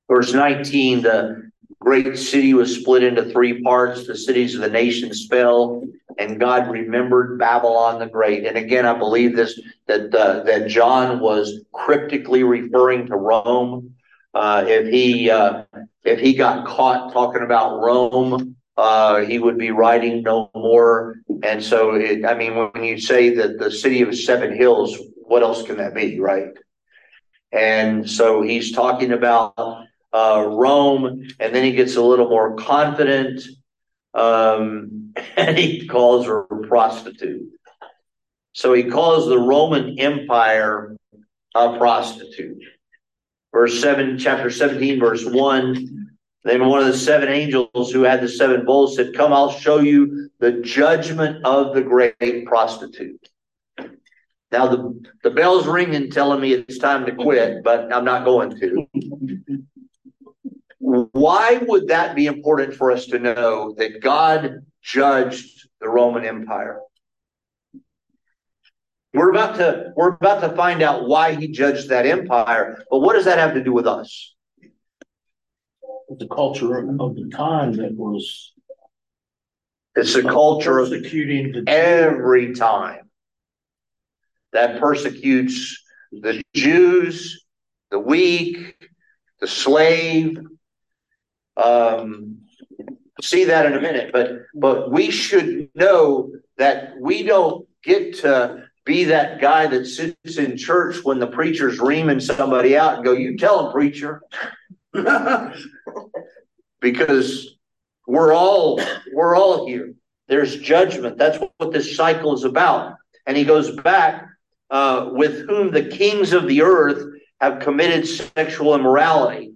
verse 0.08 0.32
19 0.32 1.02
the 1.02 1.50
great 1.80 2.18
city 2.18 2.54
was 2.54 2.74
split 2.74 3.02
into 3.02 3.24
three 3.24 3.62
parts. 3.62 4.06
The 4.06 4.16
cities 4.16 4.54
of 4.54 4.60
the 4.60 4.70
nations 4.70 5.26
fell, 5.26 5.86
and 6.18 6.40
God 6.40 6.70
remembered 6.70 7.38
Babylon 7.38 7.98
the 8.00 8.06
Great. 8.06 8.44
And 8.44 8.56
again, 8.56 8.86
I 8.86 8.94
believe 8.94 9.36
this 9.36 9.60
that 9.86 10.14
uh, 10.14 10.42
that 10.44 10.68
John 10.68 11.20
was 11.20 11.64
cryptically 11.72 12.42
referring 12.42 13.06
to 13.06 13.16
Rome. 13.16 13.94
Uh, 14.34 14.64
if 14.66 14.88
he 14.92 15.30
uh, 15.30 15.64
if 16.04 16.20
he 16.20 16.34
got 16.34 16.66
caught 16.66 17.12
talking 17.12 17.42
about 17.42 17.80
Rome, 17.80 18.56
uh, 18.76 19.20
he 19.20 19.38
would 19.38 19.58
be 19.58 19.70
writing 19.70 20.22
no 20.22 20.50
more. 20.54 21.16
And 21.42 21.62
so, 21.62 21.94
it, 21.94 22.24
I 22.24 22.34
mean, 22.34 22.54
when 22.54 22.84
you 22.84 22.98
say 22.98 23.34
that 23.34 23.58
the 23.58 23.70
city 23.70 24.02
of 24.02 24.14
seven 24.16 24.54
hills, 24.54 24.96
what 25.16 25.42
else 25.42 25.62
can 25.62 25.76
that 25.78 25.94
be, 25.94 26.18
right? 26.20 26.50
And 27.50 28.08
so 28.08 28.42
he's 28.42 28.72
talking 28.72 29.12
about 29.12 29.54
uh, 30.12 30.46
Rome, 30.48 31.26
and 31.38 31.54
then 31.54 31.64
he 31.64 31.72
gets 31.72 31.96
a 31.96 32.02
little 32.02 32.28
more 32.28 32.56
confident, 32.56 33.42
um, 34.14 35.14
and 35.36 35.56
he 35.56 35.86
calls 35.86 36.26
her 36.26 36.40
a 36.40 36.66
prostitute. 36.66 37.48
So 38.52 38.72
he 38.72 38.84
calls 38.84 39.28
the 39.28 39.38
Roman 39.38 39.98
Empire 39.98 40.96
a 41.54 41.78
prostitute. 41.78 42.62
Verse 43.52 43.80
7, 43.80 44.18
chapter 44.18 44.50
17, 44.50 45.00
verse 45.00 45.24
1. 45.24 46.08
Then 46.44 46.66
one 46.66 46.80
of 46.80 46.86
the 46.86 46.96
seven 46.96 47.28
angels 47.28 47.92
who 47.92 48.02
had 48.02 48.20
the 48.20 48.28
seven 48.28 48.64
bowls 48.64 48.96
said, 48.96 49.14
Come, 49.14 49.32
I'll 49.32 49.50
show 49.50 49.80
you 49.80 50.30
the 50.38 50.52
judgment 50.52 51.44
of 51.44 51.74
the 51.74 51.82
great 51.82 52.46
prostitute. 52.46 53.28
Now 54.50 54.68
the, 54.68 55.02
the 55.22 55.30
bell's 55.30 55.66
ringing 55.66 56.10
telling 56.10 56.40
me 56.40 56.52
it's 56.52 56.78
time 56.78 57.04
to 57.06 57.12
quit, 57.12 57.62
but 57.62 57.92
I'm 57.92 58.04
not 58.04 58.24
going 58.24 58.58
to. 58.58 58.86
Why 60.88 61.58
would 61.66 61.88
that 61.88 62.16
be 62.16 62.26
important 62.26 62.74
for 62.74 62.90
us 62.90 63.06
to 63.06 63.18
know 63.18 63.74
that 63.76 64.00
God 64.00 64.64
judged 64.82 65.68
the 65.80 65.88
Roman 65.88 66.24
Empire? 66.24 66.80
We're 69.12 69.30
about 69.30 69.56
to 69.56 69.92
we're 69.96 70.14
about 70.14 70.40
to 70.40 70.56
find 70.56 70.82
out 70.82 71.06
why 71.06 71.34
he 71.34 71.48
judged 71.48 71.90
that 71.90 72.06
empire, 72.06 72.84
but 72.90 73.00
what 73.00 73.14
does 73.14 73.26
that 73.26 73.38
have 73.38 73.54
to 73.54 73.62
do 73.62 73.72
with 73.72 73.86
us? 73.86 74.34
the 76.18 76.26
culture 76.28 76.78
of 76.78 77.16
the 77.16 77.30
time 77.34 77.72
that 77.74 77.92
was 77.94 78.54
It's 79.94 80.14
a 80.14 80.22
culture 80.22 80.78
of 80.78 80.88
persecuting 80.88 81.64
every 81.66 82.54
time 82.54 83.10
that 84.52 84.80
persecutes 84.80 85.84
the 86.12 86.42
Jews, 86.54 87.44
the 87.90 87.98
weak, 87.98 88.74
the 89.40 89.46
slave. 89.46 90.38
Um, 91.58 92.38
see 93.20 93.44
that 93.44 93.66
in 93.66 93.74
a 93.74 93.80
minute, 93.80 94.10
but 94.12 94.46
but 94.54 94.90
we 94.90 95.10
should 95.10 95.68
know 95.74 96.32
that 96.56 96.94
we 97.00 97.22
don't 97.22 97.66
get 97.82 98.18
to 98.20 98.64
be 98.84 99.04
that 99.04 99.40
guy 99.40 99.66
that 99.66 99.86
sits 99.86 100.38
in 100.38 100.56
church 100.56 101.04
when 101.04 101.18
the 101.18 101.26
preacher's 101.26 101.78
reaming 101.78 102.20
somebody 102.20 102.76
out 102.76 102.96
and 102.96 103.04
go, 103.04 103.12
"You 103.12 103.36
tell 103.36 103.66
him, 103.66 103.72
preacher," 103.72 104.22
because 106.80 107.56
we're 108.06 108.32
all 108.32 108.80
we're 109.12 109.36
all 109.36 109.66
here. 109.66 109.94
There's 110.28 110.56
judgment. 110.56 111.18
That's 111.18 111.38
what 111.58 111.72
this 111.72 111.96
cycle 111.96 112.34
is 112.34 112.44
about. 112.44 112.94
And 113.26 113.36
he 113.36 113.44
goes 113.44 113.70
back 113.76 114.26
uh, 114.70 115.10
with 115.12 115.46
whom 115.46 115.70
the 115.70 115.84
kings 115.84 116.32
of 116.32 116.46
the 116.46 116.62
earth 116.62 117.14
have 117.40 117.60
committed 117.60 118.06
sexual 118.06 118.74
immorality. 118.74 119.54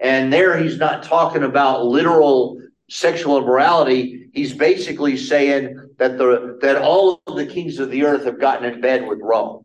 And 0.00 0.32
there 0.32 0.56
he's 0.56 0.78
not 0.78 1.02
talking 1.02 1.42
about 1.42 1.84
literal 1.84 2.60
sexual 2.88 3.38
immorality. 3.38 4.28
He's 4.32 4.54
basically 4.54 5.16
saying 5.16 5.76
that 5.98 6.18
the 6.18 6.58
that 6.62 6.78
all 6.78 7.20
of 7.26 7.36
the 7.36 7.46
kings 7.46 7.78
of 7.78 7.90
the 7.90 8.04
earth 8.04 8.24
have 8.24 8.40
gotten 8.40 8.72
in 8.72 8.80
bed 8.80 9.06
with 9.06 9.18
Rome. 9.22 9.64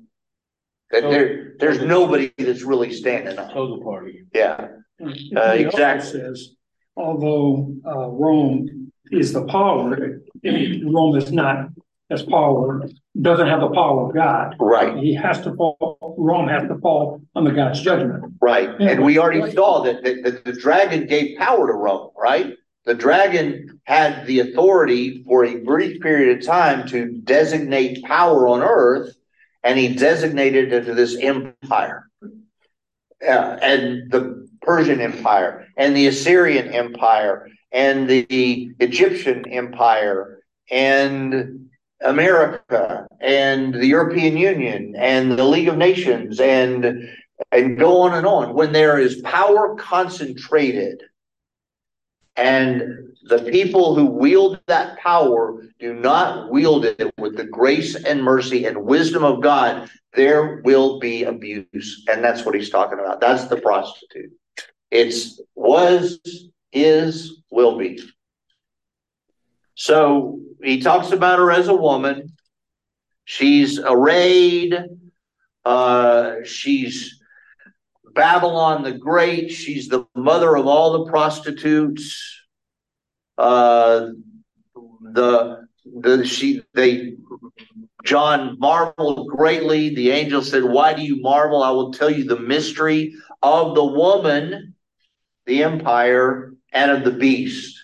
That 0.91 1.03
there 1.03 1.55
there's 1.59 1.81
nobody 1.81 2.31
that's 2.37 2.63
really 2.63 2.91
standing 2.91 3.37
up. 3.37 3.53
toga 3.53 3.83
party. 3.83 4.25
Yeah. 4.33 4.67
Uh, 5.01 5.41
exactly. 5.57 6.11
Says, 6.11 6.55
although, 6.95 7.73
uh, 7.85 8.07
Rome 8.07 8.91
is 9.11 9.33
the 9.33 9.45
power, 9.45 10.21
Rome 10.43 11.15
is 11.17 11.31
not 11.31 11.69
as 12.09 12.23
power, 12.23 12.87
doesn't 13.19 13.47
have 13.47 13.61
the 13.61 13.69
power 13.69 14.07
of 14.07 14.15
God. 14.15 14.55
Right. 14.59 14.97
He 14.97 15.13
has 15.15 15.41
to 15.41 15.55
fall, 15.55 15.97
Rome 16.17 16.47
has 16.47 16.67
to 16.67 16.77
fall 16.79 17.21
under 17.35 17.51
God's 17.51 17.81
judgment. 17.81 18.33
Right, 18.41 18.69
and 18.79 19.03
we 19.03 19.17
already 19.17 19.51
saw 19.53 19.83
that, 19.83 20.03
that, 20.03 20.23
that 20.23 20.45
the 20.45 20.53
dragon 20.53 21.07
gave 21.07 21.37
power 21.37 21.67
to 21.67 21.73
Rome, 21.73 22.11
right? 22.17 22.55
The 22.85 22.93
dragon 22.93 23.79
had 23.85 24.27
the 24.27 24.39
authority 24.39 25.23
for 25.23 25.43
a 25.43 25.57
brief 25.57 26.01
period 26.01 26.37
of 26.37 26.45
time 26.45 26.87
to 26.89 27.11
designate 27.23 28.03
power 28.03 28.47
on 28.47 28.61
earth, 28.61 29.15
and 29.63 29.79
he 29.79 29.95
designated 29.95 30.71
it 30.71 30.85
to 30.85 30.93
this 30.93 31.17
empire. 31.17 32.09
Uh, 33.27 33.57
and 33.61 34.11
the 34.11 34.47
Persian 34.61 35.01
Empire, 35.01 35.67
and 35.77 35.95
the 35.95 36.07
Assyrian 36.07 36.69
Empire, 36.69 37.47
and 37.71 38.07
the 38.07 38.71
Egyptian 38.79 39.47
Empire, 39.49 40.41
and 40.69 41.69
America, 42.01 43.07
and 43.19 43.73
the 43.73 43.87
European 43.87 44.37
Union, 44.37 44.95
and 44.97 45.31
the 45.31 45.45
League 45.45 45.67
of 45.67 45.77
Nations, 45.77 46.39
and 46.39 47.09
and 47.51 47.77
go 47.77 48.01
on 48.01 48.13
and 48.13 48.25
on. 48.25 48.53
When 48.53 48.71
there 48.71 48.99
is 48.99 49.21
power 49.21 49.75
concentrated 49.75 51.01
and 52.35 52.83
the 53.23 53.39
people 53.39 53.95
who 53.95 54.05
wield 54.05 54.59
that 54.67 54.97
power 54.99 55.63
do 55.79 55.93
not 55.93 56.51
wield 56.51 56.85
it 56.85 57.11
with 57.17 57.37
the 57.37 57.45
grace 57.45 57.95
and 57.95 58.23
mercy 58.23 58.65
and 58.65 58.85
wisdom 58.85 59.23
of 59.23 59.41
God, 59.41 59.89
there 60.13 60.61
will 60.63 60.99
be 60.99 61.23
abuse. 61.23 62.03
And 62.11 62.23
that's 62.23 62.45
what 62.45 62.55
he's 62.55 62.69
talking 62.69 62.99
about. 62.99 63.21
That's 63.21 63.45
the 63.45 63.57
prostitute. 63.57 64.31
It's 64.91 65.41
was, 65.55 66.19
is, 66.71 67.41
will 67.51 67.77
be. 67.77 68.01
So 69.75 70.39
he 70.63 70.81
talks 70.81 71.11
about 71.11 71.39
her 71.39 71.51
as 71.51 71.67
a 71.67 71.75
woman. 71.75 72.33
She's 73.25 73.79
arrayed. 73.79 74.75
Uh, 75.63 76.35
she's 76.43 77.19
Babylon 78.13 78.83
the 78.83 78.93
Great. 78.93 79.51
She's 79.51 79.87
the 79.89 80.05
mother 80.15 80.55
of 80.55 80.67
all 80.67 81.03
the 81.03 81.11
prostitutes. 81.11 82.41
Uh, 83.37 84.07
the 85.01 85.67
the 85.85 86.25
she 86.25 86.63
they 86.73 87.15
John 88.03 88.57
marveled 88.59 89.27
greatly. 89.29 89.93
The 89.93 90.11
angel 90.11 90.41
said, 90.41 90.63
"Why 90.63 90.93
do 90.93 91.01
you 91.01 91.21
marvel? 91.21 91.61
I 91.61 91.71
will 91.71 91.91
tell 91.91 92.09
you 92.09 92.23
the 92.23 92.39
mystery 92.39 93.15
of 93.41 93.75
the 93.75 93.83
woman, 93.83 94.75
the 95.45 95.63
empire, 95.63 96.53
and 96.71 96.91
of 96.91 97.03
the 97.03 97.11
beast." 97.11 97.74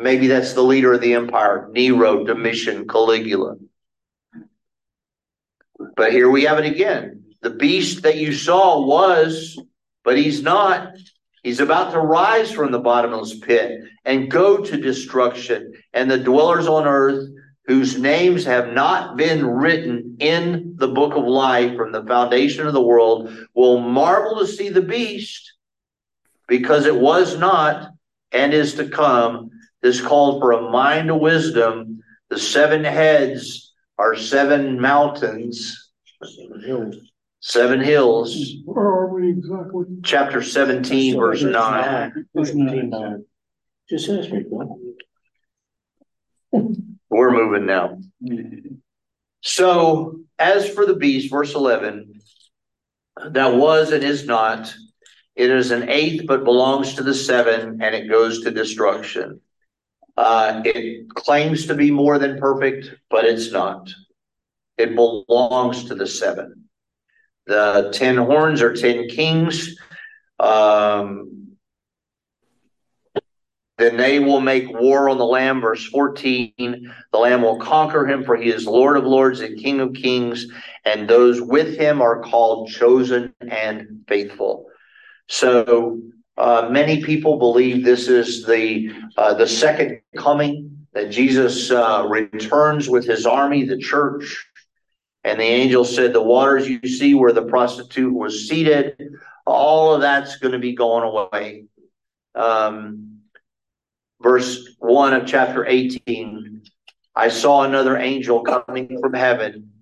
Maybe 0.00 0.28
that's 0.28 0.52
the 0.52 0.62
leader 0.62 0.92
of 0.92 1.00
the 1.00 1.14
empire, 1.14 1.68
Nero, 1.72 2.24
Domitian, 2.24 2.86
Caligula. 2.86 3.56
But 5.96 6.12
here 6.12 6.30
we 6.30 6.44
have 6.44 6.58
it 6.58 6.66
again. 6.66 7.24
The 7.42 7.50
beast 7.50 8.02
that 8.02 8.16
you 8.16 8.32
saw 8.32 8.84
was, 8.84 9.60
but 10.04 10.16
he's 10.16 10.42
not. 10.42 10.96
He's 11.42 11.60
about 11.60 11.92
to 11.92 12.00
rise 12.00 12.50
from 12.50 12.72
the 12.72 12.78
bottomless 12.78 13.38
pit 13.38 13.80
and 14.04 14.30
go 14.30 14.58
to 14.58 14.76
destruction. 14.76 15.72
And 15.92 16.10
the 16.10 16.18
dwellers 16.18 16.66
on 16.66 16.86
earth, 16.86 17.28
whose 17.66 17.98
names 17.98 18.44
have 18.44 18.72
not 18.72 19.16
been 19.16 19.44
written 19.46 20.16
in 20.20 20.74
the 20.76 20.88
book 20.88 21.14
of 21.14 21.24
life 21.24 21.76
from 21.76 21.92
the 21.92 22.04
foundation 22.04 22.66
of 22.66 22.72
the 22.72 22.82
world, 22.82 23.36
will 23.54 23.80
marvel 23.80 24.38
to 24.38 24.46
see 24.46 24.68
the 24.68 24.82
beast 24.82 25.52
because 26.46 26.86
it 26.86 26.96
was 26.96 27.36
not 27.36 27.92
and 28.32 28.54
is 28.54 28.74
to 28.74 28.88
come. 28.88 29.50
This 29.82 30.00
called 30.00 30.40
for 30.40 30.52
a 30.52 30.70
mind 30.70 31.10
of 31.10 31.20
wisdom. 31.20 32.00
The 32.30 32.38
seven 32.38 32.84
heads 32.84 33.72
are 33.96 34.16
seven 34.16 34.80
mountains, 34.80 35.90
seven 37.40 37.80
hills. 37.80 38.54
Where 38.64 38.84
are 38.84 39.14
we 39.14 39.30
exactly? 39.30 39.84
Chapter 40.02 40.42
17, 40.42 41.16
verse 41.16 41.42
9. 41.42 42.24
Just 43.88 44.08
ask 44.08 44.30
me, 44.30 44.44
We're 47.08 47.30
moving 47.30 47.66
now. 47.66 47.98
So, 49.40 50.20
as 50.38 50.68
for 50.68 50.84
the 50.84 50.96
beast, 50.96 51.30
verse 51.30 51.54
11, 51.54 52.20
that 53.30 53.54
was 53.54 53.92
and 53.92 54.04
is 54.04 54.26
not, 54.26 54.74
it 55.34 55.50
is 55.50 55.70
an 55.70 55.88
eighth, 55.88 56.26
but 56.26 56.44
belongs 56.44 56.94
to 56.94 57.02
the 57.02 57.14
seven, 57.14 57.80
and 57.80 57.94
it 57.94 58.08
goes 58.08 58.42
to 58.42 58.50
destruction. 58.50 59.40
Uh, 60.18 60.62
it 60.64 61.08
claims 61.14 61.66
to 61.66 61.74
be 61.74 61.92
more 61.92 62.18
than 62.18 62.38
perfect, 62.38 62.90
but 63.08 63.24
it's 63.24 63.52
not. 63.52 63.88
It 64.76 64.96
belongs 64.96 65.84
to 65.84 65.94
the 65.94 66.08
seven. 66.08 66.64
The 67.46 67.90
ten 67.94 68.16
horns 68.16 68.60
are 68.60 68.74
ten 68.74 69.08
kings. 69.08 69.76
Um, 70.40 71.38
Then 73.78 73.96
they 73.96 74.18
will 74.18 74.40
make 74.40 74.68
war 74.68 75.08
on 75.08 75.18
the 75.18 75.24
Lamb. 75.24 75.60
Verse 75.60 75.86
14 75.86 76.52
The 77.12 77.18
Lamb 77.18 77.42
will 77.42 77.60
conquer 77.60 78.04
him, 78.06 78.24
for 78.24 78.36
he 78.36 78.50
is 78.50 78.66
Lord 78.66 78.96
of 78.96 79.04
lords 79.04 79.38
and 79.38 79.56
King 79.56 79.78
of 79.78 79.94
kings, 79.94 80.46
and 80.84 81.08
those 81.08 81.40
with 81.40 81.78
him 81.78 82.02
are 82.02 82.22
called 82.22 82.70
chosen 82.70 83.32
and 83.40 84.04
faithful. 84.08 84.66
So 85.28 86.00
uh, 86.38 86.68
many 86.70 87.02
people 87.02 87.36
believe 87.36 87.84
this 87.84 88.06
is 88.06 88.46
the 88.46 88.92
uh, 89.16 89.34
the 89.34 89.46
second 89.46 90.00
coming 90.16 90.86
that 90.92 91.10
Jesus 91.10 91.72
uh, 91.72 92.06
returns 92.08 92.88
with 92.88 93.04
his 93.04 93.26
army, 93.26 93.64
the 93.64 93.76
church. 93.76 94.46
And 95.24 95.40
the 95.40 95.44
angel 95.44 95.84
said, 95.84 96.12
"The 96.12 96.22
waters 96.22 96.68
you 96.68 96.80
see 96.88 97.12
where 97.14 97.32
the 97.32 97.42
prostitute 97.42 98.14
was 98.14 98.48
seated, 98.48 98.96
all 99.46 99.92
of 99.92 100.00
that's 100.00 100.36
going 100.36 100.52
to 100.52 100.60
be 100.60 100.76
going 100.76 101.02
away." 101.02 101.64
Um, 102.36 103.18
verse 104.22 104.76
1 104.78 105.14
of 105.14 105.26
chapter 105.26 105.66
18 105.66 106.62
I 107.16 107.30
saw 107.30 107.64
another 107.64 107.96
angel 107.96 108.44
coming 108.44 108.96
from 109.00 109.12
heaven, 109.12 109.72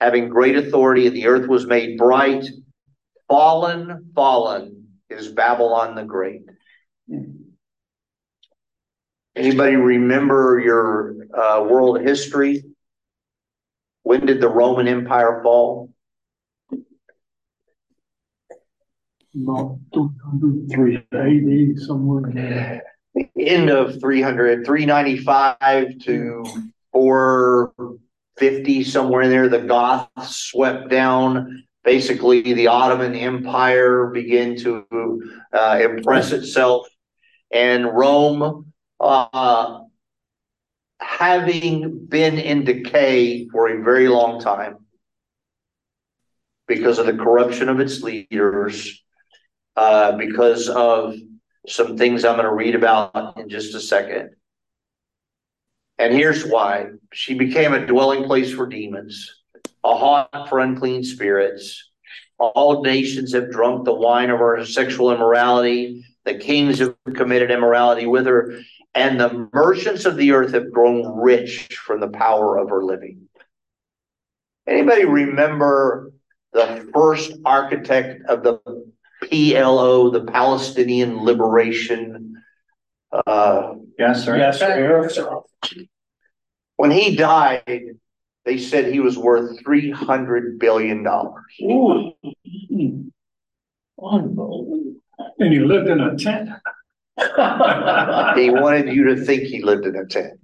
having 0.00 0.30
great 0.30 0.56
authority, 0.56 1.06
and 1.06 1.14
the 1.14 1.26
earth 1.26 1.46
was 1.46 1.66
made 1.66 1.98
bright. 1.98 2.46
Fallen, 3.28 4.10
fallen 4.14 4.83
is 5.10 5.28
Babylon 5.28 5.94
the 5.94 6.04
Great. 6.04 6.42
Anybody 9.36 9.76
remember 9.76 10.60
your 10.64 11.16
uh, 11.34 11.64
world 11.64 12.00
history? 12.00 12.62
When 14.02 14.26
did 14.26 14.40
the 14.40 14.48
Roman 14.48 14.86
Empire 14.86 15.40
fall? 15.42 15.90
About 19.36 19.78
two 19.92 20.14
hundred, 20.24 20.70
three 20.72 21.04
eighty, 21.12 21.76
somewhere 21.76 22.30
in 22.30 22.36
there. 22.36 22.82
end 23.38 23.70
of 23.70 24.00
300, 24.00 24.64
395 24.64 25.98
to 26.00 26.44
450, 26.92 28.84
somewhere 28.84 29.22
in 29.22 29.30
there. 29.30 29.48
The 29.48 29.60
Goths 29.60 30.36
swept 30.36 30.88
down. 30.88 31.64
Basically, 31.84 32.40
the 32.54 32.68
Ottoman 32.68 33.14
Empire 33.14 34.06
began 34.06 34.56
to 34.56 34.86
uh, 35.52 35.80
impress 35.82 36.32
itself, 36.32 36.86
and 37.52 37.84
Rome, 37.84 38.72
uh, 38.98 39.80
having 40.98 42.06
been 42.06 42.38
in 42.38 42.64
decay 42.64 43.46
for 43.48 43.68
a 43.68 43.82
very 43.82 44.08
long 44.08 44.40
time 44.40 44.78
because 46.66 46.98
of 46.98 47.04
the 47.04 47.12
corruption 47.12 47.68
of 47.68 47.80
its 47.80 48.02
leaders, 48.02 49.02
uh, 49.76 50.12
because 50.12 50.70
of 50.70 51.14
some 51.68 51.98
things 51.98 52.24
I'm 52.24 52.36
going 52.36 52.46
to 52.46 52.54
read 52.54 52.74
about 52.74 53.38
in 53.38 53.48
just 53.50 53.74
a 53.74 53.80
second. 53.80 54.30
And 55.98 56.14
here's 56.14 56.44
why. 56.44 56.86
She 57.12 57.34
became 57.34 57.74
a 57.74 57.86
dwelling 57.86 58.24
place 58.24 58.52
for 58.52 58.66
demons, 58.66 59.43
a 59.84 59.94
haunt 59.96 60.48
for 60.48 60.60
unclean 60.60 61.04
spirits. 61.04 61.90
All 62.38 62.82
nations 62.82 63.32
have 63.34 63.50
drunk 63.50 63.84
the 63.84 63.94
wine 63.94 64.30
of 64.30 64.40
her 64.40 64.64
sexual 64.64 65.12
immorality. 65.12 66.04
The 66.24 66.38
kings 66.38 66.78
have 66.80 66.96
committed 67.14 67.50
immorality 67.50 68.06
with 68.06 68.26
her, 68.26 68.60
and 68.94 69.20
the 69.20 69.48
merchants 69.52 70.04
of 70.06 70.16
the 70.16 70.32
earth 70.32 70.52
have 70.54 70.72
grown 70.72 71.20
rich 71.20 71.76
from 71.76 72.00
the 72.00 72.08
power 72.08 72.56
of 72.56 72.70
her 72.70 72.82
living. 72.82 73.28
Anybody 74.66 75.04
remember 75.04 76.12
the 76.52 76.88
first 76.94 77.34
architect 77.44 78.22
of 78.26 78.42
the 78.42 78.58
PLO, 79.22 80.12
the 80.12 80.24
Palestinian 80.24 81.22
Liberation. 81.24 82.42
Uh, 83.12 83.74
Yes, 83.98 84.24
sir. 84.24 84.36
Yes, 84.36 84.58
sir. 84.58 85.40
when 86.76 86.90
he 86.90 87.14
died, 87.14 87.90
they 88.44 88.58
said 88.58 88.92
he 88.92 89.00
was 89.00 89.16
worth 89.16 89.58
three 89.62 89.90
hundred 89.90 90.58
billion 90.58 91.02
dollars. 91.02 91.44
Ooh. 91.62 92.12
Unbelievable. 94.02 94.94
And 95.38 95.52
he 95.52 95.60
lived 95.60 95.88
in 95.88 96.00
a 96.00 96.16
tent. 96.16 96.50
He 98.36 98.50
wanted 98.50 98.88
you 98.92 99.14
to 99.14 99.24
think 99.24 99.44
he 99.44 99.62
lived 99.62 99.86
in 99.86 99.94
a 99.94 100.04
tent. 100.04 100.40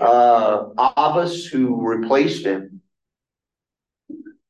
Uh, 0.00 0.68
Abbas, 0.78 1.44
who 1.44 1.86
replaced 1.86 2.44
him, 2.44 2.80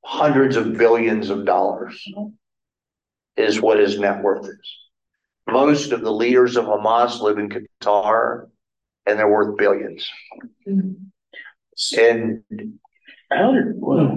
hundreds 0.04 0.54
of 0.56 0.78
billions 0.78 1.30
of 1.30 1.44
dollars 1.44 2.02
is 3.36 3.60
what 3.60 3.80
his 3.80 3.98
net 3.98 4.22
worth 4.22 4.46
is. 4.46 4.76
Most 5.48 5.90
of 5.92 6.02
the 6.02 6.12
leaders 6.12 6.56
of 6.56 6.66
Hamas 6.66 7.20
live 7.20 7.38
in 7.38 7.48
Qatar 7.48 8.46
and 9.06 9.18
they're 9.18 9.30
worth 9.30 9.56
billions. 9.56 10.10
And 11.98 12.42
How 13.30 13.52
did, 13.52 13.74
well. 13.76 14.16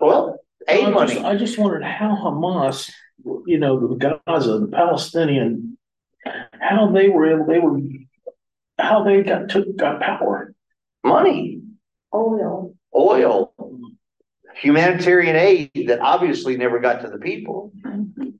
well, 0.00 0.38
I 0.68 0.72
aid 0.72 0.80
just- 0.80 0.92
money. 0.94 1.18
I 1.20 1.36
just 1.36 1.58
wondered 1.58 1.82
how 1.84 2.16
Hamas, 2.16 2.90
you 3.46 3.58
know, 3.58 3.88
the 3.88 3.96
Gaza, 4.26 4.58
the 4.58 4.68
Palestinian, 4.68 5.78
how 6.60 6.90
they 6.92 7.08
were 7.08 7.26
able, 7.34 7.46
they 7.46 7.58
were, 7.58 7.78
how 8.78 9.02
they 9.04 9.22
got 9.22 9.48
took, 9.48 9.76
got 9.76 10.00
power. 10.00 10.54
money, 11.04 11.60
Oil. 12.14 12.74
oil, 12.94 13.52
humanitarian 14.56 15.36
aid 15.36 15.70
that 15.88 16.00
obviously 16.00 16.56
never 16.56 16.78
got 16.78 17.00
to 17.02 17.08
the 17.08 17.18
people. 17.18 17.72
Mm-hmm. 17.84 18.30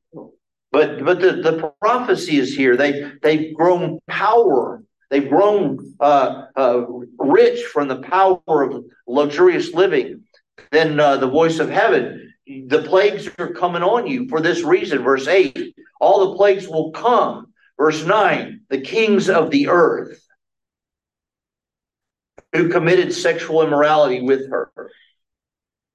But 0.70 1.04
but 1.04 1.20
the, 1.20 1.32
the 1.32 1.72
prophecy 1.80 2.36
is 2.38 2.54
here. 2.54 2.76
They 2.76 3.10
they've 3.22 3.54
grown 3.54 4.00
power. 4.08 4.82
They've 5.14 5.28
grown 5.28 5.94
uh, 6.00 6.46
uh, 6.56 6.86
rich 7.20 7.66
from 7.66 7.86
the 7.86 8.02
power 8.02 8.62
of 8.64 8.84
luxurious 9.06 9.72
living. 9.72 10.24
Then 10.72 10.98
uh, 10.98 11.18
the 11.18 11.28
voice 11.28 11.60
of 11.60 11.70
heaven. 11.70 12.34
The 12.48 12.82
plagues 12.82 13.30
are 13.38 13.52
coming 13.52 13.84
on 13.84 14.08
you 14.08 14.26
for 14.28 14.40
this 14.40 14.64
reason. 14.64 15.04
Verse 15.04 15.28
eight. 15.28 15.76
All 16.00 16.30
the 16.30 16.36
plagues 16.36 16.66
will 16.66 16.90
come. 16.90 17.52
Verse 17.78 18.04
nine. 18.04 18.62
The 18.70 18.80
kings 18.80 19.30
of 19.30 19.52
the 19.52 19.68
earth 19.68 20.20
who 22.52 22.68
committed 22.68 23.14
sexual 23.14 23.62
immorality 23.62 24.20
with 24.20 24.50
her. 24.50 24.90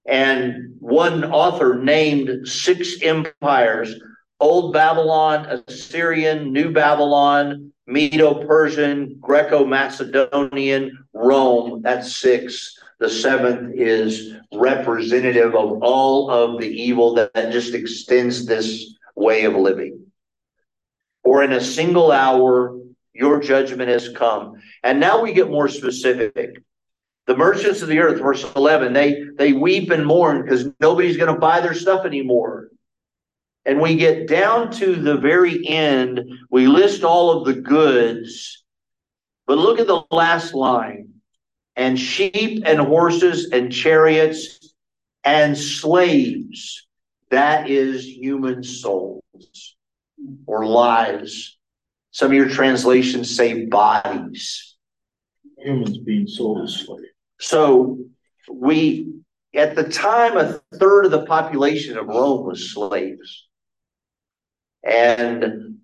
And 0.07 0.77
one 0.79 1.25
author 1.25 1.77
named 1.77 2.47
six 2.47 3.01
empires 3.01 3.99
Old 4.39 4.73
Babylon, 4.73 5.63
Assyrian, 5.67 6.53
New 6.53 6.71
Babylon, 6.71 7.73
Medo 7.85 8.45
Persian, 8.45 9.17
Greco 9.19 9.65
Macedonian, 9.65 11.05
Rome. 11.13 11.81
That's 11.81 12.15
six. 12.15 12.77
The 12.99 13.09
seventh 13.09 13.73
is 13.75 14.33
representative 14.53 15.55
of 15.55 15.81
all 15.81 16.29
of 16.29 16.59
the 16.59 16.67
evil 16.67 17.15
that, 17.15 17.33
that 17.33 17.51
just 17.51 17.73
extends 17.73 18.45
this 18.45 18.95
way 19.15 19.45
of 19.45 19.55
living. 19.55 20.05
For 21.23 21.43
in 21.43 21.51
a 21.53 21.61
single 21.61 22.11
hour, 22.11 22.77
your 23.13 23.41
judgment 23.41 23.89
has 23.89 24.09
come. 24.09 24.55
And 24.83 24.99
now 24.99 25.21
we 25.21 25.33
get 25.33 25.49
more 25.49 25.67
specific. 25.67 26.61
The 27.27 27.37
merchants 27.37 27.81
of 27.81 27.89
the 27.89 27.99
earth, 27.99 28.21
verse 28.21 28.43
11, 28.55 28.93
they, 28.93 29.23
they 29.37 29.53
weep 29.53 29.91
and 29.91 30.05
mourn 30.05 30.41
because 30.41 30.67
nobody's 30.79 31.17
going 31.17 31.33
to 31.33 31.39
buy 31.39 31.59
their 31.61 31.73
stuff 31.73 32.05
anymore. 32.05 32.69
And 33.69 33.79
we 33.79 33.97
get 33.97 34.27
down 34.27 34.71
to 34.77 34.95
the 34.95 35.15
very 35.15 35.63
end, 35.67 36.21
we 36.49 36.65
list 36.65 37.03
all 37.03 37.37
of 37.37 37.45
the 37.45 37.61
goods. 37.61 38.63
But 39.45 39.59
look 39.59 39.79
at 39.79 39.85
the 39.85 40.01
last 40.09 40.55
line 40.55 41.09
and 41.75 41.99
sheep 41.99 42.63
and 42.65 42.79
horses 42.79 43.51
and 43.51 43.71
chariots 43.71 44.73
and 45.23 45.55
slaves. 45.55 46.87
That 47.29 47.69
is 47.69 48.07
human 48.07 48.63
souls 48.63 49.75
or 50.47 50.65
lives. 50.65 51.55
Some 52.09 52.31
of 52.31 52.33
your 52.33 52.49
translations 52.49 53.35
say 53.35 53.65
bodies. 53.67 54.77
Humans 55.59 55.99
being 55.99 56.25
sold 56.25 56.63
as 56.63 56.75
slaves. 56.75 57.03
So 57.39 57.99
we, 58.51 59.13
at 59.53 59.75
the 59.75 59.87
time, 59.87 60.37
a 60.37 60.59
third 60.73 61.05
of 61.05 61.11
the 61.11 61.27
population 61.27 61.99
of 61.99 62.07
Rome 62.07 62.47
was 62.47 62.71
slaves. 62.71 63.45
And 64.83 65.79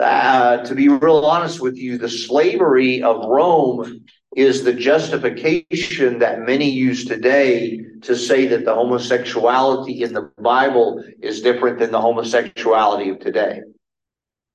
uh, 0.00 0.58
to 0.58 0.74
be 0.74 0.88
real 0.88 1.24
honest 1.24 1.60
with 1.60 1.76
you, 1.76 1.98
the 1.98 2.08
slavery 2.08 3.02
of 3.02 3.24
Rome 3.26 4.04
is 4.36 4.62
the 4.62 4.72
justification 4.72 6.18
that 6.18 6.40
many 6.40 6.70
use 6.70 7.04
today 7.04 7.80
to 8.02 8.14
say 8.14 8.46
that 8.46 8.64
the 8.64 8.74
homosexuality 8.74 10.02
in 10.02 10.12
the 10.12 10.30
Bible 10.38 11.02
is 11.20 11.42
different 11.42 11.78
than 11.78 11.90
the 11.90 12.00
homosexuality 12.00 13.08
of 13.08 13.18
today. 13.18 13.60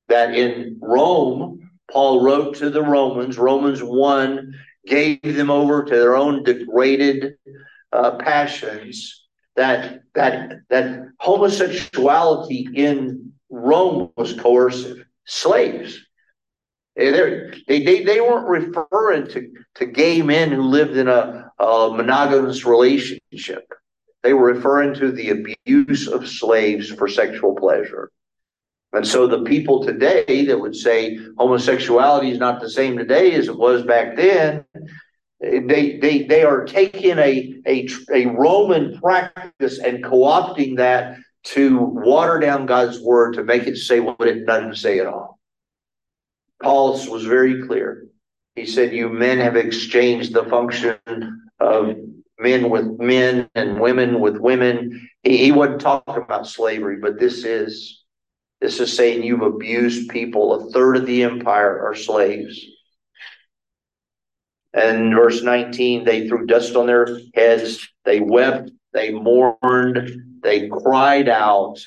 That 0.08 0.36
in 0.36 0.78
Rome, 0.82 1.72
Paul 1.92 2.24
wrote 2.24 2.56
to 2.58 2.70
the 2.70 2.84
Romans, 2.84 3.38
Romans 3.38 3.82
1 3.82 4.54
gave 4.86 5.20
them 5.22 5.50
over 5.50 5.84
to 5.84 5.96
their 5.96 6.16
own 6.16 6.44
degraded 6.44 7.36
uh, 7.92 8.18
passions, 8.18 9.28
that, 9.56 10.02
that, 10.16 10.60
that 10.70 11.08
homosexuality 11.20 12.70
in 12.74 13.34
Rome 13.54 14.10
was 14.18 14.34
coercive. 14.34 15.06
slaves. 15.26 16.00
They, 16.96 17.52
they, 17.68 18.04
they 18.04 18.20
weren't 18.20 18.48
referring 18.48 19.28
to, 19.28 19.52
to 19.76 19.86
gay 19.86 20.22
men 20.22 20.52
who 20.52 20.64
lived 20.64 20.98
in 20.98 21.08
a, 21.08 21.52
a 21.60 21.90
monogamous 21.92 22.66
relationship. 22.66 23.72
They 24.24 24.34
were 24.34 24.54
referring 24.54 24.96
to 24.96 25.12
the 25.12 25.30
abuse 25.30 26.08
of 26.08 26.28
slaves 26.28 26.90
for 26.90 27.08
sexual 27.08 27.56
pleasure. 27.56 28.12
And 28.92 29.08
so 29.08 29.28
the 29.28 29.44
people 29.44 29.84
today 29.84 30.46
that 30.46 30.60
would 30.60 30.76
say 30.76 31.18
homosexuality 31.38 32.32
is 32.32 32.40
not 32.40 32.60
the 32.60 32.70
same 32.70 32.98
today 32.98 33.34
as 33.34 33.48
it 33.48 33.58
was 33.58 33.84
back 33.84 34.16
then, 34.16 34.66
they, 35.40 35.98
they, 35.98 36.24
they 36.24 36.44
are 36.44 36.64
taking 36.66 37.18
a, 37.20 37.54
a, 37.68 37.88
a 38.14 38.26
Roman 38.28 39.00
practice 39.00 39.80
and 39.80 40.04
co-opting 40.04 40.78
that 40.78 41.18
to 41.44 41.78
water 41.78 42.40
down 42.40 42.66
God's 42.66 43.00
word 43.00 43.34
to 43.34 43.44
make 43.44 43.64
it 43.64 43.78
say 43.78 44.00
what 44.00 44.22
it 44.22 44.46
doesn't 44.46 44.78
say 44.78 45.00
at 45.00 45.08
all. 45.08 45.40
Paul 46.62 46.94
was 47.10 47.26
very 47.26 47.66
clear. 47.68 48.08
He 48.56 48.66
said, 48.66 48.94
You 48.94 49.10
men 49.10 49.40
have 49.40 49.56
exchanged 49.56 50.34
the 50.34 50.46
function 50.46 50.98
of 51.60 51.96
men 52.40 52.70
with 52.70 53.00
men 53.00 53.50
and 53.56 53.80
women 53.80 54.20
with 54.20 54.38
women. 54.38 55.10
He, 55.24 55.38
he 55.38 55.52
wasn't 55.52 55.82
talking 55.82 56.24
about 56.24 56.48
slavery, 56.48 56.98
but 57.02 57.20
this 57.20 57.44
is 57.44 58.04
this 58.62 58.80
is 58.80 58.96
saying 58.96 59.24
you've 59.24 59.42
abused 59.42 60.10
people. 60.10 60.54
A 60.54 60.72
third 60.72 60.96
of 60.96 61.06
the 61.06 61.24
empire 61.24 61.86
are 61.86 61.96
slaves. 61.96 62.66
And 64.74 65.14
verse 65.14 65.44
19, 65.44 66.06
they 66.06 66.28
threw 66.28 66.46
dust 66.46 66.76
on 66.76 66.88
their 66.88 67.20
heads, 67.36 67.88
they 68.06 68.22
wept, 68.22 68.72
they 68.94 69.12
mourned, 69.12 70.33
they 70.44 70.68
cried 70.68 71.30
out. 71.30 71.80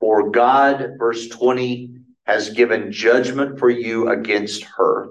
For 0.00 0.30
God, 0.30 0.96
verse 0.98 1.28
20, 1.28 1.94
has 2.26 2.50
given 2.50 2.90
judgment 2.90 3.58
for 3.58 3.70
you 3.70 4.08
against 4.08 4.64
her. 4.76 5.08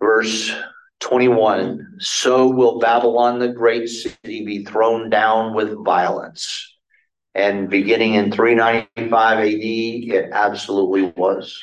Verse 0.00 0.54
21 1.00 1.96
So 2.00 2.48
will 2.48 2.78
Babylon, 2.78 3.38
the 3.38 3.48
great 3.48 3.88
city, 3.88 4.44
be 4.44 4.64
thrown 4.64 5.10
down 5.10 5.54
with 5.54 5.84
violence. 5.84 6.76
And 7.34 7.70
beginning 7.70 8.14
in 8.14 8.32
395 8.32 9.38
AD, 9.38 9.44
it 9.46 10.30
absolutely 10.32 11.12
was. 11.16 11.62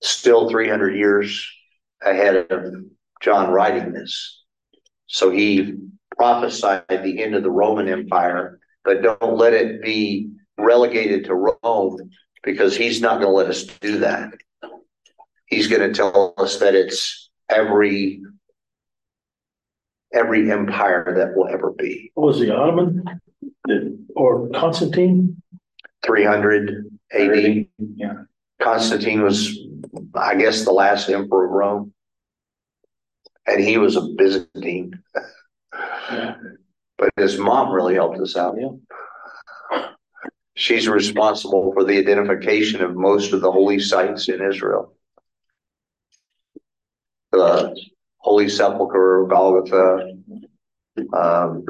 Still 0.00 0.50
300 0.50 0.96
years 0.96 1.48
ahead 2.02 2.50
of 2.50 2.74
John 3.22 3.50
writing 3.50 3.92
this. 3.92 4.42
So 5.06 5.30
he 5.30 5.74
prophesied 6.16 6.84
the 6.88 7.22
end 7.22 7.34
of 7.34 7.42
the 7.42 7.50
Roman 7.50 7.88
Empire 7.88 8.58
but 8.84 9.02
don't 9.02 9.36
let 9.36 9.52
it 9.52 9.82
be 9.82 10.30
relegated 10.58 11.24
to 11.26 11.34
Rome 11.34 12.10
because 12.42 12.76
he's 12.76 13.00
not 13.00 13.20
going 13.20 13.26
to 13.26 13.30
let 13.30 13.46
us 13.46 13.64
do 13.64 13.98
that. 13.98 14.32
He's 15.46 15.68
going 15.68 15.82
to 15.82 15.94
tell 15.94 16.34
us 16.38 16.58
that 16.58 16.74
it's 16.74 17.30
every 17.48 18.22
every 20.14 20.50
empire 20.50 21.14
that 21.16 21.36
will 21.36 21.48
ever 21.48 21.72
be. 21.72 22.10
What 22.14 22.26
was 22.26 22.40
the 22.40 22.54
Ottoman 22.54 23.04
or 24.14 24.48
Constantine? 24.50 25.42
300 26.04 26.90
AD. 27.12 27.66
Yeah. 27.96 28.12
Constantine 28.60 29.22
was, 29.22 29.58
I 30.14 30.34
guess, 30.34 30.64
the 30.64 30.72
last 30.72 31.08
emperor 31.08 31.46
of 31.46 31.52
Rome. 31.52 31.94
And 33.46 33.62
he 33.62 33.78
was 33.78 33.96
a 33.96 34.02
Byzantine. 34.02 35.02
But 36.98 37.10
his 37.16 37.38
mom 37.38 37.72
really 37.72 37.94
helped 37.94 38.20
us 38.20 38.36
out. 38.36 38.56
Yeah. 38.58 39.88
She's 40.54 40.86
responsible 40.86 41.72
for 41.72 41.82
the 41.82 41.98
identification 41.98 42.82
of 42.82 42.94
most 42.94 43.32
of 43.32 43.40
the 43.40 43.50
holy 43.50 43.80
sites 43.80 44.28
in 44.28 44.42
Israel. 44.42 44.94
The 47.32 47.74
Holy 48.18 48.48
Sepulchre, 48.48 49.26
Golgotha, 49.28 50.12
um, 51.12 51.64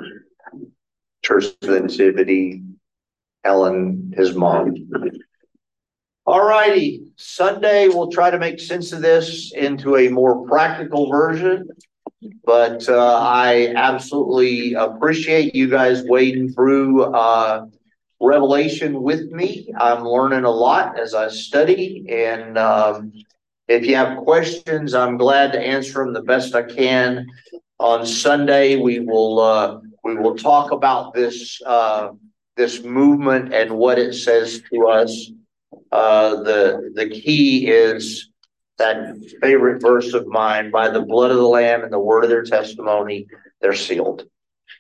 Church 1.25 1.45
of 1.45 1.57
the 1.61 1.81
Nativity, 1.81 2.63
Helen, 3.45 4.13
his 4.17 4.35
mom. 4.35 4.75
All 6.25 6.47
righty, 6.47 7.03
Sunday, 7.17 7.89
we'll 7.89 8.11
try 8.11 8.31
to 8.31 8.39
make 8.39 8.61
sense 8.61 8.93
of 8.93 9.03
this 9.03 9.53
into 9.53 9.97
a 9.97 10.09
more 10.09 10.47
practical 10.47 11.11
version. 11.11 11.69
But 12.45 12.89
uh, 12.89 13.19
I 13.21 13.73
absolutely 13.75 14.75
appreciate 14.75 15.55
you 15.57 15.69
guys 15.69 16.05
wading 16.05 16.53
through 16.53 17.03
uh, 17.03 17.67
Revelation 18.21 19.03
with 19.03 19.33
me. 19.33 19.73
I'm 19.77 20.05
learning 20.05 20.45
a 20.45 20.51
lot 20.51 20.97
as 20.97 21.13
I 21.13 21.27
study. 21.27 22.07
And 22.09 22.57
um, 22.57 23.13
if 23.67 23.85
you 23.85 23.97
have 23.97 24.19
questions, 24.19 24.95
I'm 24.95 25.17
glad 25.17 25.51
to 25.53 25.61
answer 25.61 26.05
them 26.05 26.13
the 26.13 26.23
best 26.23 26.55
I 26.55 26.63
can. 26.63 27.27
On 27.81 28.07
Sunday, 28.07 28.77
we 28.77 29.01
will 29.01 29.41
uh, 29.41 29.81
we 30.05 30.15
will 30.15 30.37
talk 30.37 30.71
about 30.71 31.15
this 31.15 31.61
uh, 31.67 32.11
this 32.57 32.85
movement 32.85 33.53
and 33.53 33.73
what 33.73 33.99
it 33.99 34.15
says 34.15 34.63
to 34.73 34.87
us. 34.87 35.33
Uh, 35.93 36.43
the 36.43 36.91
the 36.95 37.09
key 37.09 37.69
is 37.69 38.31
that 38.79 39.15
favorite 39.43 39.83
verse 39.83 40.15
of 40.15 40.27
mine 40.27 40.71
by 40.71 40.89
the 40.89 41.03
blood 41.03 41.31
of 41.31 41.37
the 41.37 41.47
lamb 41.47 41.85
and 41.85 41.93
the 41.93 41.99
word 41.99 42.25
of 42.25 42.31
their 42.31 42.43
testimony 42.43 43.27
they're 43.61 43.75
sealed. 43.75 44.25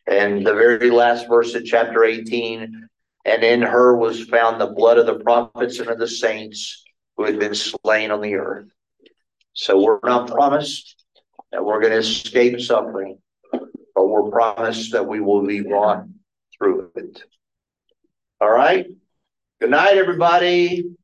And 0.06 0.44
the 0.44 0.54
very 0.54 0.90
last 0.90 1.28
verse 1.28 1.54
of 1.54 1.64
chapter 1.64 2.02
18 2.02 2.88
and 3.24 3.44
in 3.44 3.62
her 3.62 3.96
was 3.96 4.24
found 4.24 4.60
the 4.60 4.66
blood 4.66 4.98
of 4.98 5.06
the 5.06 5.20
prophets 5.20 5.78
and 5.78 5.88
of 5.88 5.98
the 5.98 6.08
saints 6.08 6.82
who 7.16 7.24
had 7.24 7.38
been 7.38 7.54
slain 7.54 8.10
on 8.10 8.20
the 8.20 8.34
earth. 8.34 8.66
So 9.52 9.80
we're 9.80 10.00
not 10.02 10.28
promised 10.28 11.04
that 11.52 11.64
we're 11.64 11.80
going 11.80 11.92
to 11.92 11.98
escape 11.98 12.58
suffering 12.60 13.18
but 13.94 14.06
we're 14.06 14.30
promised 14.30 14.92
that 14.92 15.06
we 15.06 15.20
will 15.20 15.46
be 15.46 15.60
brought 15.60 16.04
through 16.56 16.90
it. 16.96 17.22
All 18.40 18.50
right? 18.50 18.86
Good 19.60 19.70
night 19.70 19.96
everybody 19.96 20.96